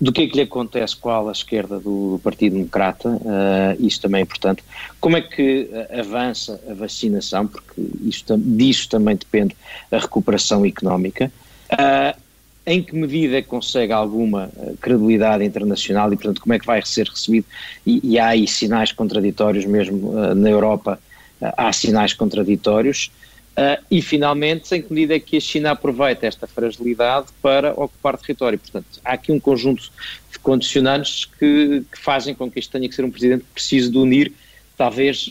Do 0.00 0.12
que 0.12 0.22
é 0.22 0.26
que 0.26 0.36
lhe 0.36 0.42
acontece 0.42 0.96
com 0.96 1.28
a 1.28 1.32
esquerda 1.32 1.78
do, 1.78 2.12
do 2.12 2.20
Partido 2.22 2.54
Democrata, 2.54 3.08
uh, 3.08 3.76
isso 3.78 4.00
também 4.00 4.20
é 4.20 4.22
importante. 4.22 4.62
Como 5.00 5.16
é 5.16 5.20
que 5.20 5.68
avança 5.98 6.60
a 6.68 6.74
vacinação, 6.74 7.46
porque 7.46 7.80
isto, 8.02 8.36
disso 8.36 8.88
também 8.88 9.16
depende 9.16 9.56
a 9.90 9.98
recuperação 9.98 10.64
económica. 10.64 11.30
Uh, 11.72 12.29
em 12.66 12.82
que 12.82 12.94
medida 12.94 13.38
é 13.38 13.42
consegue 13.42 13.92
alguma 13.92 14.50
eh, 14.56 14.74
credibilidade 14.80 15.44
internacional 15.44 16.12
e, 16.12 16.16
portanto, 16.16 16.40
como 16.40 16.52
é 16.52 16.58
que 16.58 16.66
vai 16.66 16.84
ser 16.84 17.08
recebido? 17.08 17.46
E, 17.86 18.00
e 18.12 18.18
há 18.18 18.28
aí 18.28 18.46
sinais 18.46 18.92
contraditórios, 18.92 19.64
mesmo 19.64 20.10
uh, 20.10 20.34
na 20.34 20.50
Europa, 20.50 21.00
uh, 21.40 21.46
há 21.56 21.72
sinais 21.72 22.12
contraditórios. 22.12 23.10
Uh, 23.52 23.82
e, 23.90 24.02
finalmente, 24.02 24.74
em 24.74 24.82
que 24.82 24.92
medida 24.92 25.14
é 25.16 25.20
que 25.20 25.36
a 25.36 25.40
China 25.40 25.72
aproveita 25.72 26.26
esta 26.26 26.46
fragilidade 26.46 27.28
para 27.42 27.72
ocupar 27.72 28.16
território? 28.18 28.58
Portanto, 28.58 29.00
há 29.04 29.12
aqui 29.12 29.32
um 29.32 29.40
conjunto 29.40 29.90
de 30.30 30.38
condicionantes 30.38 31.24
que, 31.24 31.82
que 31.90 31.98
fazem 31.98 32.34
com 32.34 32.50
que 32.50 32.58
este 32.58 32.70
tenha 32.70 32.88
que 32.88 32.94
ser 32.94 33.04
um 33.04 33.10
presidente 33.10 33.40
que 33.40 33.52
precise 33.54 33.90
de 33.90 33.98
unir, 33.98 34.32
talvez 34.76 35.30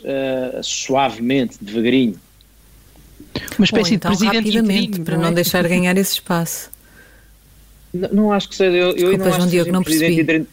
suavemente, 0.61 1.57
devagarinho. 1.59 2.19
Uma 3.57 3.65
espécie 3.65 3.95
então, 3.95 4.11
de 4.11 4.17
presidente 4.17 4.55
rapidamente, 4.55 5.01
para 5.01 5.17
não, 5.17 5.29
é? 5.29 5.31
deixar 5.31 5.67
ganhar 5.67 5.97
esse 5.97 6.13
espaço. 6.13 6.69
Não, 7.93 8.09
não 8.09 8.31
acho 8.31 8.49
que 8.49 8.55
seja. 8.55 8.75
Eu, 8.75 8.93
Desculpa, 8.93 9.15
eu 9.15 9.17
não 9.17 9.33
João 9.33 9.47
Diogo, 9.47 9.71
não 9.71 9.83
percebi. 9.83 10.47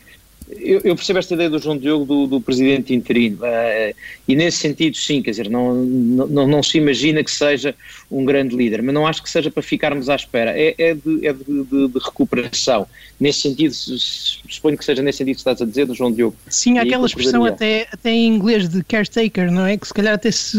Eu, 0.48 0.80
eu, 0.84 0.94
percebo 0.94 1.18
esta 1.18 1.34
ideia 1.34 1.50
do 1.50 1.58
João 1.58 1.76
Diogo 1.76 2.04
do, 2.04 2.26
do 2.28 2.40
presidente 2.40 2.94
interino 2.94 3.38
uh, 3.38 3.94
e 4.28 4.36
nesse 4.36 4.58
sentido 4.58 4.96
sim, 4.96 5.20
quer 5.20 5.30
dizer, 5.30 5.50
não, 5.50 5.74
não, 5.74 6.46
não, 6.46 6.62
se 6.62 6.78
imagina 6.78 7.24
que 7.24 7.30
seja 7.32 7.74
um 8.08 8.24
grande 8.24 8.54
líder, 8.54 8.80
mas 8.80 8.94
não 8.94 9.08
acho 9.08 9.24
que 9.24 9.28
seja 9.28 9.50
para 9.50 9.60
ficarmos 9.60 10.08
à 10.08 10.14
espera, 10.14 10.52
é, 10.56 10.72
é, 10.78 10.94
de, 10.94 11.26
é 11.26 11.32
de, 11.32 11.44
de, 11.44 11.88
de, 11.88 11.98
recuperação, 11.98 12.86
nesse 13.18 13.40
sentido, 13.40 13.74
suponho 13.74 14.78
que 14.78 14.84
seja 14.84 15.02
nesse 15.02 15.18
sentido 15.18 15.34
que 15.34 15.40
estás 15.40 15.60
a 15.60 15.64
dizer 15.64 15.84
do 15.84 15.94
João 15.94 16.12
Diogo. 16.12 16.36
Sim, 16.48 16.78
há 16.78 16.82
aquela 16.82 17.06
expressão 17.06 17.44
até, 17.44 17.88
até 17.90 18.10
em 18.10 18.28
inglês 18.28 18.68
de 18.68 18.84
caretaker, 18.84 19.50
não 19.50 19.66
é? 19.66 19.76
Que 19.76 19.88
se 19.88 19.94
calhar 19.94 20.14
até 20.14 20.30
se 20.30 20.58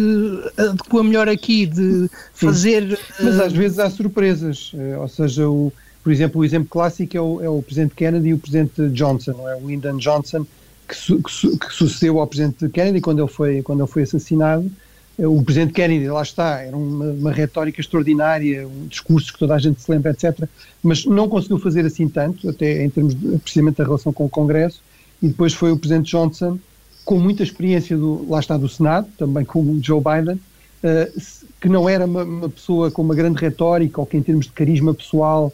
adequa 0.58 1.02
melhor 1.02 1.30
aqui 1.30 1.66
de 1.66 2.10
fazer... 2.34 2.98
Sim. 2.98 3.24
Mas 3.24 3.40
às 3.40 3.54
vezes 3.54 3.80
há 3.80 3.90
surpresas, 3.90 4.72
eh, 4.78 4.98
ou 4.98 5.08
seja, 5.08 5.48
o 5.48 5.72
por 6.08 6.14
exemplo, 6.14 6.40
o 6.40 6.46
exemplo 6.46 6.70
clássico 6.70 7.18
é 7.18 7.20
o, 7.20 7.42
é 7.42 7.50
o 7.50 7.62
presidente 7.62 7.94
Kennedy 7.94 8.30
e 8.30 8.34
o 8.34 8.38
presidente 8.38 8.88
Johnson, 8.92 9.34
não 9.34 9.50
é? 9.50 9.58
o 9.58 9.68
Lyndon 9.68 9.98
Johnson, 9.98 10.48
que, 10.88 10.96
su, 10.96 11.22
que, 11.22 11.30
su, 11.30 11.60
que, 11.60 11.74
sucedeu 11.74 12.22
ao 12.22 12.26
presidente 12.26 12.70
Kennedy 12.70 13.02
quando 13.02 13.20
ele 13.22 13.28
foi, 13.28 13.62
quando 13.62 13.82
ele 13.82 13.92
foi 13.92 14.04
assassinado. 14.04 14.72
O 15.20 15.44
presidente 15.44 15.74
Kennedy, 15.74 16.08
lá 16.08 16.22
está, 16.22 16.62
era 16.62 16.78
uma, 16.78 17.08
uma 17.08 17.30
retórica 17.34 17.82
extraordinária, 17.82 18.66
um 18.66 18.88
discurso 18.88 19.34
que 19.34 19.40
toda 19.40 19.56
a 19.56 19.60
gente 19.60 19.82
se 19.82 19.92
lembra, 19.92 20.12
etc. 20.12 20.48
Mas 20.82 21.04
não 21.04 21.28
conseguiu 21.28 21.60
fazer 21.60 21.86
assim 21.86 22.08
tanto, 22.08 22.50
até 22.50 22.86
em 22.86 22.90
termos 22.90 23.14
de, 23.14 23.38
precisamente 23.40 23.76
da 23.76 23.84
relação 23.84 24.14
com 24.14 24.24
o 24.24 24.30
Congresso. 24.30 24.82
E 25.22 25.28
depois 25.28 25.54
foi 25.54 25.74
o 25.74 25.78
presidente 25.78 26.10
Johnson, 26.10 26.58
com 27.04 27.20
muita 27.20 27.44
experiência, 27.44 27.98
do, 27.98 28.26
lá 28.30 28.40
está, 28.40 28.56
do 28.56 28.70
Senado, 28.70 29.10
também 29.18 29.44
com 29.44 29.60
o 29.60 29.84
Joe 29.84 30.02
Biden, 30.02 30.36
uh, 30.36 31.22
que 31.60 31.68
não 31.68 31.90
era 31.90 32.06
uma, 32.06 32.24
uma 32.24 32.50
pessoa 32.50 32.90
com 32.90 33.02
uma 33.02 33.14
grande 33.14 33.42
retórica 33.42 34.00
ou 34.00 34.08
que 34.08 34.16
em 34.16 34.24
termos 34.24 34.46
de 34.46 34.54
carisma 34.54 34.94
pessoal 34.94 35.52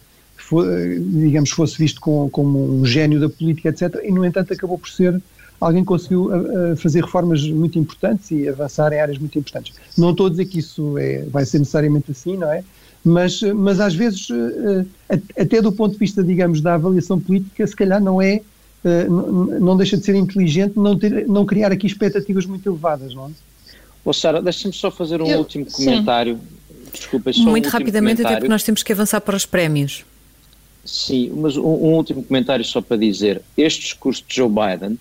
digamos, 1.00 1.52
fosse 1.52 1.78
visto 1.78 2.02
com, 2.02 2.30
como 2.30 2.80
um 2.80 2.86
gênio 2.86 3.20
da 3.20 3.30
política, 3.30 3.70
etc. 3.70 4.02
E, 4.04 4.12
no 4.12 4.26
entanto, 4.26 4.54
acabou 4.54 4.78
por 4.78 4.90
ser 4.90 5.22
alguém 5.60 5.82
que 5.82 5.88
conseguiu 5.88 6.30
fazer 6.78 7.04
reformas 7.04 7.42
muito 7.48 7.80
importantes 7.80 8.30
e 8.32 8.50
avançar 8.50 8.92
em 8.92 9.00
áreas 9.00 9.18
muito 9.18 9.40
importantes. 9.40 9.74
Não 9.98 10.12
estou 10.12 10.28
a 10.28 10.30
dizer 10.30 10.46
que 10.46 10.60
isso 10.60 10.98
é, 10.98 11.24
vai 11.32 11.46
ser 11.46 11.60
necessariamente 11.60 12.12
assim, 12.12 12.36
não 12.36 12.52
é? 12.52 12.64
Mas, 13.04 13.42
mas 13.42 13.80
às 13.80 13.94
vezes, 13.94 14.28
até 15.38 15.62
do 15.62 15.72
ponto 15.72 15.94
de 15.94 16.00
vista, 16.00 16.24
digamos, 16.24 16.62
da 16.62 16.76
avaliação 16.76 17.20
política, 17.20 17.66
se 17.66 17.76
calhar 17.76 18.02
não 18.02 18.22
é, 18.22 18.42
não 19.60 19.78
deixa 19.78 19.98
de 19.98 20.04
ser 20.04 20.16
inteligente 20.16 20.74
não, 20.76 20.98
ter, 20.98 21.28
não 21.28 21.46
criar 21.46 21.72
aqui 21.72 21.88
expectativas 21.88 22.46
muito 22.46 22.68
elevadas, 22.70 23.14
não 23.14 23.28
é? 23.28 23.30
Ô 24.06 24.12
Sara, 24.12 24.42
deixa-me 24.42 24.74
só 24.74 24.92
fazer 24.92 25.22
um 25.22 25.28
Eu, 25.28 25.40
último 25.40 25.66
comentário. 25.66 26.40
Desculpa, 26.92 27.32
só 27.32 27.42
Muito 27.44 27.68
um 27.68 27.72
rapidamente, 27.72 28.22
até 28.22 28.36
porque 28.36 28.50
nós 28.50 28.64
temos 28.64 28.84
que 28.84 28.92
avançar 28.92 29.22
para 29.22 29.36
os 29.36 29.46
prémios. 29.46 30.06
Sim, 30.84 31.32
mas 31.36 31.56
um, 31.56 31.63
um, 31.63 31.93
último 31.93 32.24
comentário 32.24 32.63
só 32.65 32.82
para 32.82 32.98
dizer: 32.98 33.41
este 33.58 33.82
discurso 33.82 34.24
de 34.28 34.36
Joe 34.36 34.50
Biden, 34.50 34.98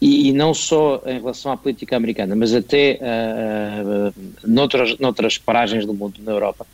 e, 0.00 0.28
e 0.28 0.32
não 0.32 0.54
só 0.54 1.02
em 1.06 1.18
relação 1.18 1.50
à 1.50 1.56
política 1.56 1.96
americana, 1.96 2.36
mas 2.36 2.54
até 2.54 3.00
uh, 3.00 4.14
noutras, 4.46 4.96
noutras 4.98 5.36
paragens 5.36 5.84
do 5.84 5.92
mundo, 5.92 6.20
na 6.22 6.32
Europa, 6.32 6.66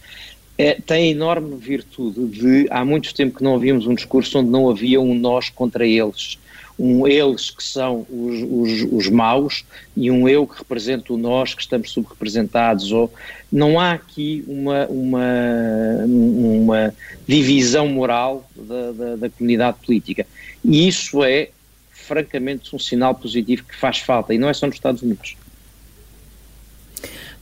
é, 0.58 0.74
tem 0.74 1.10
enorme 1.10 1.56
virtude 1.56 2.26
de 2.26 2.66
há 2.70 2.84
muito 2.84 3.14
tempo 3.14 3.38
que 3.38 3.42
não 3.42 3.56
havíamos 3.56 3.86
um 3.86 3.94
discurso 3.94 4.38
onde 4.38 4.50
não 4.50 4.68
havia 4.70 5.00
um 5.00 5.14
nós 5.14 5.50
contra 5.50 5.86
eles. 5.86 6.38
Um 6.78 7.06
eles 7.06 7.50
que 7.50 7.62
são 7.62 8.04
os, 8.10 8.42
os, 8.42 8.92
os 8.92 9.08
maus 9.08 9.64
e 9.96 10.10
um 10.10 10.28
eu 10.28 10.46
que 10.46 10.58
representa 10.58 11.12
o 11.12 11.16
nós 11.16 11.54
que 11.54 11.62
estamos 11.62 11.92
subrepresentados, 11.92 12.90
ou 12.92 13.12
não 13.54 13.78
há 13.78 13.92
aqui 13.92 14.44
uma, 14.48 14.84
uma, 14.88 16.04
uma 16.06 16.94
divisão 17.24 17.86
moral 17.86 18.50
da, 18.56 18.90
da, 18.90 19.16
da 19.16 19.30
comunidade 19.30 19.78
política. 19.86 20.26
E 20.64 20.88
isso 20.88 21.22
é, 21.22 21.50
francamente, 21.92 22.74
um 22.74 22.80
sinal 22.80 23.14
positivo 23.14 23.62
que 23.62 23.76
faz 23.76 23.98
falta, 23.98 24.34
e 24.34 24.38
não 24.38 24.48
é 24.48 24.52
só 24.52 24.66
nos 24.66 24.74
Estados 24.74 25.02
Unidos. 25.02 25.36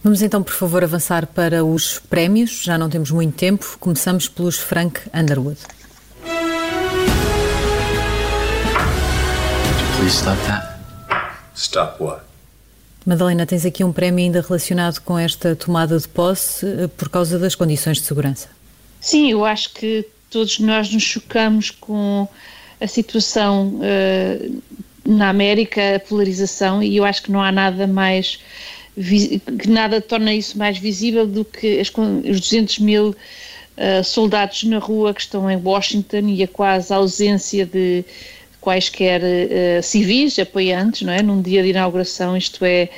Vamos 0.04 0.20
então, 0.20 0.42
por 0.42 0.52
favor, 0.52 0.84
avançar 0.84 1.26
para 1.26 1.64
os 1.64 1.98
prémios. 1.98 2.62
Já 2.62 2.76
não 2.76 2.90
temos 2.90 3.10
muito 3.10 3.34
tempo. 3.34 3.78
Começamos 3.80 4.28
pelos 4.28 4.58
Frank 4.58 5.00
Underwood. 5.14 5.60
Please 9.96 10.16
stop 10.18 10.36
that. 10.46 10.78
Stop 11.54 12.02
what? 12.02 12.31
Madalena, 13.04 13.44
tens 13.44 13.66
aqui 13.66 13.82
um 13.82 13.92
prémio 13.92 14.24
ainda 14.24 14.40
relacionado 14.40 15.00
com 15.00 15.18
esta 15.18 15.56
tomada 15.56 15.98
de 15.98 16.06
posse 16.06 16.64
eh, 16.66 16.88
por 16.96 17.08
causa 17.08 17.38
das 17.38 17.54
condições 17.54 17.98
de 17.98 18.04
segurança. 18.04 18.48
Sim, 19.00 19.32
eu 19.32 19.44
acho 19.44 19.74
que 19.74 20.06
todos 20.30 20.58
nós 20.60 20.92
nos 20.92 21.02
chocamos 21.02 21.70
com 21.70 22.28
a 22.80 22.86
situação 22.86 23.74
uh, 23.80 24.62
na 25.04 25.28
América, 25.28 25.96
a 25.96 26.00
polarização, 26.00 26.82
e 26.82 26.96
eu 26.96 27.04
acho 27.04 27.22
que 27.22 27.30
não 27.30 27.42
há 27.42 27.52
nada 27.52 27.86
mais 27.86 28.38
que 28.94 29.70
nada 29.70 30.02
torna 30.02 30.34
isso 30.34 30.58
mais 30.58 30.76
visível 30.76 31.26
do 31.26 31.46
que 31.46 31.80
as, 31.80 31.88
os 31.88 32.40
200 32.40 32.78
mil 32.80 33.08
uh, 33.08 34.04
soldados 34.04 34.64
na 34.64 34.78
rua 34.78 35.14
que 35.14 35.22
estão 35.22 35.50
em 35.50 35.56
Washington 35.56 36.28
e 36.28 36.42
a 36.42 36.48
quase 36.48 36.92
ausência 36.92 37.64
de 37.64 38.04
quaisquer 38.62 39.20
uh, 39.20 39.82
civis 39.82 40.38
apoiantes, 40.38 41.02
não 41.02 41.12
é? 41.12 41.20
Num 41.20 41.42
dia 41.42 41.62
de 41.62 41.70
inauguração, 41.70 42.36
isto 42.36 42.64
é 42.64 42.88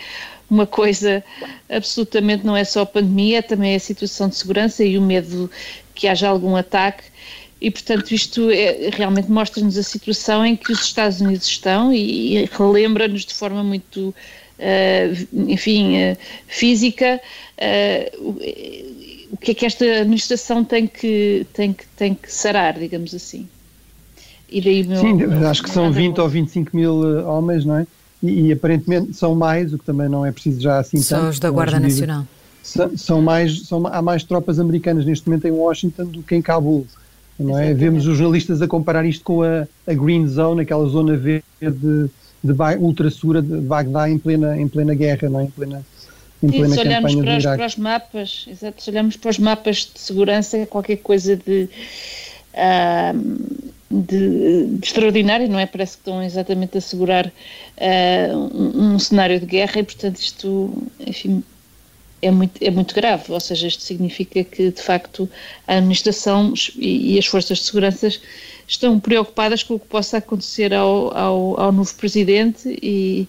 uma 0.48 0.66
coisa 0.66 1.24
absolutamente, 1.68 2.44
não 2.44 2.54
é 2.54 2.62
só 2.62 2.82
a 2.82 2.86
pandemia, 2.86 3.38
é 3.38 3.42
também 3.42 3.74
a 3.74 3.80
situação 3.80 4.28
de 4.28 4.36
segurança 4.36 4.84
e 4.84 4.96
o 4.96 5.02
medo 5.02 5.50
que 5.94 6.06
haja 6.06 6.28
algum 6.28 6.54
ataque. 6.54 7.04
E, 7.60 7.70
portanto, 7.70 8.12
isto 8.12 8.50
é, 8.50 8.90
realmente 8.92 9.30
mostra-nos 9.30 9.78
a 9.78 9.82
situação 9.82 10.44
em 10.44 10.54
que 10.54 10.70
os 10.70 10.82
Estados 10.82 11.22
Unidos 11.22 11.46
estão 11.46 11.92
e, 11.92 12.36
e 12.36 12.44
relembra-nos 12.44 13.24
de 13.24 13.32
forma 13.32 13.64
muito, 13.64 14.14
uh, 14.58 15.48
enfim, 15.50 15.96
uh, 15.96 16.18
física 16.46 17.20
o, 19.30 19.36
que 19.40 19.52
é 19.52 19.54
que 19.54 19.66
esta 19.66 19.84
administração 19.84 20.64
tem 20.64 20.86
que, 20.86 21.46
tem 21.52 21.72
que, 21.72 21.86
tem 21.96 22.14
que 22.14 22.30
sarar, 22.30 22.78
digamos 22.78 23.14
assim. 23.14 23.48
E 24.48 24.60
daí 24.60 24.86
meu, 24.86 24.98
Sim, 24.98 25.22
acho 25.46 25.62
que 25.62 25.70
são 25.70 25.90
20 25.90 26.20
ou 26.20 26.28
25 26.28 26.76
mil 26.76 27.18
eh, 27.18 27.22
homens, 27.24 27.64
não 27.64 27.78
é? 27.78 27.86
E, 28.22 28.46
e, 28.46 28.52
aparentemente 28.52 29.14
são 29.14 29.34
mais, 29.34 29.72
o 29.72 29.78
que 29.78 29.84
também 29.84 30.08
não 30.08 30.24
é 30.24 30.32
preciso 30.32 30.60
já 30.60 30.78
assim 30.78 30.98
São 30.98 31.20
tanto. 31.20 31.30
os 31.30 31.38
da 31.38 31.50
Guarda 31.50 31.78
Nacional. 31.78 32.26
São, 32.62 32.96
são, 32.96 33.22
mais, 33.22 33.66
são, 33.66 33.86
há 33.86 34.00
mais 34.00 34.24
tropas 34.24 34.58
americanas 34.58 35.04
neste 35.04 35.28
momento 35.28 35.46
em 35.46 35.50
Washington 35.50 36.06
do 36.06 36.22
que 36.22 36.34
em 36.34 36.40
Cabul. 36.40 36.86
Não 37.38 37.58
é? 37.58 37.74
Vemos 37.74 38.06
os 38.06 38.16
jornalistas 38.16 38.62
a 38.62 38.68
comparar 38.68 39.04
isto 39.04 39.24
com 39.24 39.42
a, 39.42 39.66
a 39.86 39.92
Green 39.92 40.26
Zone, 40.26 40.62
aquela 40.62 40.86
zona 40.86 41.16
verde 41.16 41.44
de, 41.60 42.08
de 42.42 42.52
ultra 42.78 43.10
segura 43.10 43.42
de 43.42 43.56
Bagdá 43.56 44.08
em 44.08 44.18
plena, 44.18 44.58
em 44.58 44.68
plena 44.68 44.94
guerra, 44.94 45.28
não 45.28 45.40
é? 45.40 45.44
em 45.44 45.50
plena, 45.50 45.84
em 46.42 46.48
plena 46.48 46.68
Sim, 46.68 46.74
se 46.74 46.80
olhamos 46.80 47.14
para 47.16 47.36
os, 47.36 47.44
para 47.44 47.66
os, 47.66 47.76
mapas, 47.76 48.46
exato, 48.48 48.82
se 48.82 48.90
olhamos 48.90 49.16
para 49.16 49.30
os 49.30 49.38
mapas 49.38 49.90
de 49.92 50.00
segurança, 50.00 50.56
é 50.56 50.64
qualquer 50.64 50.96
coisa 50.96 51.36
de. 51.36 51.68
Uh, 52.54 53.73
de, 53.90 54.66
de, 54.66 54.86
extraordinário, 54.86 55.48
não 55.48 55.58
é? 55.58 55.66
Parece 55.66 55.96
que 55.96 56.00
estão 56.00 56.22
exatamente 56.22 56.76
a 56.76 56.78
assegurar 56.78 57.26
uh, 57.26 58.36
um, 58.36 58.94
um, 58.94 58.98
cenário 58.98 59.38
de 59.38 59.46
guerra 59.46 59.80
e, 59.80 59.82
portanto, 59.82 60.16
isto, 60.16 60.82
enfim, 61.00 61.42
é 62.20 62.30
muito, 62.30 62.62
é 62.62 62.70
muito 62.70 62.94
grave. 62.94 63.32
Ou 63.32 63.40
seja, 63.40 63.66
isto 63.66 63.82
significa 63.82 64.42
que, 64.42 64.70
de 64.70 64.82
facto, 64.82 65.28
a 65.66 65.76
administração 65.76 66.52
e, 66.76 67.14
e 67.14 67.18
as 67.18 67.26
forças 67.26 67.58
de 67.58 67.64
segurança 67.64 68.08
estão 68.66 68.98
preocupadas 68.98 69.62
com 69.62 69.74
o 69.74 69.80
que 69.80 69.86
possa 69.86 70.18
acontecer 70.18 70.72
ao, 70.72 71.16
ao, 71.16 71.60
ao 71.60 71.72
novo 71.72 71.94
presidente 71.94 72.68
e, 72.82 73.28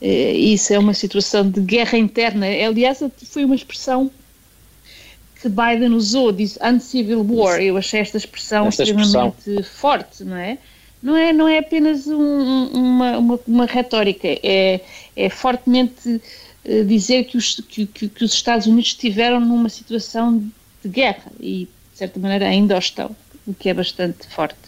e 0.00 0.54
isso 0.54 0.72
é 0.72 0.78
uma 0.78 0.94
situação 0.94 1.48
de 1.48 1.60
guerra 1.60 1.98
interna. 1.98 2.46
Aliás, 2.46 3.00
foi 3.24 3.44
uma 3.44 3.56
expressão 3.56 4.10
que 5.42 5.48
Biden 5.48 5.92
usou, 5.92 6.30
disse 6.30 6.56
uncivil 6.64 7.26
war, 7.28 7.60
eu 7.60 7.76
achei 7.76 7.98
esta 7.98 8.16
expressão 8.16 8.68
esta 8.68 8.84
extremamente 8.84 9.38
expressão. 9.38 9.64
forte, 9.64 10.24
não 10.24 10.36
é? 10.36 10.56
Não 11.02 11.16
é, 11.16 11.32
não 11.32 11.48
é 11.48 11.58
apenas 11.58 12.06
um, 12.06 12.66
uma, 12.68 13.18
uma, 13.18 13.40
uma, 13.44 13.66
retórica, 13.66 14.28
é, 14.40 14.80
é 15.16 15.28
fortemente 15.28 16.08
uh, 16.64 16.84
dizer 16.84 17.24
que 17.24 17.36
os, 17.36 17.56
que, 17.56 17.86
que, 17.86 18.08
que 18.08 18.24
os 18.24 18.32
Estados 18.32 18.68
Unidos 18.68 18.90
estiveram 18.90 19.40
numa 19.40 19.68
situação 19.68 20.38
de 20.80 20.88
guerra 20.88 21.32
e, 21.40 21.68
de 21.92 21.98
certa 21.98 22.20
maneira, 22.20 22.46
ainda 22.46 22.76
o 22.76 22.78
estão, 22.78 23.16
o 23.44 23.52
que 23.52 23.68
é 23.68 23.74
bastante 23.74 24.28
forte. 24.28 24.61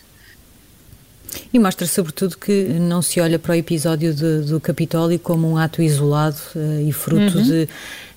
E 1.53 1.59
mostra, 1.59 1.87
sobretudo, 1.87 2.37
que 2.37 2.64
não 2.81 3.03
se 3.03 3.20
olha 3.20 3.38
para 3.38 3.53
o 3.53 3.55
episódio 3.55 4.14
de, 4.14 4.40
do 4.42 4.61
Capitólio 4.61 5.18
como 5.18 5.51
um 5.51 5.57
ato 5.57 5.83
isolado 5.83 6.37
uh, 6.55 6.88
e 6.88 6.92
fruto 6.92 7.38
uhum. 7.38 7.42
de 7.42 7.68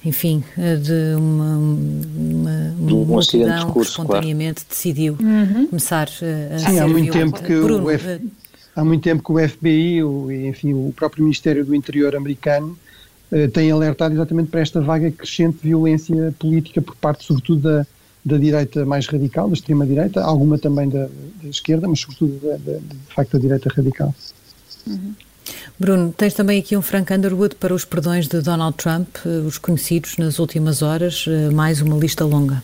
enfim, 0.07 0.43
eh, 0.57 0.75
de 0.75 1.15
uma, 1.17 1.57
uma, 1.57 2.75
uma 2.79 2.93
um 2.93 3.05
multidão 3.05 3.73
que 3.73 3.79
espontaneamente 3.79 4.61
claro. 4.61 4.69
decidiu 4.69 5.17
uhum. 5.19 5.67
começar 5.67 6.07
a, 6.07 6.55
a 6.55 6.59
Sim, 6.59 6.79
há 6.79 6.87
muito 6.87 7.11
tempo 7.11 7.43
que 7.43 7.59
Bruno, 7.59 7.85
o 7.85 7.91
F, 7.91 8.07
eh, 8.07 8.21
há 8.75 8.85
muito 8.85 9.03
tempo 9.03 9.23
que 9.23 9.31
o 9.31 9.49
FBI, 9.49 10.03
o, 10.03 10.31
enfim, 10.31 10.73
o 10.73 10.93
próprio 10.95 11.23
Ministério 11.23 11.65
do 11.65 11.75
Interior 11.75 12.15
americano 12.15 12.77
uh, 13.31 13.49
tem 13.49 13.71
alertado 13.71 14.13
exatamente 14.13 14.49
para 14.49 14.61
esta 14.61 14.79
vaga 14.79 15.11
crescente 15.11 15.57
de 15.61 15.69
violência 15.69 16.33
política 16.39 16.81
por 16.81 16.95
parte, 16.95 17.25
sobretudo, 17.25 17.61
da, 17.61 17.87
da 18.27 18.37
direita 18.37 18.85
mais 18.85 19.07
radical, 19.07 19.47
da 19.47 19.53
extrema-direita, 19.53 20.21
alguma 20.21 20.57
também 20.57 20.89
da, 20.89 21.07
da 21.41 21.49
esquerda, 21.49 21.87
mas 21.87 22.01
sobretudo, 22.01 22.39
da, 22.41 22.57
da, 22.57 22.77
de 22.79 23.13
facto, 23.15 23.33
da 23.33 23.39
direita 23.39 23.69
radical. 23.73 24.13
Uhum. 24.85 25.13
Bruno, 25.79 26.13
tens 26.15 26.33
também 26.33 26.59
aqui 26.59 26.75
um 26.75 26.81
Frank 26.81 27.13
Underwood 27.13 27.55
para 27.55 27.73
os 27.73 27.85
perdões 27.85 28.27
de 28.27 28.41
Donald 28.41 28.75
Trump, 28.75 29.07
eh, 29.25 29.29
os 29.29 29.57
conhecidos 29.57 30.17
nas 30.17 30.39
últimas 30.39 30.81
horas, 30.81 31.25
eh, 31.27 31.49
mais 31.51 31.81
uma 31.81 31.95
lista 31.97 32.25
longa. 32.25 32.61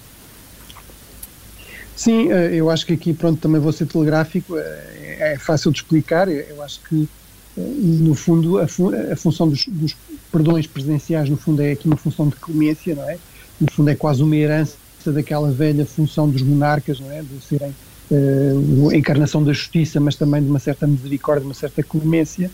Sim, 1.96 2.30
eh, 2.32 2.56
eu 2.56 2.70
acho 2.70 2.86
que 2.86 2.94
aqui, 2.94 3.14
pronto, 3.14 3.40
também 3.40 3.62
vou 3.62 3.72
ser 3.72 3.86
telegráfico, 3.86 4.58
é 4.58 5.38
fácil 5.40 5.72
de 5.72 5.78
explicar, 5.78 6.28
eu 6.28 6.62
acho 6.62 6.82
que, 6.82 7.08
no 7.56 8.16
fundo, 8.16 8.58
a, 8.58 8.64
a 8.64 9.16
função 9.16 9.48
dos, 9.48 9.66
dos, 9.68 9.96
perdões 10.30 10.68
presidenciais, 10.68 11.30
no 11.30 11.38
fundo, 11.38 11.62
é 11.62 11.72
aqui 11.72 11.86
uma 11.86 11.96
função 11.96 12.28
de 12.28 12.36
clemência, 12.36 12.96
não 12.96 13.08
é? 13.08 13.18
No 13.62 13.72
fundo, 13.72 13.90
é 13.90 13.96
quase 13.96 14.24
uma 14.24 14.36
herança 14.36 14.83
daquela 15.12 15.52
velha 15.52 15.86
função 15.86 16.30
dos 16.30 16.42
monarcas, 16.42 17.00
não 17.00 17.12
é? 17.12 17.22
De 17.22 17.44
serem 17.44 17.74
uh, 18.12 18.90
a 18.90 18.96
encarnação 18.96 19.44
da 19.44 19.54
justiça, 19.54 20.00
mas 20.00 20.16
também 20.16 20.42
de 20.42 20.50
uma 20.50 20.60
certa 20.60 20.86
misericórdia, 20.88 21.46
uma 21.46 21.54
certa 21.54 21.82
clemência. 21.84 22.50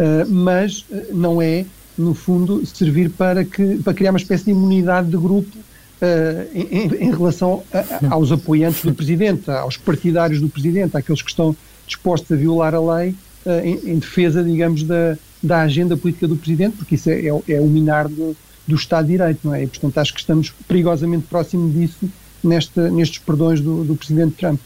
Eh, 0.00 0.24
mas 0.26 0.86
eh, 0.90 1.08
não 1.12 1.42
é, 1.42 1.66
no 1.98 2.14
fundo, 2.14 2.64
servir 2.64 3.10
para, 3.10 3.44
que, 3.44 3.76
para 3.82 3.92
criar 3.92 4.10
uma 4.10 4.18
espécie 4.18 4.44
de 4.44 4.50
imunidade 4.50 5.10
de 5.10 5.16
grupo 5.18 5.54
uh, 5.58 6.48
em, 6.54 7.06
em, 7.06 7.10
relação 7.10 7.62
a, 7.70 8.14
aos 8.14 8.32
apoiantes 8.32 8.82
do 8.82 8.94
Presidente, 8.94 9.50
aos 9.50 9.76
partidários 9.76 10.40
do 10.40 10.48
Presidente, 10.48 10.96
àqueles 10.96 11.20
que 11.20 11.28
estão 11.28 11.54
dispostos 11.86 12.32
a 12.32 12.36
violar 12.36 12.74
a 12.74 12.80
lei 12.80 13.14
uh, 13.44 13.50
em, 13.62 13.92
em, 13.92 13.98
defesa, 13.98 14.42
digamos, 14.42 14.84
da, 14.84 15.18
da 15.42 15.60
agenda 15.60 15.94
política 15.94 16.26
do 16.26 16.36
Presidente, 16.36 16.76
porque 16.78 16.94
isso 16.94 17.10
é, 17.10 17.26
é, 17.26 17.28
é 17.28 17.60
o 17.60 17.66
minar 17.66 18.08
do, 18.08 18.34
do 18.70 18.76
Estado 18.76 19.06
de 19.06 19.12
Direito, 19.12 19.40
não 19.44 19.54
é? 19.54 19.64
E, 19.64 19.66
portanto, 19.66 19.98
acho 19.98 20.14
que 20.14 20.20
estamos 20.20 20.50
perigosamente 20.66 21.26
próximo 21.26 21.70
disso 21.70 22.08
nesta, 22.42 22.90
nestes 22.90 23.18
perdões 23.18 23.60
do, 23.60 23.84
do 23.84 23.94
Presidente 23.94 24.36
Trump. 24.36 24.60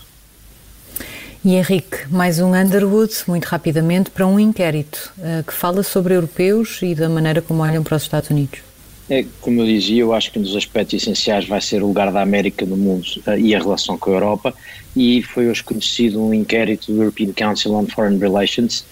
E 1.44 1.56
Henrique, 1.56 2.08
mais 2.10 2.38
um 2.38 2.54
Underwood, 2.54 3.12
muito 3.26 3.44
rapidamente, 3.44 4.10
para 4.10 4.26
um 4.26 4.40
inquérito 4.40 5.12
uh, 5.18 5.44
que 5.44 5.52
fala 5.52 5.82
sobre 5.82 6.14
europeus 6.14 6.80
e 6.80 6.94
da 6.94 7.08
maneira 7.08 7.42
como 7.42 7.62
olham 7.62 7.82
para 7.82 7.96
os 7.96 8.02
Estados 8.02 8.30
Unidos. 8.30 8.60
É, 9.10 9.26
como 9.42 9.60
eu 9.60 9.66
dizia, 9.66 10.00
eu 10.00 10.14
acho 10.14 10.32
que 10.32 10.38
um 10.38 10.42
dos 10.42 10.56
aspectos 10.56 11.02
essenciais 11.02 11.46
vai 11.46 11.60
ser 11.60 11.82
o 11.82 11.86
lugar 11.86 12.10
da 12.10 12.22
América 12.22 12.64
no 12.64 12.78
mundo 12.78 13.06
uh, 13.26 13.38
e 13.38 13.54
a 13.54 13.58
relação 13.58 13.98
com 13.98 14.10
a 14.10 14.14
Europa, 14.14 14.54
e 14.96 15.22
foi 15.22 15.48
hoje 15.48 15.62
conhecido 15.62 16.22
um 16.22 16.32
inquérito 16.32 16.90
do 16.90 17.02
European 17.02 17.32
Council 17.32 17.74
on 17.74 17.86
Foreign 17.88 18.18
Relations 18.18 18.86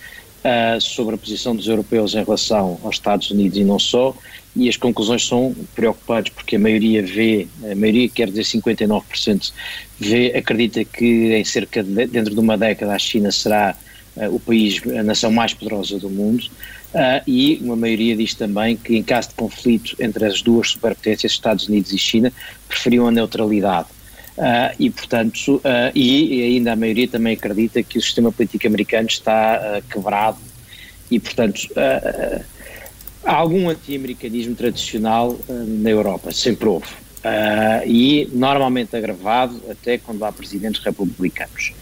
uh, 0.45 0.79
sobre 0.79 1.15
a 1.15 1.19
posição 1.19 1.57
dos 1.57 1.67
europeus 1.67 2.15
em 2.15 2.23
relação 2.23 2.79
aos 2.83 2.97
Estados 2.97 3.31
Unidos 3.31 3.57
e 3.57 3.65
não 3.65 3.79
só, 3.79 4.15
e 4.55 4.69
as 4.69 4.77
conclusões 4.77 5.27
são 5.27 5.55
preocupantes 5.75 6.33
porque 6.33 6.57
a 6.57 6.59
maioria 6.59 7.03
vê, 7.03 7.47
a 7.71 7.75
maioria 7.75 8.09
quer 8.09 8.29
dizer 8.29 8.43
59%, 8.43 9.53
vê, 9.99 10.33
acredita 10.37 10.85
que 10.85 11.35
em 11.35 11.45
cerca 11.45 11.83
de, 11.83 12.07
dentro 12.07 12.35
de 12.35 12.41
uma 12.41 12.57
década 12.57 12.95
a 12.95 12.99
China 12.99 13.33
será 13.33 13.75
uh, 14.17 14.35
o 14.35 14.39
país, 14.39 14.81
a 14.87 15.03
nação 15.03 15.33
mais 15.33 15.55
poderosa 15.55 15.99
do 15.99 16.11
mundo, 16.11 16.45
uh, 16.95 17.23
e 17.27 17.59
uma 17.63 17.77
maioria 17.77 18.15
diz 18.15 18.35
também 18.35 18.77
que 18.77 18.95
em 18.95 19.03
caso 19.03 19.31
de 19.31 19.35
conflito 19.37 19.97
entre 19.99 20.27
as 20.27 20.43
duas 20.43 20.71
superpotências, 20.71 21.33
Estados 21.33 21.67
Unidos 21.67 21.93
e 21.93 21.99
China, 21.99 22.31
preferiam 22.69 23.07
a 23.07 23.11
neutralidade. 23.11 23.89
Uh, 24.37 24.75
e, 24.79 24.89
portanto, 24.89 25.61
e, 25.95 26.41
e, 26.41 26.43
ainda 26.57 26.73
a 26.73 26.77
maioria 26.77 27.07
também 27.07 27.35
acredita 27.35 27.83
que 27.83 27.99
o 27.99 28.01
sistema 28.01 28.33
político 28.33 28.67
americano 28.67 29.07
está 29.07 29.83
quebrado 29.91 30.39
e, 31.11 31.21
portanto, 31.21 31.69
há 33.25 33.35
algum 33.35 33.69
anti-americanismo 33.69 34.55
tradicional 34.55 35.31
uh, 35.31 35.65
na 35.67 35.91
Europa, 35.91 36.33
sempre 36.33 36.69
houve. 36.69 36.87
Uh, 37.25 37.87
e 37.87 38.29
normalmente 38.33 38.97
agravado 38.97 39.61
até 39.71 39.97
quando 39.97 40.25
há 40.25 40.33
presidentes 40.33 40.83
republicanos. 40.83 41.73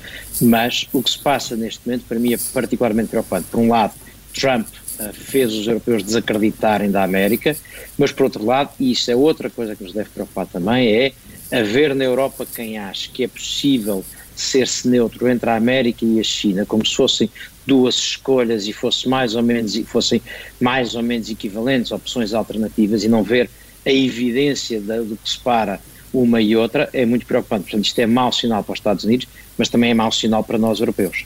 Mas 0.40 0.86
o 0.92 1.02
que 1.02 1.10
se 1.10 1.18
passa 1.18 1.56
neste 1.56 1.80
momento 1.86 2.04
para 2.06 2.18
mim 2.18 2.34
é 2.34 2.38
particularmente 2.52 3.08
preocupante. 3.08 3.46
Por 3.50 3.60
um 3.60 3.68
lado, 3.68 3.94
Trump 4.34 4.66
uh, 4.68 5.12
fez 5.14 5.52
os 5.54 5.66
europeus 5.66 6.02
desacreditarem 6.02 6.90
da 6.90 7.02
América, 7.02 7.56
mas 7.96 8.12
por 8.12 8.24
outro 8.24 8.44
lado, 8.44 8.70
e 8.78 8.92
isso 8.92 9.10
é 9.10 9.16
outra 9.16 9.48
coisa 9.48 9.74
que 9.74 9.82
nos 9.82 9.92
deve 9.92 10.10
preocupar 10.10 10.46
também, 10.46 10.88
é 10.88 11.12
haver 11.50 11.94
na 11.94 12.04
Europa 12.04 12.46
quem 12.46 12.78
acha 12.78 13.10
que 13.12 13.24
é 13.24 13.28
possível 13.28 14.04
ser-se 14.36 14.88
neutro 14.88 15.28
entre 15.28 15.50
a 15.50 15.56
América 15.56 16.04
e 16.04 16.20
a 16.20 16.22
China, 16.22 16.64
como 16.64 16.84
se 16.86 16.94
fossem 16.94 17.30
duas 17.70 17.94
escolhas 17.94 18.66
e 18.66 18.72
fosse 18.72 19.08
mais 19.08 19.36
ou 19.36 19.44
menos 19.44 19.78
fossem 19.86 20.20
mais 20.60 20.96
ou 20.96 21.02
menos 21.04 21.30
equivalentes, 21.30 21.92
opções 21.92 22.34
alternativas 22.34 23.04
e 23.04 23.08
não 23.08 23.22
ver 23.22 23.48
a 23.86 23.92
evidência 23.92 24.80
do 24.80 25.16
que 25.16 25.30
separa 25.30 25.80
uma 26.12 26.40
e 26.42 26.56
outra 26.56 26.90
é 26.92 27.06
muito 27.06 27.24
preocupante. 27.24 27.62
Portanto, 27.62 27.84
isto 27.84 27.98
é 28.00 28.06
mau 28.06 28.32
sinal 28.32 28.64
para 28.64 28.72
os 28.72 28.80
Estados 28.80 29.04
Unidos, 29.04 29.28
mas 29.56 29.68
também 29.68 29.92
é 29.92 29.94
mau 29.94 30.10
sinal 30.10 30.42
para 30.42 30.58
nós 30.58 30.80
europeus. 30.80 31.24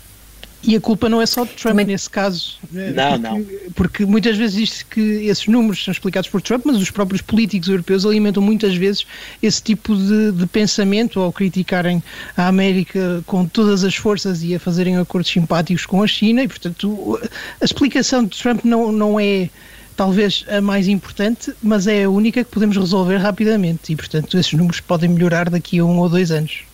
E 0.66 0.76
a 0.76 0.80
culpa 0.80 1.08
não 1.08 1.20
é 1.20 1.26
só 1.26 1.44
de 1.44 1.50
Trump 1.50 1.72
Também... 1.72 1.86
nesse 1.86 2.08
caso. 2.08 2.58
Não, 2.70 3.12
porque, 3.12 3.18
não. 3.18 3.46
Porque 3.74 4.06
muitas 4.06 4.36
vezes 4.36 4.56
diz-se 4.56 4.84
que 4.84 5.00
esses 5.00 5.46
números 5.46 5.82
são 5.82 5.92
explicados 5.92 6.28
por 6.28 6.40
Trump, 6.40 6.62
mas 6.64 6.76
os 6.76 6.90
próprios 6.90 7.20
políticos 7.20 7.68
europeus 7.68 8.06
alimentam 8.06 8.42
muitas 8.42 8.74
vezes 8.74 9.06
esse 9.42 9.62
tipo 9.62 9.94
de, 9.94 10.32
de 10.32 10.46
pensamento 10.46 11.20
ao 11.20 11.32
criticarem 11.32 12.02
a 12.36 12.48
América 12.48 13.22
com 13.26 13.46
todas 13.46 13.84
as 13.84 13.94
forças 13.94 14.42
e 14.42 14.54
a 14.54 14.60
fazerem 14.60 14.96
acordos 14.96 15.30
simpáticos 15.30 15.84
com 15.86 16.02
a 16.02 16.06
China. 16.06 16.42
E, 16.42 16.48
portanto, 16.48 17.20
a 17.60 17.64
explicação 17.64 18.24
de 18.24 18.36
Trump 18.38 18.64
não, 18.64 18.90
não 18.90 19.20
é 19.20 19.50
talvez 19.96 20.44
a 20.48 20.60
mais 20.60 20.88
importante, 20.88 21.52
mas 21.62 21.86
é 21.86 22.04
a 22.04 22.10
única 22.10 22.42
que 22.42 22.50
podemos 22.50 22.76
resolver 22.76 23.16
rapidamente. 23.18 23.92
E, 23.92 23.96
portanto, 23.96 24.36
esses 24.38 24.52
números 24.52 24.80
podem 24.80 25.08
melhorar 25.08 25.50
daqui 25.50 25.78
a 25.78 25.84
um 25.84 25.98
ou 25.98 26.08
dois 26.08 26.30
anos. 26.30 26.64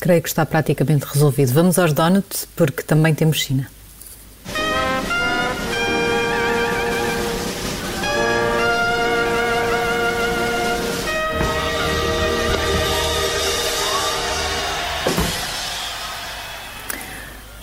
Creio 0.00 0.22
que 0.22 0.28
está 0.28 0.46
praticamente 0.46 1.04
resolvido. 1.04 1.52
Vamos 1.52 1.78
aos 1.78 1.92
donuts, 1.92 2.48
porque 2.56 2.82
também 2.82 3.14
temos 3.14 3.38
China. 3.38 3.68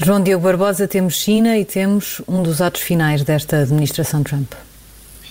João 0.08 0.22
Diogo 0.24 0.46
Barbosa, 0.46 0.88
temos 0.88 1.16
China 1.16 1.58
e 1.58 1.66
temos 1.66 2.22
um 2.28 2.42
dos 2.42 2.62
atos 2.62 2.82
finais 2.82 3.24
desta 3.24 3.58
administração 3.58 4.24
Trump. 4.24 4.54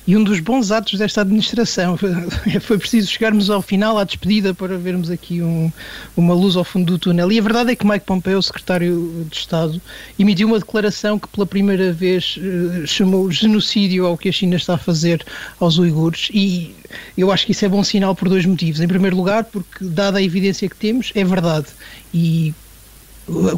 E 0.06 0.16
um 0.16 0.22
dos 0.22 0.38
bons 0.38 0.70
atos 0.70 0.98
desta 0.98 1.22
administração 1.22 1.98
foi 2.60 2.78
preciso 2.78 3.10
chegarmos 3.10 3.50
ao 3.50 3.60
final, 3.60 3.98
à 3.98 4.04
despedida, 4.04 4.54
para 4.54 4.78
vermos 4.78 5.10
aqui 5.10 5.42
um, 5.42 5.70
uma 6.16 6.32
luz 6.32 6.54
ao 6.54 6.62
fundo 6.62 6.92
do 6.92 6.98
túnel. 6.98 7.32
E 7.32 7.38
a 7.38 7.42
verdade 7.42 7.72
é 7.72 7.76
que 7.76 7.84
Mike 7.84 8.06
Pompeo, 8.06 8.40
secretário 8.40 9.26
de 9.28 9.36
Estado, 9.36 9.82
emitiu 10.16 10.46
uma 10.46 10.60
declaração 10.60 11.18
que 11.18 11.26
pela 11.26 11.44
primeira 11.44 11.92
vez 11.92 12.38
uh, 12.38 12.86
chamou 12.86 13.30
genocídio 13.32 14.06
ao 14.06 14.16
que 14.16 14.28
a 14.28 14.32
China 14.32 14.54
está 14.54 14.74
a 14.74 14.78
fazer 14.78 15.24
aos 15.58 15.76
uigures. 15.76 16.28
E 16.32 16.72
eu 17.18 17.32
acho 17.32 17.44
que 17.44 17.50
isso 17.50 17.64
é 17.64 17.68
bom 17.68 17.82
sinal 17.82 18.14
por 18.14 18.28
dois 18.28 18.46
motivos. 18.46 18.80
Em 18.80 18.86
primeiro 18.86 19.16
lugar, 19.16 19.42
porque, 19.44 19.84
dada 19.84 20.18
a 20.18 20.22
evidência 20.22 20.68
que 20.68 20.76
temos, 20.76 21.10
é 21.16 21.24
verdade. 21.24 21.66
E 22.14 22.54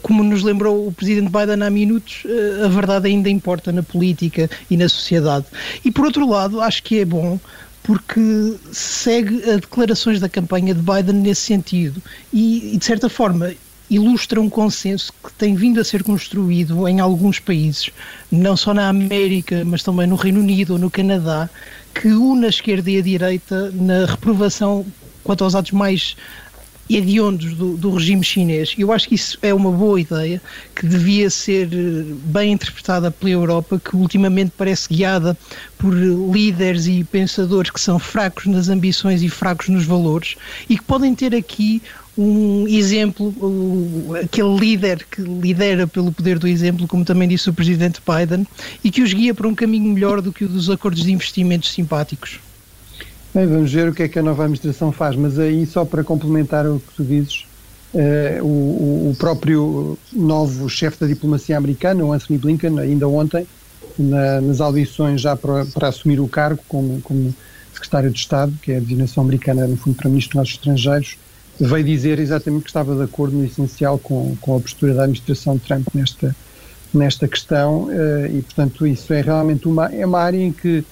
como 0.02 0.22
nos 0.22 0.42
lembrou 0.42 0.87
o 0.87 0.92
presidente 0.92 1.31
Biden 1.31 1.62
há 1.62 1.70
minutos, 1.70 2.22
eh, 2.24 2.64
a 2.64 2.68
verdade 2.68 3.09
ainda 3.09 3.28
importa 3.28 3.70
na 3.70 3.83
política 3.83 4.48
e 4.70 4.76
na 4.76 4.88
sociedade. 4.88 5.46
E 5.85 5.90
por 5.90 6.07
outro 6.07 6.28
lado, 6.28 6.61
acho 6.61 6.83
que 6.83 7.00
é 7.00 7.04
bom 7.04 7.38
porque 7.83 8.54
segue 8.72 9.42
as 9.44 9.61
declarações 9.61 10.20
da 10.20 10.28
campanha 10.28 10.74
de 10.74 10.81
Biden 10.81 11.22
nesse 11.22 11.42
sentido 11.42 12.02
e, 12.33 12.76
de 12.78 12.85
certa 12.85 13.09
forma, 13.09 13.52
ilustra 13.90 14.40
um 14.40 14.50
consenso 14.50 15.12
que 15.24 15.33
tem 15.33 15.54
vindo 15.54 15.81
a 15.81 15.85
ser 15.85 16.02
construído 16.02 16.87
em 16.87 17.00
alguns 17.00 17.38
países, 17.38 17.90
não 18.31 18.57
só 18.57 18.74
na 18.74 18.88
América, 18.88 19.64
mas 19.64 19.83
também 19.83 20.07
no 20.07 20.16
Reino 20.16 20.40
Unido 20.40 20.74
ou 20.74 20.78
no 20.78 20.90
Canadá, 20.90 21.48
que 21.94 22.09
une 22.09 22.46
a 22.46 22.48
esquerda 22.50 22.90
e 22.90 22.98
a 22.98 23.02
direita 23.02 23.70
na 23.72 24.04
reprovação 24.04 24.85
quanto 25.24 25.44
aos 25.44 25.54
atos 25.54 25.72
mais 25.72 26.16
hediondos 26.88 27.55
do, 27.55 27.77
do 27.77 27.90
regime 27.90 28.24
chinês. 28.24 28.74
Eu 28.79 28.92
acho 28.92 29.09
que 29.09 29.14
isso 29.14 29.38
é 29.42 29.53
uma 29.53 29.70
boa 29.70 30.01
ideia, 30.01 30.40
que 30.74 30.87
devia 30.87 31.29
ser 31.29 31.68
eh, 31.72 32.05
bem 32.24 32.53
interpretada 32.53 33.11
pela 33.11 33.31
Europa, 33.31 33.81
que 33.83 33.96
ultimamente 33.96 34.53
parece 34.57 34.88
guiada 34.88 35.37
por 35.77 35.92
líderes 35.94 36.87
e 36.87 37.05
pensadores 37.05 37.70
que 37.70 37.81
são 37.81 37.98
fracos 37.98 38.46
nas 38.46 38.68
ambições 38.68 39.22
e 39.22 39.29
fracos 39.29 39.68
nos 39.68 39.85
valores 39.85 40.37
e 40.68 40.77
que 40.77 40.85
podem 40.85 41.14
ter 41.14 41.35
aqui 41.35 41.83
um 42.16 42.66
exemplo, 42.66 43.33
aquele 44.20 44.59
líder 44.59 45.07
que 45.09 45.22
lidera 45.22 45.87
pelo 45.87 46.11
poder 46.11 46.37
do 46.37 46.48
exemplo, 46.48 46.88
como 46.88 47.05
também 47.05 47.29
disse 47.29 47.48
o 47.48 47.53
presidente 47.53 48.01
Biden, 48.05 48.44
e 48.83 48.90
que 48.90 49.03
os 49.03 49.12
guia 49.12 49.33
para 49.33 49.46
um 49.46 49.55
caminho 49.55 49.92
melhor 49.92 50.20
do 50.20 50.33
que 50.33 50.44
o 50.44 50.48
dos 50.48 50.68
acordos 50.68 51.05
de 51.05 51.12
investimentos 51.12 51.70
simpáticos. 51.70 52.40
Bem, 53.34 53.46
vamos 53.46 53.70
ver 53.70 53.88
o 53.88 53.94
que 53.94 54.04
é 54.04 54.08
que 54.08 54.18
a 54.18 54.22
nova 54.22 54.44
administração 54.44 54.90
faz, 54.90 55.14
mas 55.14 55.38
aí 55.38 55.66
só 55.66 55.84
para 55.84 56.02
complementar 56.02 56.66
o 56.66 56.80
que 56.80 56.94
tu 56.94 57.04
dizes, 57.04 57.44
uh, 57.92 58.42
o, 58.42 59.10
o, 59.10 59.16
próprio 59.18 59.98
novo 60.14 60.66
chefe 60.68 60.98
da 60.98 61.06
diplomacia 61.06 61.58
americana, 61.58 62.02
o 62.04 62.12
Anthony 62.12 62.38
Blinken, 62.38 62.78
ainda 62.78 63.06
ontem, 63.06 63.46
na, 63.98 64.40
nas 64.40 64.62
audições 64.62 65.20
já 65.20 65.36
para, 65.36 65.66
para, 65.66 65.88
assumir 65.88 66.20
o 66.20 66.26
cargo 66.26 66.60
como, 66.66 67.02
como 67.02 67.34
secretário 67.74 68.10
de 68.10 68.18
Estado, 68.18 68.52
que 68.62 68.72
é 68.72 68.78
a 68.78 68.80
designação 68.80 69.22
americana 69.22 69.66
no 69.66 69.76
fundo 69.76 69.96
para 69.96 70.08
ministro 70.08 70.40
dos 70.40 70.50
estrangeiros, 70.50 71.18
veio 71.60 71.84
dizer 71.84 72.18
exatamente 72.18 72.62
que 72.62 72.70
estava 72.70 72.96
de 72.96 73.02
acordo 73.02 73.36
no 73.36 73.44
essencial 73.44 73.98
com, 73.98 74.36
com 74.40 74.56
a 74.56 74.60
postura 74.60 74.94
da 74.94 75.02
administração 75.02 75.56
de 75.56 75.64
Trump 75.64 75.86
nesta, 75.92 76.34
nesta 76.94 77.28
questão 77.28 77.84
uh, 77.84 78.26
e, 78.26 78.40
portanto, 78.40 78.86
isso 78.86 79.12
é 79.12 79.20
realmente 79.20 79.68
uma, 79.68 79.86
é 79.94 80.06
uma 80.06 80.20
área 80.20 80.42
em 80.42 80.50
que 80.50 80.82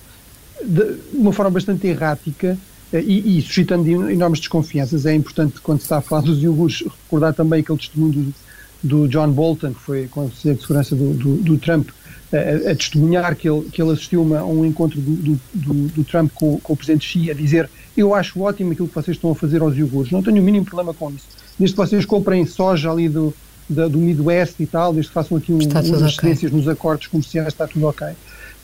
de 0.65 0.97
uma 1.13 1.33
forma 1.33 1.51
bastante 1.51 1.87
errática 1.87 2.57
eh, 2.93 3.03
e, 3.03 3.39
e, 3.39 3.43
suscitando 3.43 4.11
enormes 4.11 4.41
desconfianças. 4.41 5.07
É 5.07 5.15
importante, 5.15 5.61
quando 5.61 5.79
se 5.79 5.85
está 5.85 5.99
a 5.99 6.01
falar 6.01 6.23
dos 6.23 6.43
iogurtes, 6.43 6.87
recordar 6.87 7.35
também 7.35 7.61
aquele 7.61 7.79
testemunho 7.79 8.13
do, 8.13 8.35
do 8.83 9.09
John 9.09 9.31
Bolton, 9.31 9.73
que 9.73 9.81
foi 9.81 10.07
conselheiro 10.09 10.61
de 10.61 10.67
segurança 10.67 10.95
do, 10.95 11.15
do, 11.15 11.37
do 11.37 11.59
Trump, 11.59 11.89
a, 12.33 12.71
a, 12.71 12.75
testemunhar 12.75 13.37
que 13.37 13.49
ele, 13.49 13.63
que 13.71 13.81
ele 13.81 13.93
assistiu 13.93 14.23
uma, 14.23 14.41
a 14.41 14.47
um 14.47 14.65
encontro 14.65 15.01
do, 15.01 15.39
do 15.55 16.05
Trump 16.05 16.31
com, 16.35 16.59
com, 16.59 16.73
o 16.73 16.77
presidente 16.77 17.07
Xi, 17.07 17.31
a 17.31 17.35
dizer 17.35 17.69
eu 17.97 18.15
acho 18.15 18.41
ótimo 18.41 18.73
aquilo 18.73 18.89
que 18.89 18.95
vocês 18.95 19.17
estão 19.17 19.31
a 19.31 19.35
fazer 19.35 19.63
aos 19.63 19.77
iogurtes, 19.77 20.13
não 20.13 20.23
tenho 20.23 20.41
o 20.41 20.43
mínimo 20.43 20.67
problema 20.67 20.93
com 20.93 21.11
isso. 21.11 21.25
Desde 21.59 21.75
que 21.75 21.81
vocês 21.81 22.05
comprem 22.05 22.45
soja 22.45 22.91
ali 22.91 23.09
do, 23.09 23.33
do, 23.69 23.89
do 23.89 23.99
Midwest 23.99 24.61
e 24.61 24.67
tal, 24.67 24.93
desde 24.93 25.09
que 25.09 25.15
façam 25.15 25.37
aqui 25.39 25.53
um, 25.53 25.59
umas 25.59 26.19
okay. 26.19 26.51
nos 26.51 26.69
acordos 26.69 27.07
comerciais, 27.07 27.49
está 27.49 27.67
tudo 27.67 27.87
ok. 27.87 28.09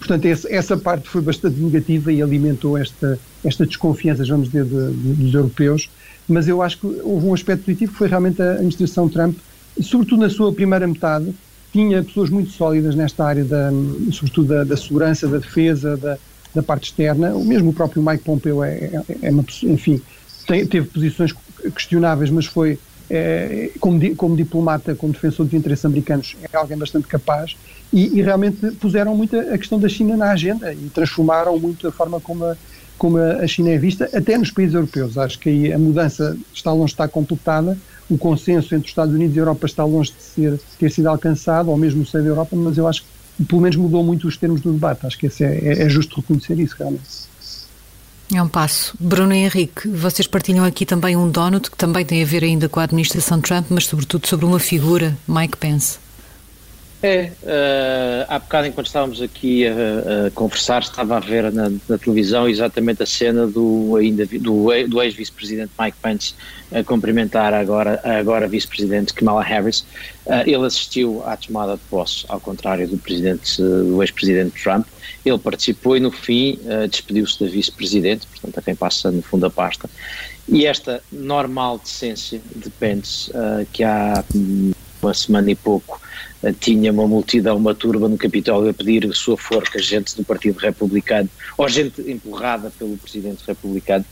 Portanto, 0.03 0.27
essa 0.27 0.77
parte 0.77 1.09
foi 1.09 1.21
bastante 1.21 1.61
negativa 1.61 2.13
e 2.13 2.21
alimentou 2.21 2.77
esta, 2.77 3.17
esta 3.45 3.65
desconfiança, 3.65 4.25
vamos 4.25 4.49
dizer, 4.49 4.65
de, 4.65 4.93
de, 4.95 5.13
dos 5.15 5.33
europeus. 5.33 5.89
Mas 6.29 6.49
eu 6.49 6.61
acho 6.61 6.79
que 6.79 6.87
houve 7.05 7.25
um 7.25 7.33
aspecto 7.33 7.65
positivo 7.65 7.93
que 7.93 7.99
foi 7.99 8.09
realmente 8.09 8.43
a 8.43 8.55
administração 8.55 9.09
Trump, 9.09 9.39
sobretudo 9.81 10.23
na 10.23 10.29
sua 10.29 10.53
primeira 10.53 10.89
metade, 10.89 11.33
tinha 11.73 12.03
pessoas 12.03 12.31
muito 12.31 12.51
sólidas 12.51 12.97
nesta 12.97 13.25
área, 13.25 13.45
da, 13.45 13.71
sobretudo 14.11 14.49
da, 14.49 14.65
da 14.65 14.77
segurança, 14.77 15.29
da 15.29 15.39
defesa, 15.39 15.97
da, 15.97 16.19
da, 16.53 16.63
parte 16.65 16.87
externa. 16.87 17.33
O 17.33 17.45
mesmo 17.45 17.71
o 17.71 17.73
próprio 17.73 18.03
Mike 18.03 18.25
Pompeo 18.25 18.65
é, 18.65 18.73
é, 18.73 19.03
é 19.23 19.31
uma 19.31 19.45
enfim, 19.63 20.03
tem, 20.49 20.67
teve 20.67 20.89
posições 20.89 21.33
questionáveis, 21.77 22.29
mas 22.29 22.47
foi 22.47 22.77
é, 23.09 23.71
como, 23.79 24.17
como, 24.17 24.35
diplomata, 24.35 24.97
como 24.97 25.13
defensor 25.13 25.47
dos 25.47 25.55
interesses 25.55 25.85
americanos, 25.85 26.37
é 26.53 26.57
alguém 26.57 26.77
bastante 26.77 27.07
capaz 27.07 27.57
e, 27.93 28.19
e, 28.19 28.23
realmente 28.23 28.71
puseram 28.73 29.15
muito 29.15 29.39
a 29.39 29.59
questão 29.59 29.79
da 29.79 29.89
China 29.89 30.17
na 30.17 30.31
agenda 30.31 30.73
e 30.73 30.89
transformaram 30.89 31.59
muito 31.59 31.87
a 31.87 31.93
forma 31.93 32.21
como 32.21 32.45
a, 32.45 32.57
como 32.97 33.19
a 33.19 33.47
China 33.47 33.71
é 33.71 33.79
vista, 33.79 34.09
até 34.15 34.39
nos 34.39 34.51
países 34.51 34.75
europeus. 34.75 35.19
Acho 35.19 35.39
que 35.39 35.49
aí 35.49 35.73
a 35.73 35.79
mudança 35.79 36.37
está 36.55 36.73
longe 36.73 36.87
de 36.87 36.93
estar 36.93 37.09
completada, 37.09 37.77
o 38.09 38.17
consenso 38.17 38.75
entre 38.75 38.87
os 38.87 38.91
Estados 38.91 39.15
Unidos 39.15 39.37
e 39.37 39.39
a 39.39 39.43
Europa 39.43 39.67
está 39.67 39.85
longe 39.85 40.13
de 40.13 40.23
ser, 40.23 40.61
ter 40.79 40.91
sido 40.91 41.09
alcançado, 41.09 41.71
ou 41.71 41.77
mesmo 41.77 42.01
no 42.01 42.07
seio 42.07 42.25
da 42.25 42.31
Europa, 42.31 42.57
mas 42.57 42.79
eu 42.79 42.87
acho 42.89 43.03
que 43.03 43.45
pelo 43.45 43.63
menos 43.63 43.77
mudou 43.77 44.05
muito 44.05 44.27
os 44.29 44.37
termos 44.37 44.61
do 44.61 44.73
debate. 44.73 45.07
Acho 45.07 45.19
que 45.19 45.27
é, 45.27 45.31
é, 45.41 45.83
é 45.83 45.89
justo 45.89 46.17
reconhecer 46.17 46.59
isso, 46.59 46.77
realmente. 46.79 47.33
É 48.35 48.43
um 48.43 48.49
passo. 48.49 48.95
Bruno 48.99 49.35
e 49.35 49.39
Henrique, 49.39 49.89
vocês 49.89 50.27
partilham 50.27 50.65
aqui 50.65 50.87
também 50.87 51.17
um 51.17 51.31
donut 51.31 51.71
que 51.71 51.77
também 51.77 52.05
tem 52.05 52.23
a 52.23 52.27
ver 52.27 52.43
ainda 52.45 52.69
com 52.69 52.81
a 52.81 52.85
administração 52.85 53.41
Trump, 53.41 53.67
mas 53.69 53.87
sobretudo 53.87 54.27
sobre 54.27 54.47
uma 54.47 54.59
figura, 54.59 55.17
Mike 55.29 55.59
Pence. 55.59 55.99
É, 57.03 57.33
uh, 57.43 58.27
há 58.29 58.39
bocado 58.39 58.69
enquanto 58.69 58.87
estávamos 58.87 59.21
aqui 59.21 59.67
a, 59.67 60.29
a 60.29 60.31
conversar, 60.31 60.83
estava 60.83 61.17
a 61.17 61.21
ver 61.21 61.51
na, 61.51 61.69
na, 61.89 61.99
televisão 61.99 62.49
exatamente 62.49 63.03
a 63.03 63.07
cena 63.07 63.45
do, 63.45 63.97
ainda, 63.97 64.25
do, 64.25 64.69
do 64.89 65.03
ex-vice-presidente 65.03 65.73
Mike 65.81 65.97
Pence 66.01 66.33
a 66.73 66.85
cumprimentar 66.85 67.53
agora, 67.55 68.01
agora 68.05 68.47
vice-presidente 68.47 69.13
Kamala 69.15 69.43
Harris. 69.43 69.81
Uh, 70.25 70.43
ele 70.47 70.65
assistiu 70.65 71.25
à 71.27 71.37
tomada 71.37 71.73
de 71.73 71.83
posse, 71.91 72.25
ao 72.29 72.39
contrário 72.41 72.87
do, 72.87 72.97
presidente, 72.97 73.61
do 73.61 74.01
ex-presidente 74.01 74.63
Trump. 74.63 74.87
Ele 75.25 75.39
participou 75.39 75.97
e 75.97 76.01
no 76.01 76.13
fim 76.13 76.61
uh, 76.63 76.87
despediu-se 76.87 77.43
da 77.43 77.51
vice-presidente, 77.51 78.29
portanto 78.29 78.59
a 78.59 78.63
quem 78.63 78.77
passa 78.77 79.11
no 79.11 79.23
fundo 79.23 79.45
a 79.45 79.51
pasta. 79.51 79.91
E 80.49 80.67
esta 80.67 81.03
normal 81.11 81.79
decência 81.79 82.41
de 82.55 82.71
Pence, 82.71 83.31
que 83.73 83.83
há 83.83 84.25
uma 85.01 85.15
semana 85.15 85.51
e 85.51 85.55
pouco 85.55 86.01
tinha 86.51 86.91
uma 86.91 87.07
multidão, 87.07 87.57
uma 87.57 87.75
turba 87.75 88.09
no 88.09 88.17
Capitólio 88.17 88.71
a 88.71 88.75
pedir 88.75 89.09
sua 89.15 89.37
forca, 89.37 89.79
gente 89.81 90.17
do 90.17 90.25
Partido 90.25 90.59
Republicano, 90.59 91.29
ou 91.57 91.69
gente 91.69 92.01
empurrada 92.11 92.73
pelo 92.77 92.97
Presidente 92.97 93.45
Republicano, 93.47 94.05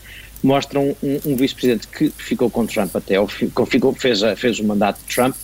mostram 0.42 0.96
um, 1.02 1.20
um 1.26 1.36
vice-presidente 1.36 1.88
que 1.88 2.10
ficou 2.10 2.48
com 2.48 2.66
Trump 2.66 2.94
até, 2.94 3.18
ou 3.18 3.26
ficou, 3.26 3.66
fez, 3.94 4.20
fez 4.36 4.60
o 4.60 4.64
mandato 4.64 5.00
de 5.00 5.14
Trump, 5.14 5.34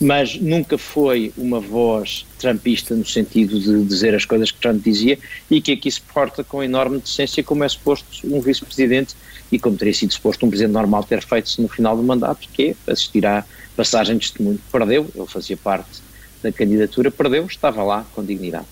mas 0.00 0.34
nunca 0.34 0.76
foi 0.76 1.32
uma 1.36 1.60
voz 1.60 2.26
trumpista 2.38 2.94
no 2.94 3.06
sentido 3.06 3.60
de 3.60 3.84
dizer 3.84 4.14
as 4.14 4.24
coisas 4.24 4.50
que 4.50 4.58
Trump 4.58 4.82
dizia 4.82 5.16
e 5.48 5.60
que 5.60 5.72
aqui 5.72 5.88
se 5.88 6.00
porta 6.00 6.42
com 6.42 6.62
enorme 6.62 6.98
decência 6.98 7.42
como 7.44 7.62
é 7.62 7.68
suposto 7.68 8.04
um 8.24 8.40
vice-presidente 8.40 9.14
e 9.52 9.60
como 9.60 9.76
teria 9.76 9.94
sido 9.94 10.12
suposto 10.12 10.44
um 10.44 10.48
presidente 10.48 10.72
normal 10.72 11.04
ter 11.04 11.22
feito 11.22 11.62
no 11.62 11.68
final 11.68 11.96
do 11.96 12.02
mandato, 12.02 12.48
que 12.52 12.74
é 12.88 12.92
assistir 12.92 13.24
à 13.24 13.44
passagem 13.76 14.16
de 14.16 14.26
testemunho. 14.26 14.58
Perdeu, 14.72 15.08
ele 15.14 15.26
fazia 15.26 15.56
parte 15.56 16.02
da 16.42 16.52
candidatura, 16.52 17.10
perdeu, 17.10 17.46
estava 17.46 17.82
lá 17.82 18.04
com 18.14 18.24
dignidade. 18.24 18.66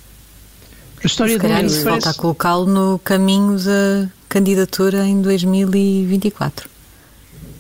A 1.03 1.07
história 1.07 1.35
Se 1.35 1.41
calhar 1.41 1.65
isso 1.65 1.83
volta 1.83 2.11
a 2.11 2.15
colocá-lo 2.15 2.67
no 2.67 2.99
caminho 2.99 3.57
da 3.59 4.09
candidatura 4.29 5.07
em 5.07 5.23
2024. 5.23 6.69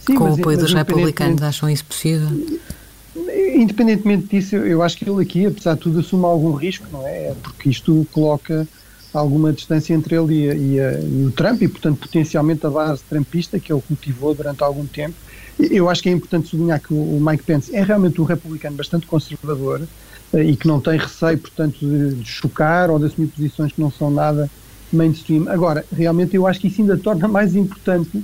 Sim, 0.06 0.14
com 0.14 0.30
o 0.30 0.34
apoio 0.34 0.58
dos 0.58 0.74
republicanos, 0.74 1.42
acham 1.42 1.68
isso 1.68 1.84
possível? 1.84 2.28
Independentemente 3.54 4.26
disso, 4.28 4.56
eu 4.56 4.82
acho 4.82 4.96
que 4.96 5.08
ele 5.08 5.22
aqui, 5.22 5.46
apesar 5.46 5.74
de 5.74 5.80
tudo, 5.80 6.00
assume 6.00 6.24
algum 6.24 6.52
risco, 6.54 6.86
não 6.92 7.06
é? 7.06 7.28
é 7.28 7.34
porque 7.42 7.70
isto 7.70 8.06
coloca 8.12 8.66
alguma 9.12 9.52
distância 9.52 9.94
entre 9.94 10.14
ele 10.14 10.34
e, 10.34 10.46
e, 10.46 10.76
e, 10.76 11.26
o 11.26 11.32
Trump 11.32 11.60
e, 11.62 11.68
portanto, 11.68 11.98
potencialmente 11.98 12.64
a 12.66 12.70
base 12.70 13.02
trumpista 13.08 13.58
que 13.58 13.72
ele 13.72 13.82
cultivou 13.82 14.34
durante 14.34 14.62
algum 14.62 14.86
tempo 14.86 15.14
eu 15.58 15.88
acho 15.88 16.02
que 16.02 16.08
é 16.08 16.12
importante 16.12 16.48
sublinhar 16.48 16.80
que 16.80 16.92
o 16.92 17.18
Mike 17.20 17.44
Pence 17.44 17.74
é 17.74 17.82
realmente 17.82 18.20
um 18.20 18.24
republicano 18.24 18.76
bastante 18.76 19.06
conservador 19.06 19.82
eh, 20.32 20.44
e 20.44 20.56
que 20.56 20.66
não 20.66 20.80
tem 20.80 20.98
receio, 20.98 21.38
portanto, 21.38 21.78
de, 21.80 22.24
chocar 22.24 22.90
ou 22.90 22.98
de 22.98 23.06
assumir 23.06 23.28
posições 23.28 23.72
que 23.72 23.80
não 23.80 23.90
são 23.90 24.10
nada 24.10 24.50
mainstream. 24.92 25.48
Agora, 25.48 25.84
realmente 25.92 26.34
eu 26.36 26.46
acho 26.46 26.60
que 26.60 26.68
isso 26.68 26.80
ainda 26.80 26.96
torna 26.96 27.28
mais 27.28 27.54
importante 27.54 28.22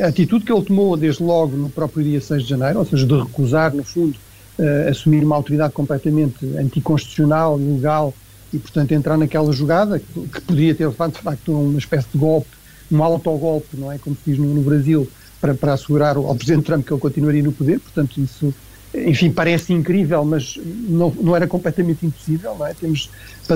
a 0.00 0.08
atitude 0.08 0.44
que 0.44 0.52
ele 0.52 0.62
tomou 0.62 0.96
desde 0.96 1.22
logo 1.22 1.56
no 1.56 1.70
próprio 1.70 2.04
dia 2.04 2.20
6 2.20 2.42
de 2.42 2.48
janeiro, 2.48 2.78
ou 2.80 2.84
seja, 2.84 3.06
de 3.06 3.14
recusar, 3.14 3.74
no 3.74 3.82
fundo, 3.82 4.16
uh, 4.58 4.88
assumir 4.90 5.24
uma 5.24 5.34
autoridade 5.34 5.72
completamente 5.72 6.44
anticonstitucional, 6.58 7.58
ilegal 7.58 8.12
e, 8.52 8.58
portanto, 8.58 8.92
entrar 8.92 9.16
naquela 9.16 9.50
jogada 9.50 9.98
que, 9.98 10.28
que 10.28 10.40
podia 10.42 10.74
ter 10.74 10.86
levado, 10.86 11.12
de 11.12 11.20
facto, 11.20 11.58
uma 11.58 11.78
espécie 11.78 12.06
de 12.12 12.18
golpe, 12.18 12.50
um 12.90 13.02
autogolpe, 13.02 13.78
não 13.78 13.90
é? 13.90 13.96
Como 13.96 14.14
se 14.14 14.30
diz 14.30 14.38
no, 14.38 14.52
no 14.52 14.60
Brasil, 14.60 15.08
para, 15.42 15.54
para 15.54 15.72
assegurar 15.72 16.16
ao 16.16 16.34
Presidente 16.36 16.64
Trump 16.64 16.86
que 16.86 16.92
ele 16.92 17.00
continuaria 17.00 17.42
no 17.42 17.50
poder, 17.50 17.80
portanto 17.80 18.20
isso, 18.20 18.54
enfim, 18.94 19.32
parece 19.32 19.72
incrível, 19.72 20.24
mas 20.24 20.56
não, 20.88 21.12
não 21.20 21.34
era 21.34 21.48
completamente 21.48 22.06
impossível, 22.06 22.54
não 22.56 22.64
é? 22.64 22.72
Temos, 22.72 23.10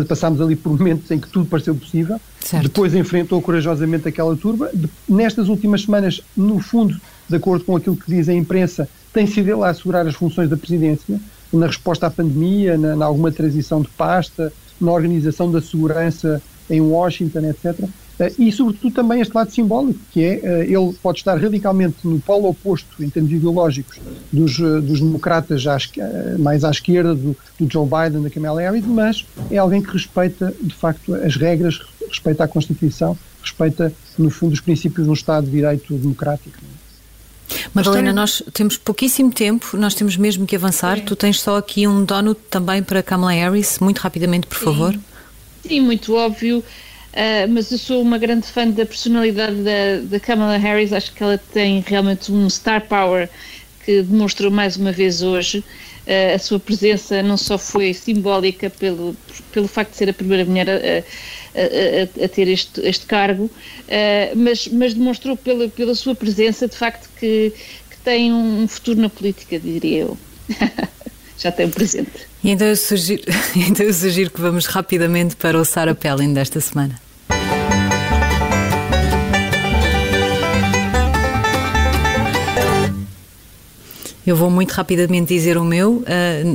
passámos 0.09 0.41
ali 0.41 0.57
por 0.57 0.77
momentos 0.77 1.09
em 1.13 1.21
que 1.21 1.29
tudo 1.29 1.47
pareceu 1.47 1.77
possível, 1.77 2.21
certo. 2.41 2.65
depois 2.65 2.93
enfrentou 2.93 3.41
corajosamente 3.41 4.09
aquela 4.09 4.37
turba, 4.37 4.69
nestas 5.09 5.49
últimas 5.49 5.83
semanas, 5.83 6.21
no 6.37 6.59
fundo, 6.59 7.01
de 7.29 7.37
acordo 7.37 7.65
com 7.65 7.77
aquilo 7.77 7.97
que 7.97 8.11
diz 8.11 8.29
a 8.29 8.35
imprensa, 8.35 8.89
tem 9.13 9.25
sido 9.25 9.49
ele 9.49 9.63
a 9.63 9.69
assegurar 9.69 10.07
as 10.09 10.15
funções 10.17 10.51
da 10.51 10.57
presidência, 10.57 11.21
na 11.53 11.69
resposta 11.69 12.09
à 12.09 12.11
pandemia, 12.11 12.77
na, 12.77 12.97
na 12.97 13.05
alguma 13.05 13.31
transição 13.31 13.81
de 13.81 13.89
pasta, 13.89 14.53
na 14.81 14.91
organização 14.91 15.51
da 15.51 15.63
segurança 15.63 16.43
em 16.69 16.81
Washington, 16.81 17.49
etc. 17.49 17.89
Eh, 18.19 18.33
e, 18.39 18.53
sobretudo, 18.53 18.95
também 18.95 19.21
este 19.21 19.35
lado 19.35 19.51
simbólico, 19.51 20.01
que 20.11 20.23
é 20.23 20.41
eh, 20.43 20.65
ele 20.65 20.93
pode 21.03 21.19
estar 21.19 21.37
radicalmente 21.39 21.97
no 22.05 22.19
polo 22.21 22.49
oposto, 22.49 23.03
em 23.03 23.11
termos 23.11 23.31
ideológicos, 23.31 23.99
dos, 24.33 24.59
eh, 24.59 24.81
dos 24.81 25.01
democratas 25.01 25.67
à, 25.67 25.77
mais 26.39 26.65
à 26.65 26.71
esquerda, 26.71 27.15
do, 27.15 27.37
do, 27.59 27.71
Joe 27.71 27.87
Biden, 27.87 28.23
da 28.23 28.31
Kamala 28.31 28.61
Harris, 28.61 28.85
mas 28.87 29.27
é 29.51 29.59
alguém 29.59 29.83
que 29.83 29.93
respeita, 29.93 30.55
de 30.61 30.75
facto, 30.75 31.15
as 31.15 31.37
regras, 31.37 31.81
respeita 32.09 32.45
a 32.45 32.49
Constituição, 32.49 33.17
respeita, 33.43 33.93
no 34.19 34.31
fundo, 34.31 34.53
os 34.53 34.61
princípios 34.61 35.05
de 35.05 35.11
um 35.11 35.15
Estado 35.15 35.45
de 35.45 35.53
Direito 35.53 35.95
democrático. 35.95 36.57
Madalena, 37.73 38.13
nós 38.13 38.43
temos 38.53 38.77
pouquíssimo 38.77 39.31
tempo, 39.31 39.77
nós 39.77 39.95
temos 39.95 40.17
mesmo 40.17 40.47
que 40.47 40.57
avançar. 40.57 41.01
Tu 41.01 41.15
tens 41.15 41.41
só 41.41 41.59
aqui 41.59 41.87
um 41.87 42.05
donut 42.05 42.41
também 42.51 42.83
para 42.83 43.03
Kamala 43.03 43.33
Harris, 43.33 43.79
muito 43.79 43.99
rapidamente, 43.99 44.47
por 44.47 44.59
favor. 44.59 44.99
Sim, 45.63 45.81
muito 45.81 46.15
óbvio. 46.15 46.65
Uh, 47.17 47.49
mas 47.49 47.73
eu 47.73 47.79
sou 47.79 48.03
uma 48.03 48.19
grande 48.19 48.47
fã 48.47 48.69
da 48.69 48.85
personalidade 48.85 49.57
da, 49.63 50.01
da 50.03 50.21
Kamala 50.21 50.59
Harris, 50.59 50.93
acho 50.93 51.15
que 51.15 51.23
ela 51.23 51.39
tem 51.39 51.83
realmente 51.87 52.31
um 52.31 52.51
star 52.51 52.87
power 52.87 53.31
que 53.83 54.03
demonstrou 54.03 54.51
mais 54.51 54.77
uma 54.77 54.93
vez 54.93 55.23
hoje. 55.23 55.61
Uh, 56.07 56.35
a 56.35 56.39
sua 56.39 56.61
presença 56.61 57.23
não 57.23 57.39
só 57.39 57.57
foi 57.57 57.95
simbólica 57.95 58.69
pelo, 58.69 59.17
pelo 59.51 59.67
facto 59.67 59.93
de 59.93 59.97
ser 59.97 60.11
a 60.11 60.13
primeira 60.13 60.45
mulher 60.45 60.69
a, 60.69 60.73
a, 60.75 62.23
a, 62.23 62.25
a 62.27 62.29
ter 62.29 62.49
este, 62.49 62.83
este 62.83 63.07
cargo, 63.07 63.45
uh, 63.45 64.37
mas, 64.37 64.69
mas 64.69 64.93
demonstrou 64.93 65.39
pela, 65.39 65.71
pela 65.71 65.95
sua 65.95 66.15
presença, 66.15 66.69
de 66.69 66.77
facto, 66.77 67.09
que, 67.19 67.51
que 67.91 67.97
tem 68.05 68.31
um 68.31 68.69
futuro 68.69 69.01
na 69.01 69.09
política, 69.09 69.59
diria 69.59 70.01
eu. 70.01 70.19
Já 71.39 71.51
tem 71.51 71.65
um 71.65 71.71
presente. 71.71 72.29
E 72.45 72.51
então 72.51 72.67
eu, 72.67 72.77
sugiro, 72.77 73.23
então 73.57 73.87
eu 73.87 73.95
sugiro 73.95 74.31
que 74.31 74.41
vamos 74.41 74.67
rapidamente 74.67 75.35
para 75.35 75.59
o 75.59 75.65
Sarah 75.65 75.95
Palin 75.95 76.35
desta 76.35 76.61
semana. 76.61 77.06
Eu 84.27 84.35
vou 84.35 84.51
muito 84.51 84.73
rapidamente 84.73 85.33
dizer 85.33 85.57
o 85.57 85.65
meu, 85.65 85.99
uh, 85.99 86.05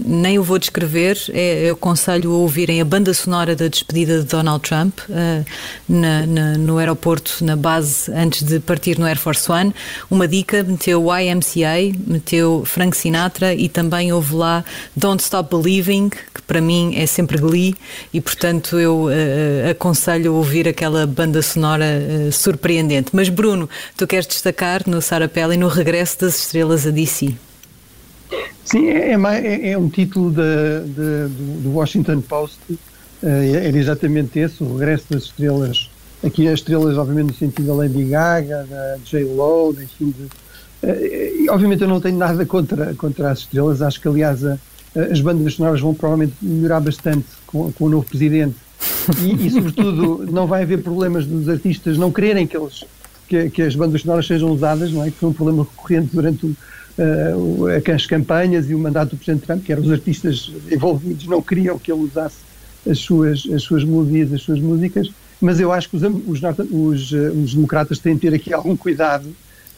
nem 0.05 0.37
o 0.37 0.43
vou 0.43 0.59
descrever, 0.59 1.17
é, 1.29 1.69
eu 1.69 1.73
aconselho 1.75 2.29
a 2.33 2.35
ouvirem 2.35 2.81
a 2.81 2.85
banda 2.85 3.13
sonora 3.13 3.55
da 3.55 3.69
despedida 3.69 4.19
de 4.19 4.25
Donald 4.25 4.61
Trump 4.61 4.99
uh, 5.07 5.45
na, 5.87 6.25
na, 6.27 6.57
no 6.57 6.77
aeroporto, 6.79 7.45
na 7.45 7.55
base, 7.55 8.11
antes 8.11 8.43
de 8.43 8.59
partir 8.59 8.99
no 8.99 9.05
Air 9.05 9.17
Force 9.17 9.49
One. 9.49 9.73
Uma 10.09 10.27
dica, 10.27 10.61
meteu 10.63 11.07
YMCA, 11.17 11.97
meteu 12.05 12.63
Frank 12.65 12.97
Sinatra 12.97 13.53
e 13.53 13.69
também 13.69 14.11
houve 14.11 14.35
lá 14.35 14.65
Don't 14.93 15.23
Stop 15.23 15.55
Believing, 15.55 16.09
que 16.09 16.41
para 16.45 16.59
mim 16.59 16.95
é 16.97 17.05
sempre 17.05 17.37
Glee, 17.37 17.73
e 18.13 18.19
portanto 18.19 18.77
eu 18.77 19.05
uh, 19.05 19.69
aconselho 19.71 20.33
a 20.33 20.35
ouvir 20.35 20.67
aquela 20.67 21.07
banda 21.07 21.41
sonora 21.41 22.01
surpreendente. 22.33 23.11
Mas 23.13 23.29
Bruno, 23.29 23.69
tu 23.95 24.05
queres 24.05 24.27
destacar 24.27 24.81
no 24.85 25.01
Sarapelli 25.01 25.55
no 25.55 25.69
regresso 25.69 26.19
das 26.19 26.37
estrelas 26.37 26.85
a 26.85 26.89
DC? 26.89 27.33
Sim, 28.65 28.87
é, 28.89 29.13
é, 29.13 29.71
é 29.71 29.77
um 29.77 29.89
título 29.89 30.31
da, 30.31 30.79
do, 30.85 31.71
Washington 31.73 32.21
Post, 32.21 32.59
uh, 32.71 32.77
era 33.23 33.77
exatamente 33.77 34.39
esse, 34.39 34.63
o 34.63 34.77
regresso 34.77 35.05
das 35.09 35.23
estrelas, 35.23 35.89
aqui 36.23 36.47
as 36.47 36.59
estrelas 36.59 36.97
obviamente 36.97 37.27
no 37.27 37.33
sentido 37.33 37.67
da 37.67 37.73
Lady 37.73 38.03
Gaga, 38.03 38.65
da 38.69 38.97
J-Lo, 39.03 39.75
enfim, 39.81 40.13
de, 40.17 41.49
obviamente 41.49 41.81
eu 41.81 41.87
não 41.87 41.99
tenho 41.99 42.17
nada 42.17 42.45
contra, 42.45 42.93
contra 42.95 43.31
as 43.31 43.39
estrelas, 43.39 43.81
acho 43.81 43.99
que 43.99 44.07
aliás 44.07 44.45
a, 44.45 44.57
as 45.11 45.21
bandas 45.21 45.53
sonoras 45.53 45.79
vão 45.79 45.93
provavelmente 45.93 46.35
melhorar 46.41 46.79
bastante 46.79 47.25
com, 47.47 47.71
com 47.71 47.85
o 47.85 47.89
novo 47.89 48.05
presidente. 48.05 48.55
E, 49.19 49.47
e, 49.47 49.49
sobretudo 49.49 50.31
não 50.31 50.45
vai 50.45 50.63
haver 50.63 50.81
problemas 50.81 51.25
dos 51.25 51.49
artistas 51.49 51.97
não 51.97 52.11
quererem 52.11 52.45
que 52.45 52.55
eles 52.55 52.83
que, 53.27 53.49
que 53.49 53.61
as 53.61 53.75
bandas 53.75 54.01
sonoras 54.01 54.27
sejam 54.27 54.49
usadas, 54.49 54.91
não 54.91 55.03
é? 55.03 55.09
Que 55.09 55.17
foi 55.17 55.29
um 55.29 55.33
problema 55.33 55.63
recorrente 55.63 56.09
durante 56.13 56.45
o 56.45 56.55
as 57.93 58.05
campanhas 58.05 58.69
e 58.69 58.75
o 58.75 58.79
mandato 58.79 59.11
do 59.11 59.17
Presidente 59.17 59.45
Trump, 59.45 59.63
que 59.63 59.71
eram 59.71 59.83
os 59.83 59.91
artistas 59.91 60.51
envolvidos, 60.71 61.25
não 61.25 61.41
queriam 61.41 61.77
que 61.77 61.91
ele 61.91 62.01
usasse 62.01 62.37
as 62.89 62.99
suas, 62.99 63.43
as 63.53 63.61
suas 63.63 63.83
melodias, 63.83 64.33
as 64.33 64.41
suas 64.41 64.59
músicas, 64.59 65.11
mas 65.39 65.59
eu 65.59 65.71
acho 65.71 65.89
que 65.89 65.97
os, 65.97 66.03
os, 66.03 66.41
os, 66.71 67.11
os 67.11 67.53
democratas 67.53 67.99
têm 67.99 68.15
de 68.15 68.21
ter 68.21 68.33
aqui 68.33 68.53
algum 68.53 68.75
cuidado, 68.75 69.27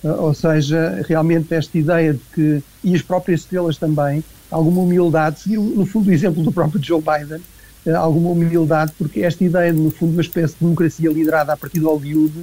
uh, 0.04 0.22
ou 0.22 0.34
seja, 0.34 1.02
realmente 1.08 1.54
esta 1.54 1.78
ideia 1.78 2.14
de 2.14 2.20
que, 2.34 2.64
e 2.84 2.96
as 2.96 3.02
próprias 3.02 3.42
estrelas 3.42 3.78
também, 3.78 4.24
alguma 4.52 4.82
humildade, 4.82 5.40
seguir 5.40 5.58
no 5.58 5.86
fundo 5.86 6.10
o 6.10 6.14
exemplo 6.14 6.44
do 6.44 6.52
próprio 6.52 6.84
Joe 6.84 7.02
Biden, 7.02 7.42
alguma 7.96 8.30
humildade, 8.30 8.94
porque 8.98 9.22
esta 9.22 9.44
ideia 9.44 9.74
de, 9.74 9.80
no 9.80 9.92
fundo, 9.92 10.14
uma 10.14 10.22
espécie 10.22 10.54
de 10.54 10.60
democracia 10.62 11.10
liderada 11.10 11.54
a 11.54 11.58
partir 11.58 11.80
de 11.80 11.86
Hollywood, 11.86 12.34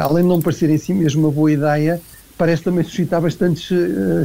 além 0.00 0.22
de 0.22 0.28
não 0.28 0.40
parecer 0.40 0.70
em 0.70 0.78
si 0.78 0.94
mesmo 0.94 1.22
uma 1.22 1.32
boa 1.32 1.50
ideia, 1.50 2.00
parece 2.38 2.62
também 2.62 2.84
suscitar 2.84 3.20
bastantes 3.20 3.68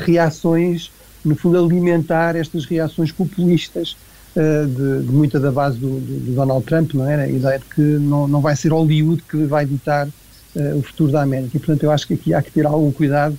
reações, 0.06 0.92
no 1.24 1.36
fundo 1.36 1.58
alimentar 1.58 2.36
estas 2.36 2.66
reações 2.66 3.12
populistas 3.12 3.96
uh, 4.36 4.68
de, 4.68 5.06
de, 5.06 5.12
muita 5.12 5.40
da 5.40 5.52
base 5.52 5.78
do, 5.78 6.00
do, 6.00 6.20
do, 6.20 6.32
Donald 6.34 6.66
Trump, 6.66 6.94
não 6.94 7.10
é? 7.10 7.24
A 7.24 7.28
ideia 7.28 7.60
de 7.60 7.66
que 7.66 7.82
não, 7.82 8.28
não 8.28 8.42
vai 8.42 8.56
ser 8.56 8.72
Hollywood 8.72 9.24
que 9.24 9.46
vai 9.46 9.66
ditar 9.66 10.08
uh, 10.08 10.78
o 10.78 10.82
futuro 10.84 11.12
da 11.12 11.22
América. 11.22 11.56
E, 11.56 11.60
portanto, 11.60 11.84
eu 11.84 11.92
acho 11.92 12.08
que 12.08 12.14
aqui 12.14 12.34
há 12.34 12.42
que 12.42 12.52
ter 12.52 12.66
algum 12.66 12.92
cuidado 12.92 13.38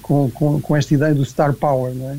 com, 0.00 0.30
com, 0.30 0.58
com, 0.58 0.74
esta 0.74 0.94
ideia 0.94 1.14
do 1.14 1.22
star 1.22 1.52
power, 1.52 1.92
não 1.92 2.12
é? 2.12 2.16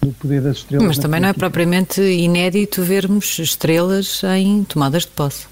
Do 0.00 0.12
poder 0.14 0.42
das 0.42 0.56
estrelas. 0.56 0.88
Mas 0.88 0.98
também 0.98 1.20
política. 1.20 1.20
não 1.20 1.28
é 1.28 1.32
propriamente 1.32 2.02
inédito 2.02 2.82
vermos 2.82 3.38
estrelas 3.38 4.22
em 4.24 4.64
tomadas 4.64 5.02
de 5.02 5.12
posse. 5.12 5.46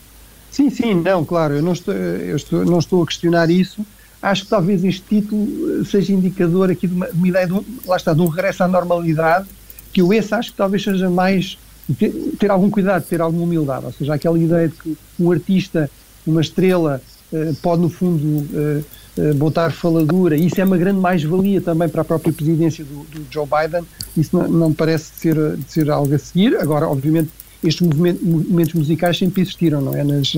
Sim, 0.51 0.68
sim, 0.68 0.95
não, 0.95 1.25
claro, 1.25 1.55
eu 1.55 1.62
não 1.62 1.75
estou, 1.75 1.95
eu 1.95 2.35
estou, 2.35 2.64
não 2.64 2.81
estou 2.81 3.05
a 3.05 3.07
questionar 3.07 3.49
isso. 3.51 3.87
Acho 4.23 4.45
que 4.45 4.51
talvez 4.51 4.85
este 4.85 5.03
título 5.09 5.85
seja 5.85 6.12
indicador 6.12 6.71
aqui 6.71 6.87
de 6.87 6.95
uma, 6.95 7.07
de 7.07 7.16
uma 7.16 7.29
ideia, 7.29 7.47
de 7.47 7.53
um, 7.55 7.64
lá 7.87 7.97
está, 7.97 8.12
de 8.12 8.21
um 8.21 8.27
regresso 8.27 8.62
à 8.62 8.68
normalidade, 8.68 9.49
que 9.93 10.03
eu 10.03 10.12
esse 10.12 10.35
acho 10.35 10.51
que 10.51 10.57
talvez 10.57 10.83
seja 10.83 11.09
mais 11.09 11.59
ter, 11.99 12.12
ter, 12.39 12.51
algum 12.51 12.71
cuidado, 12.71 13.03
ter 13.05 13.21
alguma 13.21 13.45
humildade, 13.45 13.87
ou 13.87 13.93
seja, 13.93 14.14
aquela 14.14 14.39
ideia 14.39 14.68
de 14.68 14.75
que 14.75 14.97
um 15.18 15.31
artista, 15.31 15.91
uma 16.27 16.41
estrela, 16.41 17.01
uh, 17.33 17.55
pode 17.62 17.83
no 17.83 17.89
fundo 17.89 18.25
uh, 18.25 18.85
uh, 19.16 19.35
botar 19.35 19.71
faladura, 19.71 20.37
e 20.37 20.47
isso 20.47 20.61
é 20.61 20.64
uma 20.64 20.77
grande 20.77 21.01
mais-valia 21.01 21.61
também 21.61 21.89
para 21.89 22.03
a 22.03 22.05
própria 22.05 22.33
presidência 22.33 22.85
do, 22.85 23.05
do 23.05 23.27
Joe 23.31 23.47
Biden, 23.47 23.85
isso 24.16 24.37
não, 24.37 24.49
não 24.49 24.73
parece 24.73 25.12
ser, 25.16 25.37
ser 25.66 25.91
algo 25.91 26.14
a 26.14 26.18
seguir, 26.18 26.57
agora 26.57 26.87
obviamente 26.87 27.31
estes 27.62 27.87
movimentos 27.87 28.75
musicais 28.75 29.18
sempre 29.18 29.43
existiram, 29.43 29.81
não 29.81 29.95
é? 29.95 30.03
Nas, 30.03 30.33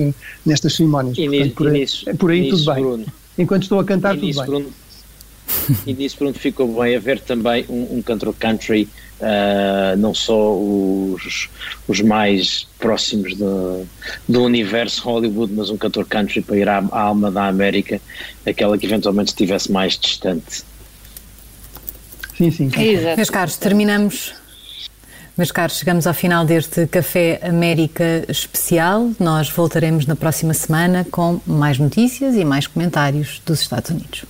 nestas 0.45 0.75
cerimónias. 0.75 1.17
E 1.17 1.27
Portanto, 1.27 1.53
por, 1.55 1.67
aí, 1.69 2.17
por 2.17 2.31
aí 2.31 2.49
tudo 2.49 2.73
bem. 2.73 2.83
Bruno, 2.83 3.05
Enquanto 3.37 3.63
estou 3.63 3.79
a 3.79 3.83
cantar, 3.83 4.15
tudo 4.15 4.33
bem. 4.33 4.45
Bruno, 4.45 4.73
e 5.85 5.93
nisso 5.93 6.17
pronto 6.17 6.39
ficou 6.39 6.81
bem 6.81 6.95
haver 6.95 7.19
também 7.19 7.65
um, 7.69 7.97
um 7.97 8.01
cantor 8.01 8.33
country, 8.37 8.87
uh, 9.19 9.97
não 9.97 10.13
só 10.13 10.55
os, 10.55 11.49
os 11.87 12.01
mais 12.01 12.67
próximos 12.79 13.35
do, 13.35 13.85
do 14.27 14.43
universo 14.43 15.03
Hollywood, 15.03 15.53
mas 15.53 15.69
um 15.69 15.77
cantor 15.77 16.05
country 16.05 16.41
para 16.41 16.57
ir 16.57 16.69
à, 16.69 16.77
à 16.91 17.01
alma 17.01 17.31
da 17.31 17.47
América, 17.47 18.01
aquela 18.45 18.77
que 18.77 18.85
eventualmente 18.85 19.29
estivesse 19.29 19.71
mais 19.71 19.97
distante. 19.97 20.63
Sim, 22.37 22.51
sim. 22.51 22.71
Exato. 22.75 23.15
Meus 23.17 23.29
caros, 23.29 23.57
terminamos 23.57 24.33
meus 25.35 25.51
caros, 25.51 25.77
chegamos 25.77 26.05
ao 26.05 26.13
final 26.13 26.45
deste 26.45 26.85
Café 26.85 27.39
América 27.41 28.23
especial. 28.29 29.09
Nós 29.19 29.49
voltaremos 29.49 30.05
na 30.05 30.15
próxima 30.15 30.53
semana 30.53 31.05
com 31.09 31.39
mais 31.45 31.79
notícias 31.79 32.35
e 32.35 32.45
mais 32.45 32.67
comentários 32.67 33.41
dos 33.43 33.61
Estados 33.61 33.89
Unidos. 33.89 34.25